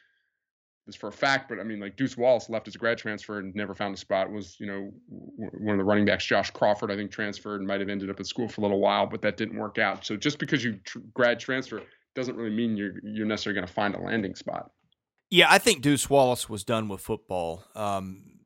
this 0.88 0.95
for 0.95 1.10
a 1.10 1.12
fact, 1.12 1.50
but 1.50 1.60
I 1.60 1.63
mean, 1.63 1.80
like 1.80 1.95
Deuce 1.95 2.17
Wallace 2.17 2.50
left 2.50 2.67
as 2.67 2.76
a 2.76 2.78
grad 2.78 2.97
transfer 2.97 3.39
and 3.39 3.54
never 3.54 3.76
found 3.76 3.93
a 3.93 3.97
spot. 3.97 4.32
Was 4.32 4.60
you 4.60 4.65
know 4.65 4.91
one 5.08 5.76
of 5.76 5.78
the 5.78 5.84
running 5.84 6.06
backs, 6.06 6.26
Josh 6.26 6.50
Crawford, 6.50 6.89
I 6.89 6.95
think 6.95 7.12
transferred 7.12 7.60
and 7.60 7.67
might 7.67 7.80
have 7.80 7.89
ended 7.89 8.10
up 8.10 8.19
at 8.19 8.26
school 8.26 8.47
for 8.47 8.62
a 8.62 8.63
little 8.63 8.80
while, 8.80 9.06
but 9.06 9.21
that 9.21 9.38
didn't 9.38 9.58
work 9.58 9.78
out. 9.78 10.06
So 10.06 10.15
just 10.15 10.39
because 10.39 10.63
you 10.63 10.80
tr- 10.84 11.00
grad 11.13 11.39
transfer 11.39 11.84
doesn't 12.15 12.36
really 12.36 12.56
mean 12.56 12.76
you're 12.76 12.93
you're 13.04 13.28
necessarily 13.28 13.56
going 13.56 13.67
to 13.67 13.73
find 13.73 13.93
a 13.93 14.00
landing 14.00 14.34
spot. 14.34 14.71
Yeah, 15.30 15.47
I 15.50 15.60
think 15.60 15.82
Deuce 15.82 16.10
Wallace 16.10 16.50
was 16.50 16.63
done 16.63 16.88
with 16.88 17.02
football. 17.02 17.65
Um, 17.76 18.38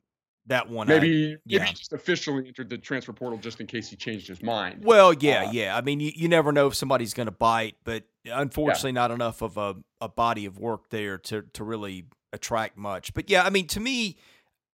that 0.47 0.69
one, 0.69 0.87
maybe 0.87 1.33
I, 1.33 1.37
yeah. 1.45 1.59
maybe 1.59 1.73
just 1.75 1.93
officially 1.93 2.47
entered 2.47 2.69
the 2.69 2.77
transfer 2.77 3.13
portal 3.13 3.37
just 3.37 3.61
in 3.61 3.67
case 3.67 3.89
he 3.89 3.95
changed 3.95 4.27
his 4.27 4.41
mind. 4.41 4.83
Well, 4.83 5.13
yeah, 5.13 5.45
uh, 5.45 5.51
yeah. 5.51 5.77
I 5.77 5.81
mean, 5.81 5.99
you, 5.99 6.11
you 6.15 6.27
never 6.27 6.51
know 6.51 6.67
if 6.67 6.75
somebody's 6.75 7.13
going 7.13 7.27
to 7.27 7.31
bite, 7.31 7.75
but 7.83 8.03
unfortunately, 8.25 8.89
yeah. 8.89 8.95
not 8.95 9.11
enough 9.11 9.41
of 9.43 9.57
a, 9.57 9.75
a 10.01 10.09
body 10.09 10.45
of 10.45 10.57
work 10.57 10.89
there 10.89 11.19
to 11.19 11.43
to 11.53 11.63
really 11.63 12.05
attract 12.33 12.77
much. 12.77 13.13
But 13.13 13.29
yeah, 13.29 13.43
I 13.43 13.49
mean, 13.49 13.67
to 13.67 13.79
me, 13.79 14.17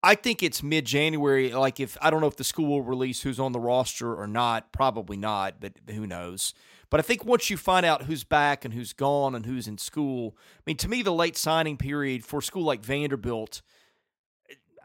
I 0.03 0.15
think 0.15 0.43
it's 0.43 0.61
mid 0.61 0.85
January. 0.85 1.51
Like, 1.51 1.79
if 1.79 1.97
I 2.01 2.09
don't 2.09 2.21
know 2.21 2.27
if 2.27 2.35
the 2.35 2.43
school 2.43 2.67
will 2.67 2.81
release 2.83 3.21
who's 3.21 3.39
on 3.39 3.51
the 3.51 3.59
roster 3.59 4.13
or 4.13 4.27
not, 4.27 4.71
probably 4.71 5.17
not, 5.17 5.59
but 5.59 5.73
who 5.89 6.05
knows. 6.05 6.53
But 6.89 6.99
I 6.99 7.03
think 7.03 7.25
once 7.25 7.49
you 7.49 7.57
find 7.57 7.85
out 7.85 8.03
who's 8.03 8.23
back 8.23 8.63
and 8.63 8.73
who's 8.73 8.93
gone 8.93 9.35
and 9.35 9.45
who's 9.45 9.67
in 9.67 9.77
school, 9.77 10.37
I 10.37 10.61
mean, 10.65 10.77
to 10.77 10.87
me, 10.87 11.01
the 11.01 11.11
late 11.11 11.35
signing 11.35 11.77
period 11.77 12.23
for 12.23 12.39
a 12.39 12.43
school 12.43 12.63
like 12.63 12.85
Vanderbilt, 12.85 13.61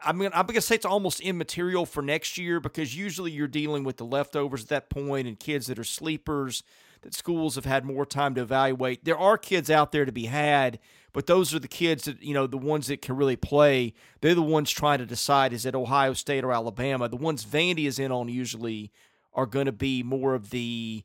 I 0.03 0.11
mean, 0.11 0.29
I'm 0.33 0.45
to 0.47 0.61
say 0.61 0.75
it's 0.75 0.85
almost 0.85 1.21
immaterial 1.21 1.85
for 1.85 2.01
next 2.03 2.37
year 2.37 2.59
because 2.59 2.95
usually 2.95 3.31
you're 3.31 3.47
dealing 3.47 3.83
with 3.85 3.97
the 3.97 4.05
leftovers 4.05 4.63
at 4.63 4.69
that 4.69 4.89
point 4.89 5.27
and 5.27 5.39
kids 5.39 5.67
that 5.67 5.79
are 5.79 5.85
sleepers 5.85 6.63
that 7.03 7.13
schools 7.13 7.55
have 7.55 7.65
had 7.65 7.85
more 7.85 8.05
time 8.05 8.35
to 8.35 8.41
evaluate. 8.41 9.05
There 9.05 9.17
are 9.17 9.37
kids 9.37 9.69
out 9.69 9.91
there 9.91 10.05
to 10.05 10.11
be 10.11 10.25
had 10.25 10.79
but 11.13 11.27
those 11.27 11.53
are 11.53 11.59
the 11.59 11.67
kids 11.67 12.05
that, 12.05 12.21
you 12.21 12.33
know, 12.33 12.47
the 12.47 12.57
ones 12.57 12.87
that 12.87 13.01
can 13.01 13.15
really 13.15 13.35
play. 13.35 13.93
They're 14.21 14.35
the 14.35 14.41
ones 14.41 14.71
trying 14.71 14.97
to 14.97 15.05
decide 15.05 15.53
is 15.53 15.65
it 15.65 15.75
Ohio 15.75 16.13
State 16.13 16.43
or 16.43 16.51
Alabama. 16.51 17.07
The 17.07 17.15
ones 17.15 17.45
Vandy 17.45 17.85
is 17.85 17.99
in 17.99 18.11
on 18.11 18.27
usually 18.29 18.91
are 19.33 19.45
going 19.45 19.67
to 19.67 19.71
be 19.71 20.03
more 20.03 20.33
of 20.33 20.49
the, 20.49 21.03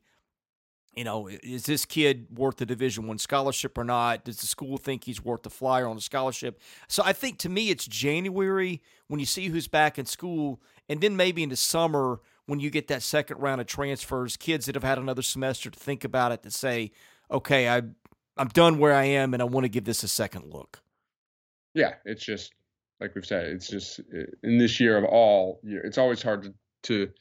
you 0.95 1.03
know, 1.03 1.27
is 1.27 1.65
this 1.65 1.85
kid 1.85 2.27
worth 2.35 2.57
the 2.57 2.65
Division 2.65 3.07
One 3.07 3.19
scholarship 3.19 3.77
or 3.77 3.83
not? 3.83 4.25
Does 4.25 4.37
the 4.37 4.47
school 4.47 4.77
think 4.77 5.03
he's 5.03 5.23
worth 5.23 5.43
the 5.43 5.49
flyer 5.49 5.87
on 5.87 5.97
a 5.97 6.01
scholarship? 6.01 6.59
So 6.87 7.03
I 7.05 7.13
think 7.13 7.37
to 7.39 7.49
me 7.49 7.69
it's 7.69 7.87
January 7.87 8.81
when 9.07 9.19
you 9.19 9.25
see 9.27 9.47
who's 9.47 9.67
back 9.67 9.99
in 9.99 10.05
school, 10.05 10.59
and 10.87 11.01
then 11.01 11.15
maybe 11.15 11.43
in 11.43 11.49
the 11.49 11.55
summer 11.55 12.19
when 12.47 12.59
you 12.59 12.71
get 12.71 12.87
that 12.87 13.03
second 13.03 13.37
round 13.37 13.61
of 13.61 13.67
transfers, 13.67 14.35
kids 14.35 14.65
that 14.65 14.73
have 14.73 14.83
had 14.83 14.97
another 14.97 15.21
semester 15.21 15.69
to 15.69 15.79
think 15.79 16.03
about 16.03 16.31
it 16.31 16.41
to 16.41 16.49
say, 16.49 16.91
okay, 17.29 17.69
I 17.69 17.83
I'm 18.39 18.47
done 18.47 18.79
where 18.79 18.93
I 18.93 19.03
am, 19.03 19.33
and 19.33 19.43
I 19.43 19.45
want 19.45 19.65
to 19.65 19.69
give 19.69 19.83
this 19.83 20.01
a 20.03 20.07
second 20.07 20.51
look. 20.51 20.81
Yeah, 21.73 21.95
it's 22.05 22.23
just 22.23 22.53
like 22.99 23.13
we've 23.13 23.25
said. 23.25 23.47
It's 23.47 23.67
just 23.67 23.99
in 24.43 24.57
this 24.57 24.79
year 24.79 24.97
of 24.97 25.03
all, 25.03 25.59
it's 25.63 25.97
always 25.97 26.21
hard 26.21 26.43
to, 26.43 26.53
to 26.83 27.11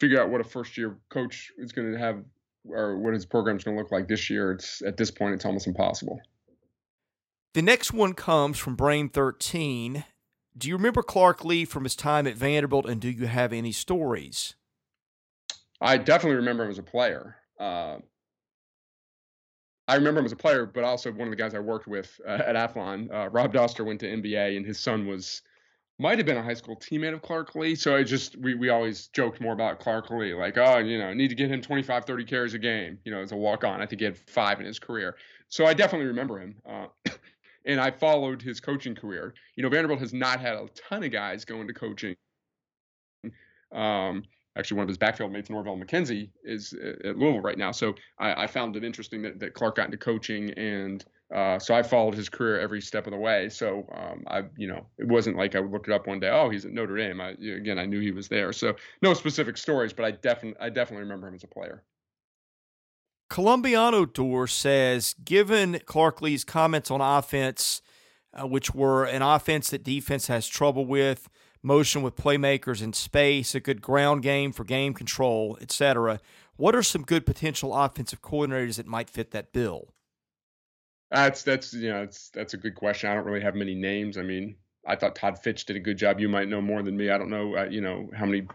figure 0.00 0.20
out 0.20 0.30
what 0.30 0.40
a 0.40 0.44
first 0.44 0.78
year 0.78 0.96
coach 1.08 1.50
is 1.58 1.72
going 1.72 1.92
to 1.92 1.98
have 1.98 2.22
or 2.68 2.98
what 2.98 3.14
his 3.14 3.26
program 3.26 3.56
is 3.56 3.64
going 3.64 3.76
to 3.76 3.82
look 3.82 3.92
like 3.92 4.08
this 4.08 4.30
year. 4.30 4.52
It's 4.52 4.80
at 4.82 4.96
this 4.96 5.10
point, 5.10 5.34
it's 5.34 5.44
almost 5.44 5.66
impossible. 5.66 6.20
The 7.54 7.62
next 7.62 7.92
one 7.92 8.14
comes 8.14 8.58
from 8.58 8.76
Brain 8.76 9.08
13. 9.08 10.04
Do 10.56 10.68
you 10.68 10.76
remember 10.76 11.02
Clark 11.02 11.44
Lea 11.44 11.64
from 11.64 11.84
his 11.84 11.96
time 11.96 12.26
at 12.26 12.36
Vanderbilt, 12.36 12.86
and 12.86 13.00
do 13.00 13.08
you 13.08 13.26
have 13.26 13.52
any 13.52 13.72
stories? 13.72 14.54
I 15.80 15.98
definitely 15.98 16.36
remember 16.36 16.64
him 16.64 16.70
as 16.70 16.78
a 16.78 16.82
player. 16.82 17.36
Uh, 17.58 17.96
I 19.88 19.94
remember 19.94 20.20
him 20.20 20.26
as 20.26 20.32
a 20.32 20.36
player, 20.36 20.66
but 20.66 20.84
also 20.84 21.12
one 21.12 21.28
of 21.28 21.30
the 21.30 21.36
guys 21.36 21.54
I 21.54 21.60
worked 21.60 21.86
with 21.86 22.20
uh, 22.26 22.42
at 22.44 22.56
Athlon. 22.56 23.12
Uh, 23.12 23.28
Rob 23.30 23.52
Doster 23.52 23.84
went 23.84 24.00
to 24.00 24.06
MBA, 24.06 24.56
and 24.56 24.66
his 24.66 24.80
son 24.80 25.06
was 25.06 25.42
might 25.98 26.18
have 26.18 26.26
been 26.26 26.36
a 26.36 26.42
high 26.42 26.54
school 26.54 26.76
teammate 26.76 27.14
of 27.14 27.22
Clark 27.22 27.54
Lea. 27.54 27.74
So 27.74 27.96
I 27.96 28.02
just 28.02 28.36
we 28.36 28.54
we 28.54 28.68
always 28.68 29.06
joked 29.08 29.40
more 29.40 29.52
about 29.52 29.78
Clark 29.80 30.10
Lea, 30.10 30.34
like 30.34 30.58
oh 30.58 30.78
you 30.78 30.98
know 30.98 31.12
need 31.14 31.28
to 31.28 31.34
get 31.34 31.50
him 31.50 31.62
25, 31.62 32.04
30 32.04 32.24
carries 32.24 32.54
a 32.54 32.58
game, 32.58 32.98
you 33.04 33.12
know 33.12 33.20
as 33.20 33.32
a 33.32 33.36
walk 33.36 33.64
on. 33.64 33.80
I 33.80 33.86
think 33.86 34.00
he 34.00 34.04
had 34.04 34.16
five 34.16 34.60
in 34.60 34.66
his 34.66 34.78
career. 34.78 35.16
So 35.48 35.66
I 35.66 35.74
definitely 35.74 36.08
remember 36.08 36.40
him. 36.40 36.56
Uh, 36.68 36.86
and 37.64 37.80
I 37.80 37.90
followed 37.90 38.42
his 38.42 38.60
coaching 38.60 38.94
career. 38.94 39.34
You 39.54 39.62
know, 39.62 39.68
Vanderbilt 39.68 40.00
has 40.00 40.12
not 40.12 40.40
had 40.40 40.54
a 40.54 40.68
ton 40.74 41.04
of 41.04 41.12
guys 41.12 41.44
go 41.44 41.60
into 41.60 41.74
coaching. 41.74 42.16
Um, 43.72 44.22
actually, 44.56 44.76
one 44.76 44.84
of 44.84 44.88
his 44.88 44.98
backfield 44.98 45.32
mates, 45.32 45.50
Norval 45.50 45.76
McKenzie, 45.76 46.30
is 46.44 46.72
at 47.04 47.16
Louisville 47.16 47.40
right 47.40 47.58
now. 47.58 47.72
So 47.72 47.94
I, 48.18 48.44
I 48.44 48.46
found 48.46 48.76
it 48.76 48.84
interesting 48.84 49.22
that, 49.22 49.38
that 49.40 49.54
Clark 49.54 49.76
got 49.76 49.86
into 49.86 49.98
coaching, 49.98 50.50
and 50.52 51.04
uh, 51.34 51.58
so 51.58 51.74
I 51.74 51.82
followed 51.82 52.14
his 52.14 52.28
career 52.28 52.60
every 52.60 52.80
step 52.80 53.06
of 53.06 53.12
the 53.12 53.18
way. 53.18 53.48
So 53.48 53.86
um, 53.94 54.24
I, 54.28 54.44
you 54.56 54.68
know, 54.68 54.86
it 54.98 55.08
wasn't 55.08 55.36
like 55.36 55.56
I 55.56 55.58
looked 55.58 55.88
it 55.88 55.94
up 55.94 56.06
one 56.06 56.20
day. 56.20 56.30
Oh, 56.30 56.50
he's 56.50 56.64
at 56.64 56.72
Notre 56.72 56.96
Dame. 56.96 57.20
I, 57.20 57.30
again, 57.30 57.78
I 57.78 57.86
knew 57.86 58.00
he 58.00 58.12
was 58.12 58.28
there. 58.28 58.52
So 58.52 58.76
no 59.02 59.12
specific 59.12 59.56
stories, 59.56 59.92
but 59.92 60.04
I 60.04 60.12
definitely, 60.12 60.60
I 60.60 60.70
definitely 60.70 61.02
remember 61.02 61.26
him 61.28 61.34
as 61.34 61.42
a 61.42 61.48
player. 61.48 61.82
Colombiano 63.28 64.04
Door 64.04 64.46
says, 64.46 65.14
given 65.24 65.80
Clark 65.84 66.22
Lea's 66.22 66.44
comments 66.44 66.92
on 66.92 67.00
offense, 67.00 67.82
uh, 68.32 68.46
which 68.46 68.72
were 68.72 69.04
an 69.04 69.22
offense 69.22 69.70
that 69.70 69.82
defense 69.82 70.28
has 70.28 70.46
trouble 70.46 70.86
with, 70.86 71.28
motion 71.62 72.02
with 72.02 72.16
playmakers 72.16 72.82
in 72.82 72.92
space, 72.92 73.54
a 73.54 73.60
good 73.60 73.82
ground 73.82 74.22
game 74.22 74.52
for 74.52 74.64
game 74.64 74.94
control, 74.94 75.58
etc. 75.60 76.20
What 76.56 76.74
are 76.74 76.82
some 76.82 77.02
good 77.02 77.26
potential 77.26 77.74
offensive 77.74 78.22
coordinators 78.22 78.76
that 78.76 78.86
might 78.86 79.10
fit 79.10 79.30
that 79.32 79.52
bill? 79.52 79.94
That's 81.10 81.42
that's 81.42 81.72
you 81.72 81.90
know 81.90 82.00
that's 82.00 82.30
that's 82.30 82.54
a 82.54 82.56
good 82.56 82.74
question. 82.74 83.10
I 83.10 83.14
don't 83.14 83.24
really 83.24 83.42
have 83.42 83.54
many 83.54 83.74
names. 83.74 84.18
I 84.18 84.22
mean, 84.22 84.56
I 84.86 84.96
thought 84.96 85.14
Todd 85.14 85.38
Fitch 85.38 85.64
did 85.64 85.76
a 85.76 85.80
good 85.80 85.98
job. 85.98 86.20
You 86.20 86.28
might 86.28 86.48
know 86.48 86.60
more 86.60 86.82
than 86.82 86.96
me. 86.96 87.10
I 87.10 87.18
don't 87.18 87.30
know. 87.30 87.56
Uh, 87.56 87.68
you 87.70 87.80
know 87.80 88.10
how 88.14 88.26
many 88.26 88.46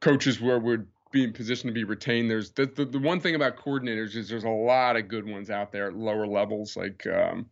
coaches 0.00 0.40
were 0.40 0.58
would 0.58 0.86
be 1.10 1.24
in 1.24 1.32
position 1.32 1.68
to 1.68 1.72
be 1.72 1.84
retained. 1.84 2.30
There's 2.30 2.50
the, 2.50 2.66
the, 2.66 2.84
the 2.84 2.98
one 2.98 3.20
thing 3.20 3.34
about 3.34 3.56
coordinators 3.56 4.14
is 4.16 4.28
there's 4.28 4.44
a 4.44 4.50
lot 4.50 4.96
of 4.96 5.08
good 5.08 5.26
ones 5.26 5.50
out 5.50 5.72
there 5.72 5.88
at 5.88 5.96
lower 5.96 6.26
levels. 6.26 6.76
Like 6.76 7.06
um, 7.06 7.46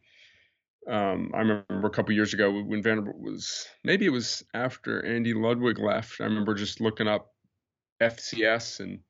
um, 0.89 1.32
I 1.34 1.39
remember 1.39 1.87
a 1.87 1.91
couple 1.91 2.14
years 2.14 2.32
ago 2.34 2.51
when 2.51 2.82
Vanderbilt 2.82 3.18
was 3.18 3.66
maybe 3.82 4.07
it 4.07 4.11
was 4.11 4.45
after 4.55 5.05
Andy 5.05 5.34
Ludwig 5.34 5.78
left. 5.78 6.20
I 6.20 6.24
remember 6.24 6.55
just 6.55 6.80
looking 6.80 7.09
up 7.09 7.32
FCS 8.01 8.80
and 8.80 9.01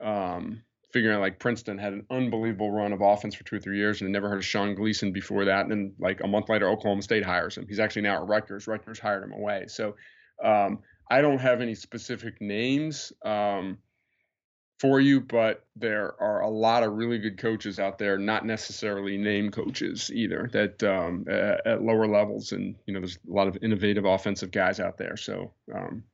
um, 0.00 0.62
figuring 0.92 1.16
out 1.16 1.20
like 1.20 1.38
Princeton 1.38 1.78
had 1.78 1.92
an 1.92 2.06
unbelievable 2.10 2.70
run 2.70 2.92
of 2.92 3.00
offense 3.00 3.34
for 3.34 3.44
two 3.44 3.56
or 3.56 3.60
three 3.60 3.78
years 3.78 4.00
and 4.00 4.10
never 4.10 4.28
heard 4.28 4.38
of 4.38 4.44
Sean 4.44 4.74
Gleeson 4.74 5.12
before 5.12 5.44
that. 5.44 5.62
And 5.62 5.70
then 5.70 5.94
like 5.98 6.20
a 6.22 6.26
month 6.26 6.48
later, 6.48 6.68
Oklahoma 6.68 7.02
State 7.02 7.24
hires 7.24 7.56
him. 7.56 7.66
He's 7.68 7.80
actually 7.80 8.02
now 8.02 8.22
at 8.22 8.28
Rutgers. 8.28 8.66
Rutgers 8.66 8.98
hired 8.98 9.22
him 9.22 9.32
away. 9.32 9.66
So 9.68 9.94
um, 10.42 10.80
I 11.10 11.20
don't 11.20 11.38
have 11.38 11.60
any 11.60 11.74
specific 11.74 12.40
names 12.40 13.12
um, 13.24 13.78
for 14.78 15.00
you, 15.00 15.20
but 15.20 15.64
there 15.74 16.14
are 16.20 16.42
a 16.42 16.48
lot 16.48 16.82
of 16.82 16.94
really 16.94 17.18
good 17.18 17.36
coaches 17.36 17.80
out 17.80 17.98
there, 17.98 18.16
not 18.16 18.46
necessarily 18.46 19.16
name 19.16 19.50
coaches 19.50 20.10
either, 20.14 20.48
that 20.52 20.82
um, 20.84 21.24
at, 21.28 21.66
at, 21.66 21.82
lower 21.82 22.06
levels. 22.06 22.52
And, 22.52 22.76
you 22.86 22.94
know, 22.94 23.00
there's 23.00 23.18
a 23.28 23.32
lot 23.32 23.48
of 23.48 23.58
innovative 23.62 24.04
offensive 24.04 24.52
guys 24.52 24.78
out 24.78 24.96
there. 24.96 25.16
So 25.16 25.50
um, 25.74 26.04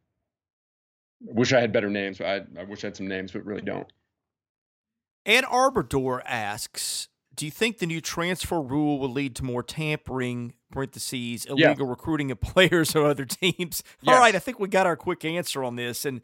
I 1.28 1.32
wish 1.32 1.52
I 1.52 1.60
had 1.60 1.72
better 1.72 1.90
names. 1.90 2.20
I, 2.20 2.42
I 2.58 2.64
wish 2.64 2.84
I 2.84 2.88
had 2.88 2.96
some 2.96 3.08
names, 3.08 3.32
but 3.32 3.44
really 3.44 3.62
don't. 3.62 3.90
Ann 5.26 5.44
Arbor 5.44 5.82
Door 5.82 6.22
asks, 6.26 7.08
do 7.34 7.44
you 7.44 7.50
think 7.50 7.78
the 7.78 7.86
new 7.86 8.00
transfer 8.00 8.60
rule 8.60 8.98
will 8.98 9.10
lead 9.10 9.34
to 9.36 9.44
more 9.44 9.62
tampering 9.62 10.54
parentheses 10.70 11.44
illegal 11.46 11.86
yeah. 11.86 11.90
recruiting 11.90 12.30
of 12.30 12.40
players 12.40 12.94
or 12.96 13.06
other 13.06 13.24
teams 13.24 13.82
yes. 14.02 14.14
all 14.14 14.20
right 14.20 14.34
i 14.34 14.38
think 14.38 14.58
we 14.58 14.68
got 14.68 14.86
our 14.86 14.96
quick 14.96 15.24
answer 15.24 15.62
on 15.62 15.76
this 15.76 16.04
and 16.04 16.20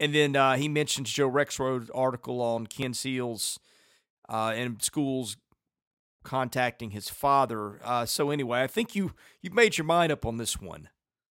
and 0.00 0.14
then 0.14 0.36
uh, 0.36 0.56
he 0.56 0.68
mentions 0.68 1.10
joe 1.10 1.30
rexrode 1.30 1.88
article 1.94 2.40
on 2.40 2.66
ken 2.66 2.94
seals 2.94 3.58
uh, 4.28 4.52
and 4.54 4.82
schools 4.82 5.36
contacting 6.24 6.92
his 6.92 7.08
father. 7.08 7.80
Uh, 7.84 8.06
so 8.06 8.30
anyway 8.30 8.62
i 8.62 8.66
think 8.66 8.94
you 8.94 9.12
you've 9.40 9.54
made 9.54 9.76
your 9.76 9.84
mind 9.84 10.12
up 10.12 10.24
on 10.24 10.36
this 10.36 10.60
one. 10.60 10.88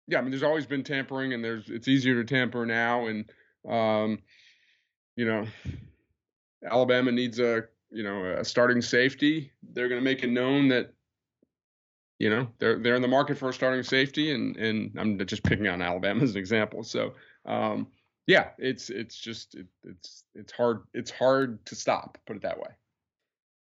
Yeah 0.08 0.20
i 0.20 0.22
mean 0.22 0.32
there's 0.32 0.44
always 0.44 0.66
been 0.66 0.84
tampering 0.84 1.34
and 1.34 1.44
there's 1.44 1.70
it's 1.70 1.88
easier 1.88 2.16
to 2.16 2.26
tamper 2.26 2.66
now 2.66 3.08
and 3.08 3.30
um, 3.68 4.20
you 5.16 5.26
know 5.26 5.46
alabama 6.70 7.12
needs 7.12 7.40
a 7.40 7.64
you 7.94 8.04
know 8.04 8.26
a 8.26 8.44
starting 8.44 8.82
safety, 8.82 9.52
they're 9.72 9.88
going 9.88 10.02
to 10.02 10.04
make 10.04 10.24
it 10.24 10.30
known 10.30 10.68
that 10.70 10.94
you 12.20 12.30
know 12.30 12.48
they're 12.60 12.80
they're 12.80 12.96
in 12.96 13.02
the 13.02 13.08
market 13.08 13.38
for 13.38 13.50
a 13.50 13.54
starting 13.54 13.84
safety, 13.84 14.32
and 14.34 14.58
and 14.58 14.92
I'm 14.98 15.24
just 15.26 15.44
picking 15.44 15.68
on 15.68 15.82
Alabama 15.82 16.24
as 16.24 16.32
an 16.32 16.38
example. 16.38 16.84
So 16.84 17.14
um, 17.46 17.88
yeah, 18.28 18.50
it's 18.58 18.90
it's 18.90 19.18
just 19.18 19.56
it, 19.56 19.68
it's 19.84 20.24
it's 20.36 20.52
hard 20.52 20.84
it's 20.94 21.12
hard 21.12 21.66
to 21.66 21.76
stop. 21.76 22.18
Put 22.26 22.38
it 22.38 22.42
that 22.44 22.58
way. 22.58 22.70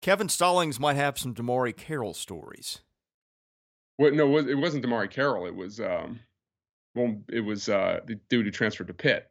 Kevin 0.01 0.29
Stallings 0.29 0.79
might 0.79 0.95
have 0.95 1.17
some 1.17 1.33
DeMarre 1.33 1.75
Carroll 1.75 2.13
stories. 2.13 2.81
What? 3.97 4.13
no, 4.13 4.37
it 4.37 4.57
wasn't 4.57 4.85
DeMarre 4.85 5.09
Carroll. 5.09 5.45
It 5.45 5.55
was 5.55 5.79
um, 5.79 6.19
well, 6.95 7.15
it 7.29 7.41
was 7.41 7.69
uh, 7.69 8.01
the 8.05 8.15
dude 8.29 8.45
who 8.45 8.51
transferred 8.51 8.87
to 8.87 8.93
Pitt. 8.93 9.29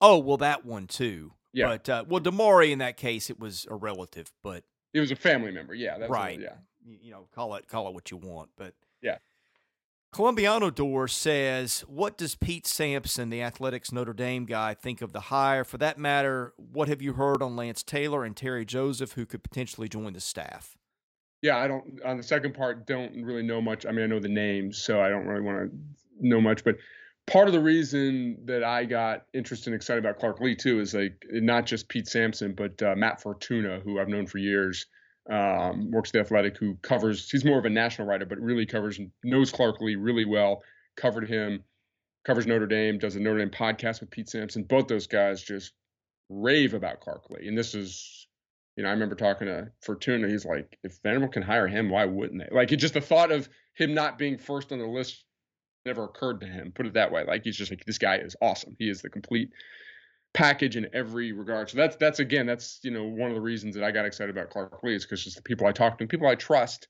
Oh 0.00 0.18
well, 0.18 0.36
that 0.38 0.64
one 0.64 0.86
too. 0.86 1.32
Yeah. 1.52 1.68
But 1.68 1.88
uh, 1.88 2.04
well, 2.08 2.20
DeMarre 2.20 2.70
in 2.70 2.78
that 2.80 2.96
case, 2.96 3.30
it 3.30 3.38
was 3.38 3.66
a 3.70 3.74
relative, 3.74 4.32
but 4.42 4.64
it 4.92 5.00
was 5.00 5.10
a 5.10 5.16
family 5.16 5.50
member. 5.50 5.74
Yeah. 5.74 5.96
right. 6.08 6.38
What, 6.38 6.40
yeah. 6.40 6.98
You 7.00 7.12
know, 7.12 7.28
call 7.34 7.54
it 7.54 7.66
call 7.66 7.88
it 7.88 7.94
what 7.94 8.10
you 8.10 8.16
want, 8.18 8.50
but 8.56 8.74
yeah. 9.00 9.18
Colombiano 10.14 10.70
Door 10.70 11.08
says, 11.08 11.80
"What 11.88 12.16
does 12.16 12.36
Pete 12.36 12.68
Sampson, 12.68 13.30
the 13.30 13.42
Athletics 13.42 13.90
Notre 13.90 14.12
Dame 14.12 14.44
guy, 14.44 14.72
think 14.72 15.02
of 15.02 15.12
the 15.12 15.22
hire? 15.22 15.64
For 15.64 15.76
that 15.78 15.98
matter, 15.98 16.54
what 16.56 16.86
have 16.86 17.02
you 17.02 17.14
heard 17.14 17.42
on 17.42 17.56
Lance 17.56 17.82
Taylor 17.82 18.24
and 18.24 18.36
Terry 18.36 18.64
Joseph, 18.64 19.14
who 19.14 19.26
could 19.26 19.42
potentially 19.42 19.88
join 19.88 20.12
the 20.12 20.20
staff?" 20.20 20.76
Yeah, 21.42 21.56
I 21.56 21.66
don't. 21.66 22.00
On 22.04 22.16
the 22.16 22.22
second 22.22 22.54
part, 22.54 22.86
don't 22.86 23.24
really 23.24 23.42
know 23.42 23.60
much. 23.60 23.84
I 23.86 23.90
mean, 23.90 24.04
I 24.04 24.06
know 24.06 24.20
the 24.20 24.28
names, 24.28 24.80
so 24.80 25.00
I 25.00 25.08
don't 25.08 25.26
really 25.26 25.42
want 25.42 25.72
to 25.72 25.76
know 26.20 26.40
much. 26.40 26.62
But 26.62 26.76
part 27.26 27.48
of 27.48 27.52
the 27.52 27.60
reason 27.60 28.38
that 28.44 28.62
I 28.62 28.84
got 28.84 29.26
interested 29.34 29.72
and 29.72 29.74
excited 29.74 30.04
about 30.04 30.20
Clark 30.20 30.40
Lea, 30.40 30.54
too 30.54 30.78
is 30.78 30.94
like 30.94 31.26
not 31.28 31.66
just 31.66 31.88
Pete 31.88 32.06
Sampson, 32.06 32.54
but 32.54 32.80
uh, 32.80 32.94
Matt 32.96 33.20
Fortuna, 33.20 33.80
who 33.80 33.98
I've 33.98 34.06
known 34.06 34.28
for 34.28 34.38
years, 34.38 34.86
um, 35.30 35.90
works 35.90 36.10
the 36.10 36.20
Athletic, 36.20 36.56
who 36.56 36.76
covers. 36.82 37.30
He's 37.30 37.44
more 37.44 37.58
of 37.58 37.64
a 37.64 37.70
national 37.70 38.08
writer, 38.08 38.26
but 38.26 38.38
really 38.38 38.66
covers 38.66 39.00
knows 39.22 39.50
Clark 39.50 39.80
Lea 39.80 39.96
really 39.96 40.24
well. 40.24 40.62
Covered 40.96 41.28
him, 41.28 41.64
covers 42.24 42.46
Notre 42.46 42.66
Dame, 42.66 42.98
does 42.98 43.16
a 43.16 43.20
Notre 43.20 43.38
Dame 43.38 43.50
podcast 43.50 44.00
with 44.00 44.10
Pete 44.10 44.28
Sampson. 44.28 44.64
Both 44.64 44.88
those 44.88 45.06
guys 45.06 45.42
just 45.42 45.72
rave 46.28 46.74
about 46.74 47.00
Clark 47.00 47.30
Lea, 47.30 47.48
and 47.48 47.56
this 47.56 47.74
is. 47.74 48.20
You 48.76 48.82
know, 48.82 48.88
I 48.88 48.92
remember 48.92 49.14
talking 49.14 49.46
to 49.46 49.70
Fortuna. 49.82 50.26
He's 50.26 50.44
like, 50.44 50.76
if 50.82 50.98
Vanderbilt 51.04 51.30
can 51.30 51.42
hire 51.42 51.68
him, 51.68 51.90
why 51.90 52.06
wouldn't 52.06 52.40
they? 52.40 52.48
Like, 52.52 52.72
it 52.72 52.78
just 52.78 52.94
the 52.94 53.00
thought 53.00 53.30
of 53.30 53.48
him 53.74 53.94
not 53.94 54.18
being 54.18 54.36
first 54.36 54.72
on 54.72 54.80
the 54.80 54.84
list 54.84 55.24
never 55.84 56.04
occurred 56.04 56.40
to 56.40 56.46
him. 56.46 56.72
Put 56.74 56.86
it 56.86 56.94
that 56.94 57.12
way. 57.12 57.24
Like 57.24 57.44
he's 57.44 57.56
just 57.56 57.70
like 57.70 57.84
this 57.84 57.98
guy 57.98 58.16
is 58.16 58.36
awesome. 58.40 58.76
He 58.78 58.88
is 58.88 59.02
the 59.02 59.10
complete 59.10 59.50
package 60.34 60.76
in 60.76 60.88
every 60.92 61.32
regard. 61.32 61.70
So 61.70 61.78
that's 61.78 61.96
that's 61.96 62.18
again 62.18 62.44
that's 62.44 62.80
you 62.82 62.90
know 62.90 63.04
one 63.04 63.30
of 63.30 63.34
the 63.34 63.40
reasons 63.40 63.74
that 63.76 63.84
I 63.84 63.90
got 63.90 64.04
excited 64.04 64.36
about 64.36 64.50
Clark 64.50 64.82
Lea 64.82 64.96
is 64.96 65.04
because 65.04 65.24
just 65.24 65.36
the 65.36 65.42
people 65.42 65.66
I 65.66 65.72
talked 65.72 66.00
to, 66.00 66.06
people 66.06 66.28
I 66.28 66.34
trust, 66.34 66.88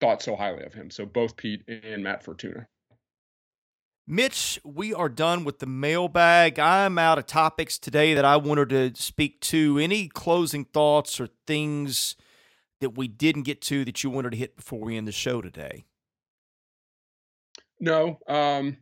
thought 0.00 0.22
so 0.22 0.36
highly 0.36 0.64
of 0.64 0.72
him. 0.72 0.90
So 0.90 1.04
both 1.04 1.36
Pete 1.36 1.62
and 1.68 2.02
Matt 2.02 2.24
Fortuna. 2.24 2.66
Mitch, 4.06 4.60
we 4.64 4.92
are 4.92 5.08
done 5.08 5.44
with 5.44 5.60
the 5.60 5.66
mailbag. 5.66 6.58
I'm 6.58 6.98
out 6.98 7.18
of 7.18 7.26
topics 7.26 7.78
today 7.78 8.12
that 8.12 8.24
I 8.24 8.36
wanted 8.36 8.68
to 8.68 9.02
speak 9.02 9.40
to. 9.42 9.78
Any 9.78 10.08
closing 10.08 10.66
thoughts 10.66 11.18
or 11.18 11.28
things 11.46 12.14
that 12.80 12.90
we 12.90 13.08
didn't 13.08 13.44
get 13.44 13.62
to 13.62 13.82
that 13.86 14.04
you 14.04 14.10
wanted 14.10 14.32
to 14.32 14.36
hit 14.36 14.56
before 14.56 14.80
we 14.80 14.98
end 14.98 15.08
the 15.08 15.12
show 15.12 15.40
today? 15.40 15.86
No, 17.80 18.18
um, 18.28 18.76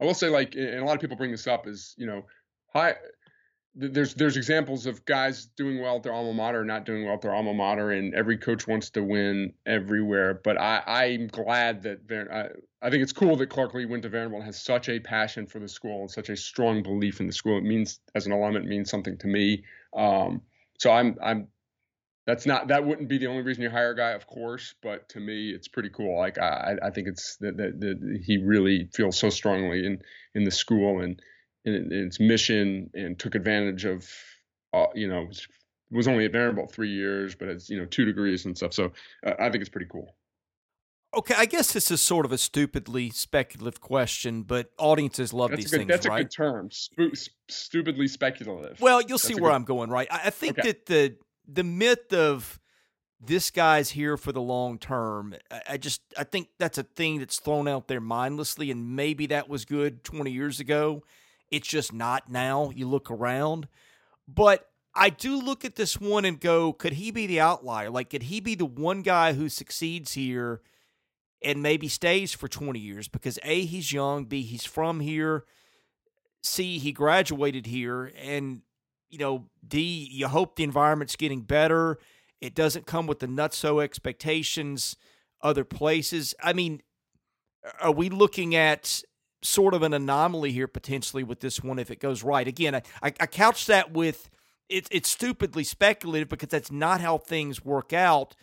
I 0.00 0.04
will 0.04 0.12
say 0.12 0.28
like, 0.28 0.54
and 0.54 0.80
a 0.80 0.84
lot 0.84 0.96
of 0.96 1.00
people 1.00 1.16
bring 1.16 1.30
this 1.30 1.46
up 1.46 1.66
is 1.66 1.94
you 1.96 2.06
know, 2.06 2.26
high. 2.74 2.94
There's 3.74 4.14
there's 4.14 4.36
examples 4.36 4.84
of 4.84 5.04
guys 5.06 5.46
doing 5.56 5.80
well 5.80 5.96
at 5.96 6.02
their 6.02 6.12
alma 6.12 6.34
mater, 6.34 6.62
not 6.62 6.84
doing 6.84 7.06
well 7.06 7.14
at 7.14 7.22
their 7.22 7.34
alma 7.34 7.54
mater, 7.54 7.90
and 7.90 8.14
every 8.14 8.36
coach 8.36 8.66
wants 8.66 8.90
to 8.90 9.02
win 9.02 9.54
everywhere. 9.64 10.40
But 10.44 10.60
I 10.60 10.82
I'm 10.86 11.28
glad 11.28 11.82
that 11.84 12.28
I, 12.30 12.86
I 12.86 12.90
think 12.90 13.02
it's 13.02 13.14
cool 13.14 13.36
that 13.36 13.48
Clark 13.48 13.72
Lea 13.72 13.86
went 13.86 14.02
to 14.02 14.10
Vanderbilt 14.10 14.40
and 14.40 14.46
has 14.46 14.60
such 14.60 14.90
a 14.90 15.00
passion 15.00 15.46
for 15.46 15.58
the 15.58 15.68
school 15.68 16.02
and 16.02 16.10
such 16.10 16.28
a 16.28 16.36
strong 16.36 16.82
belief 16.82 17.20
in 17.20 17.26
the 17.26 17.32
school. 17.32 17.56
It 17.56 17.64
means 17.64 18.00
as 18.14 18.26
an 18.26 18.32
alum, 18.32 18.56
it 18.56 18.64
means 18.64 18.90
something 18.90 19.16
to 19.18 19.26
me. 19.26 19.64
Um, 19.96 20.42
so 20.78 20.90
I'm 20.90 21.16
I'm 21.22 21.48
that's 22.26 22.44
not 22.44 22.68
that 22.68 22.84
wouldn't 22.84 23.08
be 23.08 23.18
the 23.18 23.26
only 23.26 23.42
reason 23.42 23.62
you 23.62 23.70
hire 23.70 23.90
a 23.90 23.96
guy, 23.96 24.10
of 24.10 24.26
course, 24.26 24.74
but 24.82 25.08
to 25.10 25.20
me, 25.20 25.50
it's 25.50 25.68
pretty 25.68 25.88
cool. 25.88 26.18
Like 26.18 26.38
I, 26.38 26.76
I 26.82 26.90
think 26.90 27.08
it's 27.08 27.36
that, 27.36 27.56
that, 27.56 27.80
that 27.80 28.20
he 28.24 28.38
really 28.38 28.88
feels 28.92 29.18
so 29.18 29.30
strongly 29.30 29.86
in 29.86 30.02
in 30.34 30.44
the 30.44 30.50
school 30.50 31.00
and 31.00 31.20
in, 31.64 31.74
in 31.74 32.06
its 32.06 32.20
mission, 32.20 32.90
and 32.94 33.18
took 33.18 33.34
advantage 33.34 33.84
of, 33.84 34.08
uh, 34.72 34.86
you 34.94 35.08
know, 35.08 35.28
was 35.90 36.08
only 36.08 36.24
at 36.24 36.32
Vanderbilt 36.32 36.72
three 36.72 36.90
years, 36.90 37.34
but 37.34 37.48
has 37.48 37.68
you 37.68 37.78
know 37.78 37.86
two 37.86 38.04
degrees 38.04 38.44
and 38.46 38.56
stuff. 38.56 38.72
So 38.72 38.92
uh, 39.26 39.34
I 39.38 39.50
think 39.50 39.60
it's 39.62 39.68
pretty 39.70 39.88
cool. 39.90 40.14
Okay, 41.14 41.34
I 41.36 41.44
guess 41.44 41.72
this 41.74 41.90
is 41.90 42.00
sort 42.00 42.24
of 42.24 42.32
a 42.32 42.38
stupidly 42.38 43.10
speculative 43.10 43.82
question, 43.82 44.44
but 44.44 44.70
audiences 44.78 45.34
love 45.34 45.50
that's 45.50 45.62
these 45.64 45.70
good, 45.70 45.78
things, 45.80 45.88
that's 45.88 46.06
right? 46.06 46.20
a 46.20 46.24
good 46.24 46.30
term. 46.32 46.70
Sp- 46.72 47.12
stupidly 47.50 48.08
speculative. 48.08 48.80
Well, 48.80 49.02
you'll 49.02 49.18
That's 49.18 49.24
see 49.24 49.34
where 49.34 49.50
good- 49.50 49.56
I'm 49.56 49.64
going, 49.64 49.90
right? 49.90 50.08
I 50.10 50.28
I 50.28 50.30
think 50.30 50.58
Okay. 50.58 50.68
that 50.68 50.86
the 50.86 51.16
the 51.46 51.64
myth 51.64 52.12
of 52.14 52.58
this 53.24 53.50
guy's 53.50 53.90
here 53.90 54.16
for 54.16 54.32
the 54.32 54.40
long 54.40 54.78
term, 54.78 55.34
I- 55.50 55.62
I 55.70 55.76
just 55.76 56.00
I 56.16 56.24
think 56.24 56.48
that's 56.58 56.78
a 56.78 56.82
thing 56.82 57.18
that's 57.18 57.38
thrown 57.38 57.68
out 57.68 57.88
there 57.88 58.00
mindlessly, 58.00 58.70
and 58.70 58.96
maybe 58.96 59.26
that 59.26 59.50
was 59.50 59.66
good 59.66 60.02
20 60.04 60.30
years 60.30 60.60
ago. 60.60 61.04
It's 61.52 61.68
just 61.68 61.92
not 61.92 62.28
now. 62.28 62.72
You 62.74 62.88
look 62.88 63.10
around, 63.10 63.68
but 64.26 64.68
I 64.94 65.10
do 65.10 65.40
look 65.40 65.64
at 65.64 65.76
this 65.76 66.00
one 66.00 66.24
and 66.24 66.40
go, 66.40 66.72
could 66.72 66.94
he 66.94 67.10
be 67.10 67.26
the 67.26 67.40
outlier? 67.40 67.90
Like, 67.90 68.10
could 68.10 68.24
he 68.24 68.40
be 68.40 68.54
the 68.54 68.66
one 68.66 69.02
guy 69.02 69.34
who 69.34 69.48
succeeds 69.48 70.14
here 70.14 70.62
and 71.42 71.62
maybe 71.62 71.88
stays 71.88 72.32
for 72.32 72.48
20 72.48 72.78
years? 72.78 73.06
Because 73.06 73.38
A, 73.42 73.64
he's 73.64 73.92
young, 73.92 74.24
B, 74.24 74.42
he's 74.42 74.64
from 74.64 75.00
here, 75.00 75.44
C, 76.42 76.78
he 76.78 76.92
graduated 76.92 77.66
here, 77.66 78.12
and, 78.20 78.62
you 79.08 79.18
know, 79.18 79.46
D, 79.66 80.08
you 80.10 80.28
hope 80.28 80.56
the 80.56 80.64
environment's 80.64 81.16
getting 81.16 81.42
better. 81.42 81.98
It 82.40 82.54
doesn't 82.54 82.86
come 82.86 83.06
with 83.06 83.20
the 83.20 83.28
nutso 83.28 83.82
expectations 83.82 84.96
other 85.42 85.64
places. 85.64 86.34
I 86.42 86.52
mean, 86.52 86.82
are 87.80 87.92
we 87.92 88.08
looking 88.08 88.54
at 88.54 89.02
sort 89.42 89.74
of 89.74 89.82
an 89.82 89.92
anomaly 89.92 90.52
here 90.52 90.68
potentially 90.68 91.24
with 91.24 91.40
this 91.40 91.62
one 91.62 91.78
if 91.78 91.90
it 91.90 92.00
goes 92.00 92.22
right? 92.22 92.46
Again, 92.46 92.74
I, 92.74 92.82
I, 93.02 93.12
I 93.20 93.26
couch 93.26 93.66
that 93.66 93.92
with 93.92 94.30
it's 94.68 94.88
it's 94.92 95.10
stupidly 95.10 95.64
speculative 95.64 96.28
because 96.28 96.48
that's 96.48 96.70
not 96.72 97.00
how 97.00 97.18
things 97.18 97.64
work 97.64 97.92
out. 97.92 98.34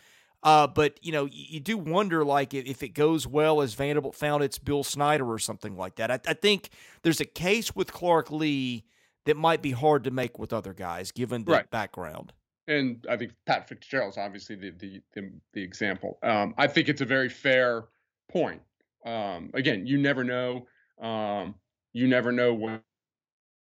Uh, 0.42 0.66
but 0.66 0.98
you 1.02 1.12
know, 1.12 1.26
you, 1.26 1.44
you 1.48 1.60
do 1.60 1.76
wonder 1.76 2.24
like 2.24 2.54
if, 2.54 2.64
if 2.66 2.82
it 2.82 2.90
goes 2.90 3.26
well 3.26 3.60
as 3.60 3.74
Vanderbilt 3.74 4.14
found 4.14 4.42
it's 4.42 4.58
Bill 4.58 4.82
Snyder 4.84 5.30
or 5.30 5.38
something 5.38 5.76
like 5.76 5.96
that. 5.96 6.10
I, 6.10 6.20
I 6.26 6.34
think 6.34 6.70
there's 7.02 7.20
a 7.20 7.26
case 7.26 7.74
with 7.76 7.92
Clark 7.92 8.30
Lea 8.30 8.84
that 9.26 9.36
might 9.36 9.60
be 9.60 9.72
hard 9.72 10.04
to 10.04 10.10
make 10.10 10.38
with 10.38 10.52
other 10.52 10.72
guys 10.72 11.12
given 11.12 11.44
the 11.44 11.52
Right. 11.52 11.70
background. 11.70 12.32
and 12.68 13.04
I 13.08 13.16
think 13.18 13.32
Pat 13.46 13.68
Fitzgerald's 13.68 14.16
obviously 14.16 14.56
the 14.56 14.70
the 14.70 15.02
the, 15.14 15.30
the 15.52 15.62
example. 15.62 16.18
Um, 16.22 16.54
I 16.56 16.66
think 16.68 16.88
it's 16.88 17.00
a 17.02 17.06
very 17.06 17.28
fair 17.28 17.84
point. 18.30 18.62
Um, 19.04 19.50
again, 19.54 19.86
you 19.86 19.98
never 19.98 20.24
know. 20.24 20.66
Um, 21.00 21.54
you 21.92 22.06
never 22.08 22.32
know 22.32 22.54
what 22.54 22.82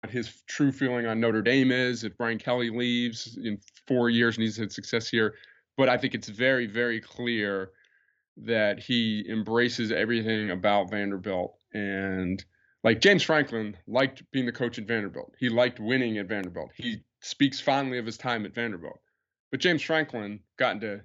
his 0.08 0.42
true 0.48 0.72
feeling 0.72 1.06
on 1.06 1.20
Notre 1.20 1.42
Dame 1.42 1.70
is 1.70 2.04
if 2.04 2.16
Brian 2.16 2.38
Kelly 2.38 2.70
leaves 2.70 3.38
in 3.42 3.58
four 3.86 4.10
years 4.10 4.36
and 4.36 4.42
he's 4.42 4.56
had 4.56 4.72
success 4.72 5.08
here. 5.08 5.34
But 5.76 5.88
I 5.88 5.96
think 5.96 6.14
it's 6.14 6.28
very 6.28 6.66
very 6.66 7.00
clear 7.00 7.70
that 8.38 8.80
he 8.80 9.24
embraces 9.28 9.92
everything 9.92 10.50
about 10.50 10.90
Vanderbilt 10.90 11.54
and 11.74 12.44
like 12.82 13.00
James 13.00 13.22
Franklin 13.22 13.76
liked 13.86 14.22
being 14.32 14.46
the 14.46 14.52
coach 14.52 14.78
at 14.78 14.86
Vanderbilt. 14.86 15.34
He 15.38 15.48
liked 15.48 15.78
winning 15.78 16.18
at 16.18 16.26
Vanderbilt. 16.26 16.70
He 16.74 17.04
speaks 17.20 17.60
fondly 17.60 17.98
of 17.98 18.06
his 18.06 18.18
time 18.18 18.44
at 18.44 18.54
Vanderbilt. 18.54 19.00
But 19.50 19.60
James 19.60 19.82
Franklin 19.82 20.40
got 20.58 20.74
into 20.74 21.02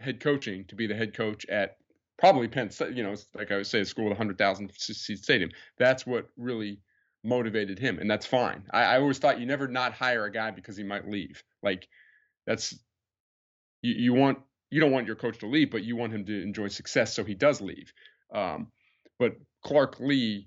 head 0.00 0.20
coaching 0.20 0.64
to 0.66 0.74
be 0.74 0.86
the 0.86 0.94
head 0.94 1.14
coach 1.14 1.46
at 1.46 1.76
probably 2.20 2.48
Penn 2.48 2.70
you 2.92 3.02
know, 3.02 3.16
like 3.34 3.50
I 3.50 3.56
would 3.56 3.66
say, 3.66 3.80
a 3.80 3.84
school 3.84 4.04
with 4.04 4.12
a 4.12 4.20
100,000 4.20 4.70
seat 4.76 5.18
stadium. 5.18 5.50
That's 5.78 6.06
what 6.06 6.28
really 6.36 6.80
motivated 7.24 7.78
him, 7.78 7.98
and 7.98 8.08
that's 8.08 8.26
fine. 8.26 8.62
I, 8.70 8.82
I 8.82 9.00
always 9.00 9.18
thought 9.18 9.40
you 9.40 9.46
never 9.46 9.66
not 9.66 9.94
hire 9.94 10.24
a 10.26 10.30
guy 10.30 10.50
because 10.50 10.76
he 10.76 10.84
might 10.84 11.08
leave. 11.08 11.42
Like, 11.62 11.88
that's 12.46 12.78
you, 13.82 13.94
you 13.94 14.14
want 14.14 14.38
you 14.70 14.80
don't 14.80 14.92
want 14.92 15.06
your 15.06 15.16
coach 15.16 15.38
to 15.38 15.46
leave, 15.46 15.70
but 15.70 15.82
you 15.82 15.96
want 15.96 16.12
him 16.12 16.26
to 16.26 16.42
enjoy 16.42 16.68
success, 16.68 17.14
so 17.14 17.24
he 17.24 17.34
does 17.34 17.60
leave. 17.60 17.92
Um, 18.32 18.68
but 19.18 19.32
Clark 19.64 19.98
Lea, 19.98 20.46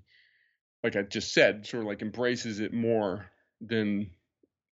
like 0.82 0.96
I 0.96 1.02
just 1.02 1.34
said, 1.34 1.66
sort 1.66 1.82
of 1.82 1.88
like 1.88 2.02
embraces 2.02 2.60
it 2.60 2.72
more 2.72 3.26
than 3.60 4.10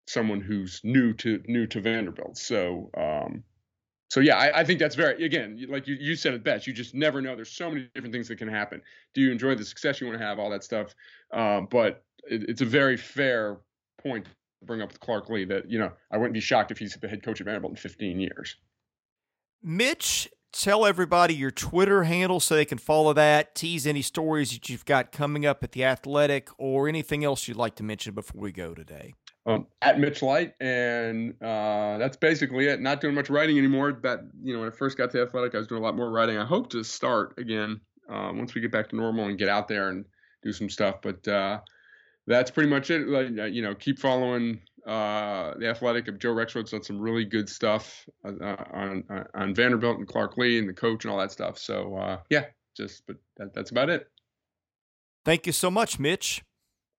someone 0.07 0.41
who's 0.41 0.81
new 0.85 1.13
to 1.15 1.43
new 1.47 1.67
to 1.67 1.81
Vanderbilt. 1.81 2.39
So 2.39 2.91
um, 2.97 3.43
so 4.13 4.21
yeah, 4.21 4.37
I, 4.37 4.61
I 4.61 4.65
think 4.65 4.79
that's 4.79 4.95
very 4.95 5.25
again, 5.25 5.65
like 5.71 5.89
you, 5.89 5.97
you 5.99 6.17
said 6.17 6.35
it 6.35 6.45
best. 6.45 6.67
You 6.67 6.75
just 6.75 6.95
never 6.95 7.23
know. 7.23 7.35
There's 7.35 7.51
so 7.51 7.71
many 7.71 7.89
different 7.95 8.13
things 8.13 8.29
that 8.29 8.37
can 8.37 8.47
happen. 8.47 8.83
Do 9.15 9.23
you 9.23 9.33
enjoy 9.33 9.55
the 9.55 9.65
success 9.65 10.03
you 10.03 10.07
want 10.07 10.19
to 10.19 10.25
have, 10.25 10.39
all 10.39 10.51
that 10.51 10.63
stuff? 10.63 10.95
Um, 11.33 11.67
but 11.71 12.05
it, 12.25 12.43
it's 12.47 12.61
a 12.61 12.67
very 12.67 12.99
fair 12.99 13.57
point 14.03 14.27
to 14.27 14.31
bring 14.67 14.83
up 14.83 14.91
with 14.91 15.01
Clark 15.01 15.31
Lea 15.31 15.47
that 15.47 15.71
you 15.71 15.79
know 15.79 15.91
I 16.11 16.19
wouldn't 16.19 16.35
be 16.35 16.41
shocked 16.41 16.71
if 16.71 16.77
he's 16.77 16.95
the 16.95 17.09
head 17.09 17.23
coach 17.23 17.41
of 17.41 17.47
Vanderbilt 17.47 17.71
in 17.71 17.77
15 17.77 18.21
years. 18.21 18.57
Mitch, 19.63 20.29
tell 20.53 20.85
everybody 20.85 21.35
your 21.35 21.51
Twitter 21.51 22.03
handle 22.03 22.39
so 22.39 22.55
they 22.55 22.67
can 22.67 22.77
follow 22.77 23.15
that. 23.15 23.55
Tease 23.55 23.87
any 23.87 24.03
stories 24.03 24.53
that 24.53 24.69
you've 24.69 24.85
got 24.85 25.11
coming 25.11 25.47
up 25.47 25.65
at 25.65 25.73
the 25.73 25.87
Athletic 25.87 26.51
or 26.59 26.87
anything 26.87 27.25
else 27.25 27.49
you'd 27.49 27.57
like 27.57 27.77
to 27.77 27.83
mention 27.83 28.13
before 28.13 28.43
we 28.43 28.53
go 28.53 28.75
today. 28.75 29.15
Um, 29.45 29.67
at 29.81 29.99
Mitch 29.99 30.23
Light, 30.23 30.55
and 30.61 31.35
uh, 31.43 31.99
that's 31.99 32.17
basically 32.17 32.69
it. 32.69 32.81
Not 32.81 33.01
doing 33.01 33.15
much 33.15 33.29
writing 33.29 33.59
anymore. 33.59 33.99
That 34.03 34.21
you 34.41 34.53
know, 34.55 34.61
when 34.61 34.69
I 34.69 34.73
first 34.73 34.97
got 34.97 35.11
to 35.11 35.23
Athletic, 35.23 35.55
I 35.55 35.59
was 35.59 35.67
doing 35.67 35.83
a 35.83 35.85
lot 35.85 35.97
more 35.97 36.13
writing. 36.13 36.39
I 36.39 36.45
hope 36.45 36.71
to 36.71 36.85
start 36.85 37.35
again 37.39 37.81
uh, 38.09 38.31
once 38.35 38.55
we 38.55 38.61
get 38.61 38.71
back 38.71 38.89
to 38.91 38.97
normal 38.97 39.27
and 39.27 39.37
get 39.37 39.49
out 39.49 39.67
there 39.67 39.89
and 39.89 40.05
do 40.45 40.53
some 40.53 40.71
stuff. 40.71 40.97
But 41.03 41.27
uh, 41.27 41.59
that's 42.27 42.53
pretty 42.53 42.71
much 42.71 42.91
it. 42.91 43.09
Like, 43.09 43.37
uh, 43.37 43.45
you 43.47 43.63
know, 43.63 43.75
keep 43.75 43.99
following 43.99 44.61
uh, 44.87 45.55
the 45.59 45.69
Athletic. 45.69 46.07
Of 46.07 46.21
Joe 46.21 46.35
Rexrode's 46.35 46.71
done 46.71 46.85
some 46.85 47.01
really 47.01 47.25
good 47.25 47.49
stuff 47.49 48.09
uh, 48.25 48.31
on 48.73 49.03
on 49.11 49.27
on 49.35 49.55
Vanderbilt 49.57 49.99
and 49.99 50.07
Clark 50.07 50.37
Lea 50.37 50.59
and 50.59 50.69
the 50.69 50.73
coach 50.73 51.05
and 51.05 51.13
all 51.13 51.19
that 51.19 51.33
stuff. 51.33 51.59
So 51.59 51.97
uh, 51.97 52.19
yeah, 52.31 52.45
just 52.77 53.07
but 53.09 53.17
that, 53.39 53.55
that's 53.55 53.71
about 53.71 53.91
it. 53.91 54.09
Thank 55.25 55.47
you 55.47 55.53
so 55.53 55.71
much, 55.71 55.99
Mitch. 55.99 56.45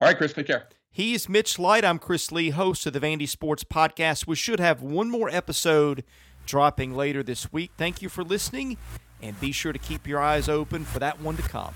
All 0.02 0.08
right, 0.10 0.18
Chris, 0.18 0.34
take 0.34 0.48
care. 0.48 0.68
He's 0.96 1.28
Mitch 1.28 1.58
Light. 1.58 1.84
I'm 1.84 1.98
Chris 1.98 2.32
Lee, 2.32 2.52
host 2.52 2.86
of 2.86 2.94
the 2.94 3.00
Vandy 3.00 3.28
Sports 3.28 3.64
Podcast. 3.64 4.28
We 4.28 4.36
should 4.36 4.60
have 4.60 4.84
one 4.84 5.10
more 5.10 5.28
episode 5.28 6.04
dropping 6.46 6.94
later 6.96 7.24
this 7.24 7.52
week. 7.52 7.72
Thank 7.80 8.04
you 8.04 8.10
for 8.10 8.24
listening, 8.24 8.78
and 9.20 9.40
be 9.40 9.52
sure 9.52 9.74
to 9.74 9.80
keep 9.80 10.08
your 10.08 10.20
eyes 10.20 10.48
open 10.48 10.86
for 10.86 11.00
that 11.00 11.20
one 11.20 11.36
to 11.38 11.42
come. 11.42 11.74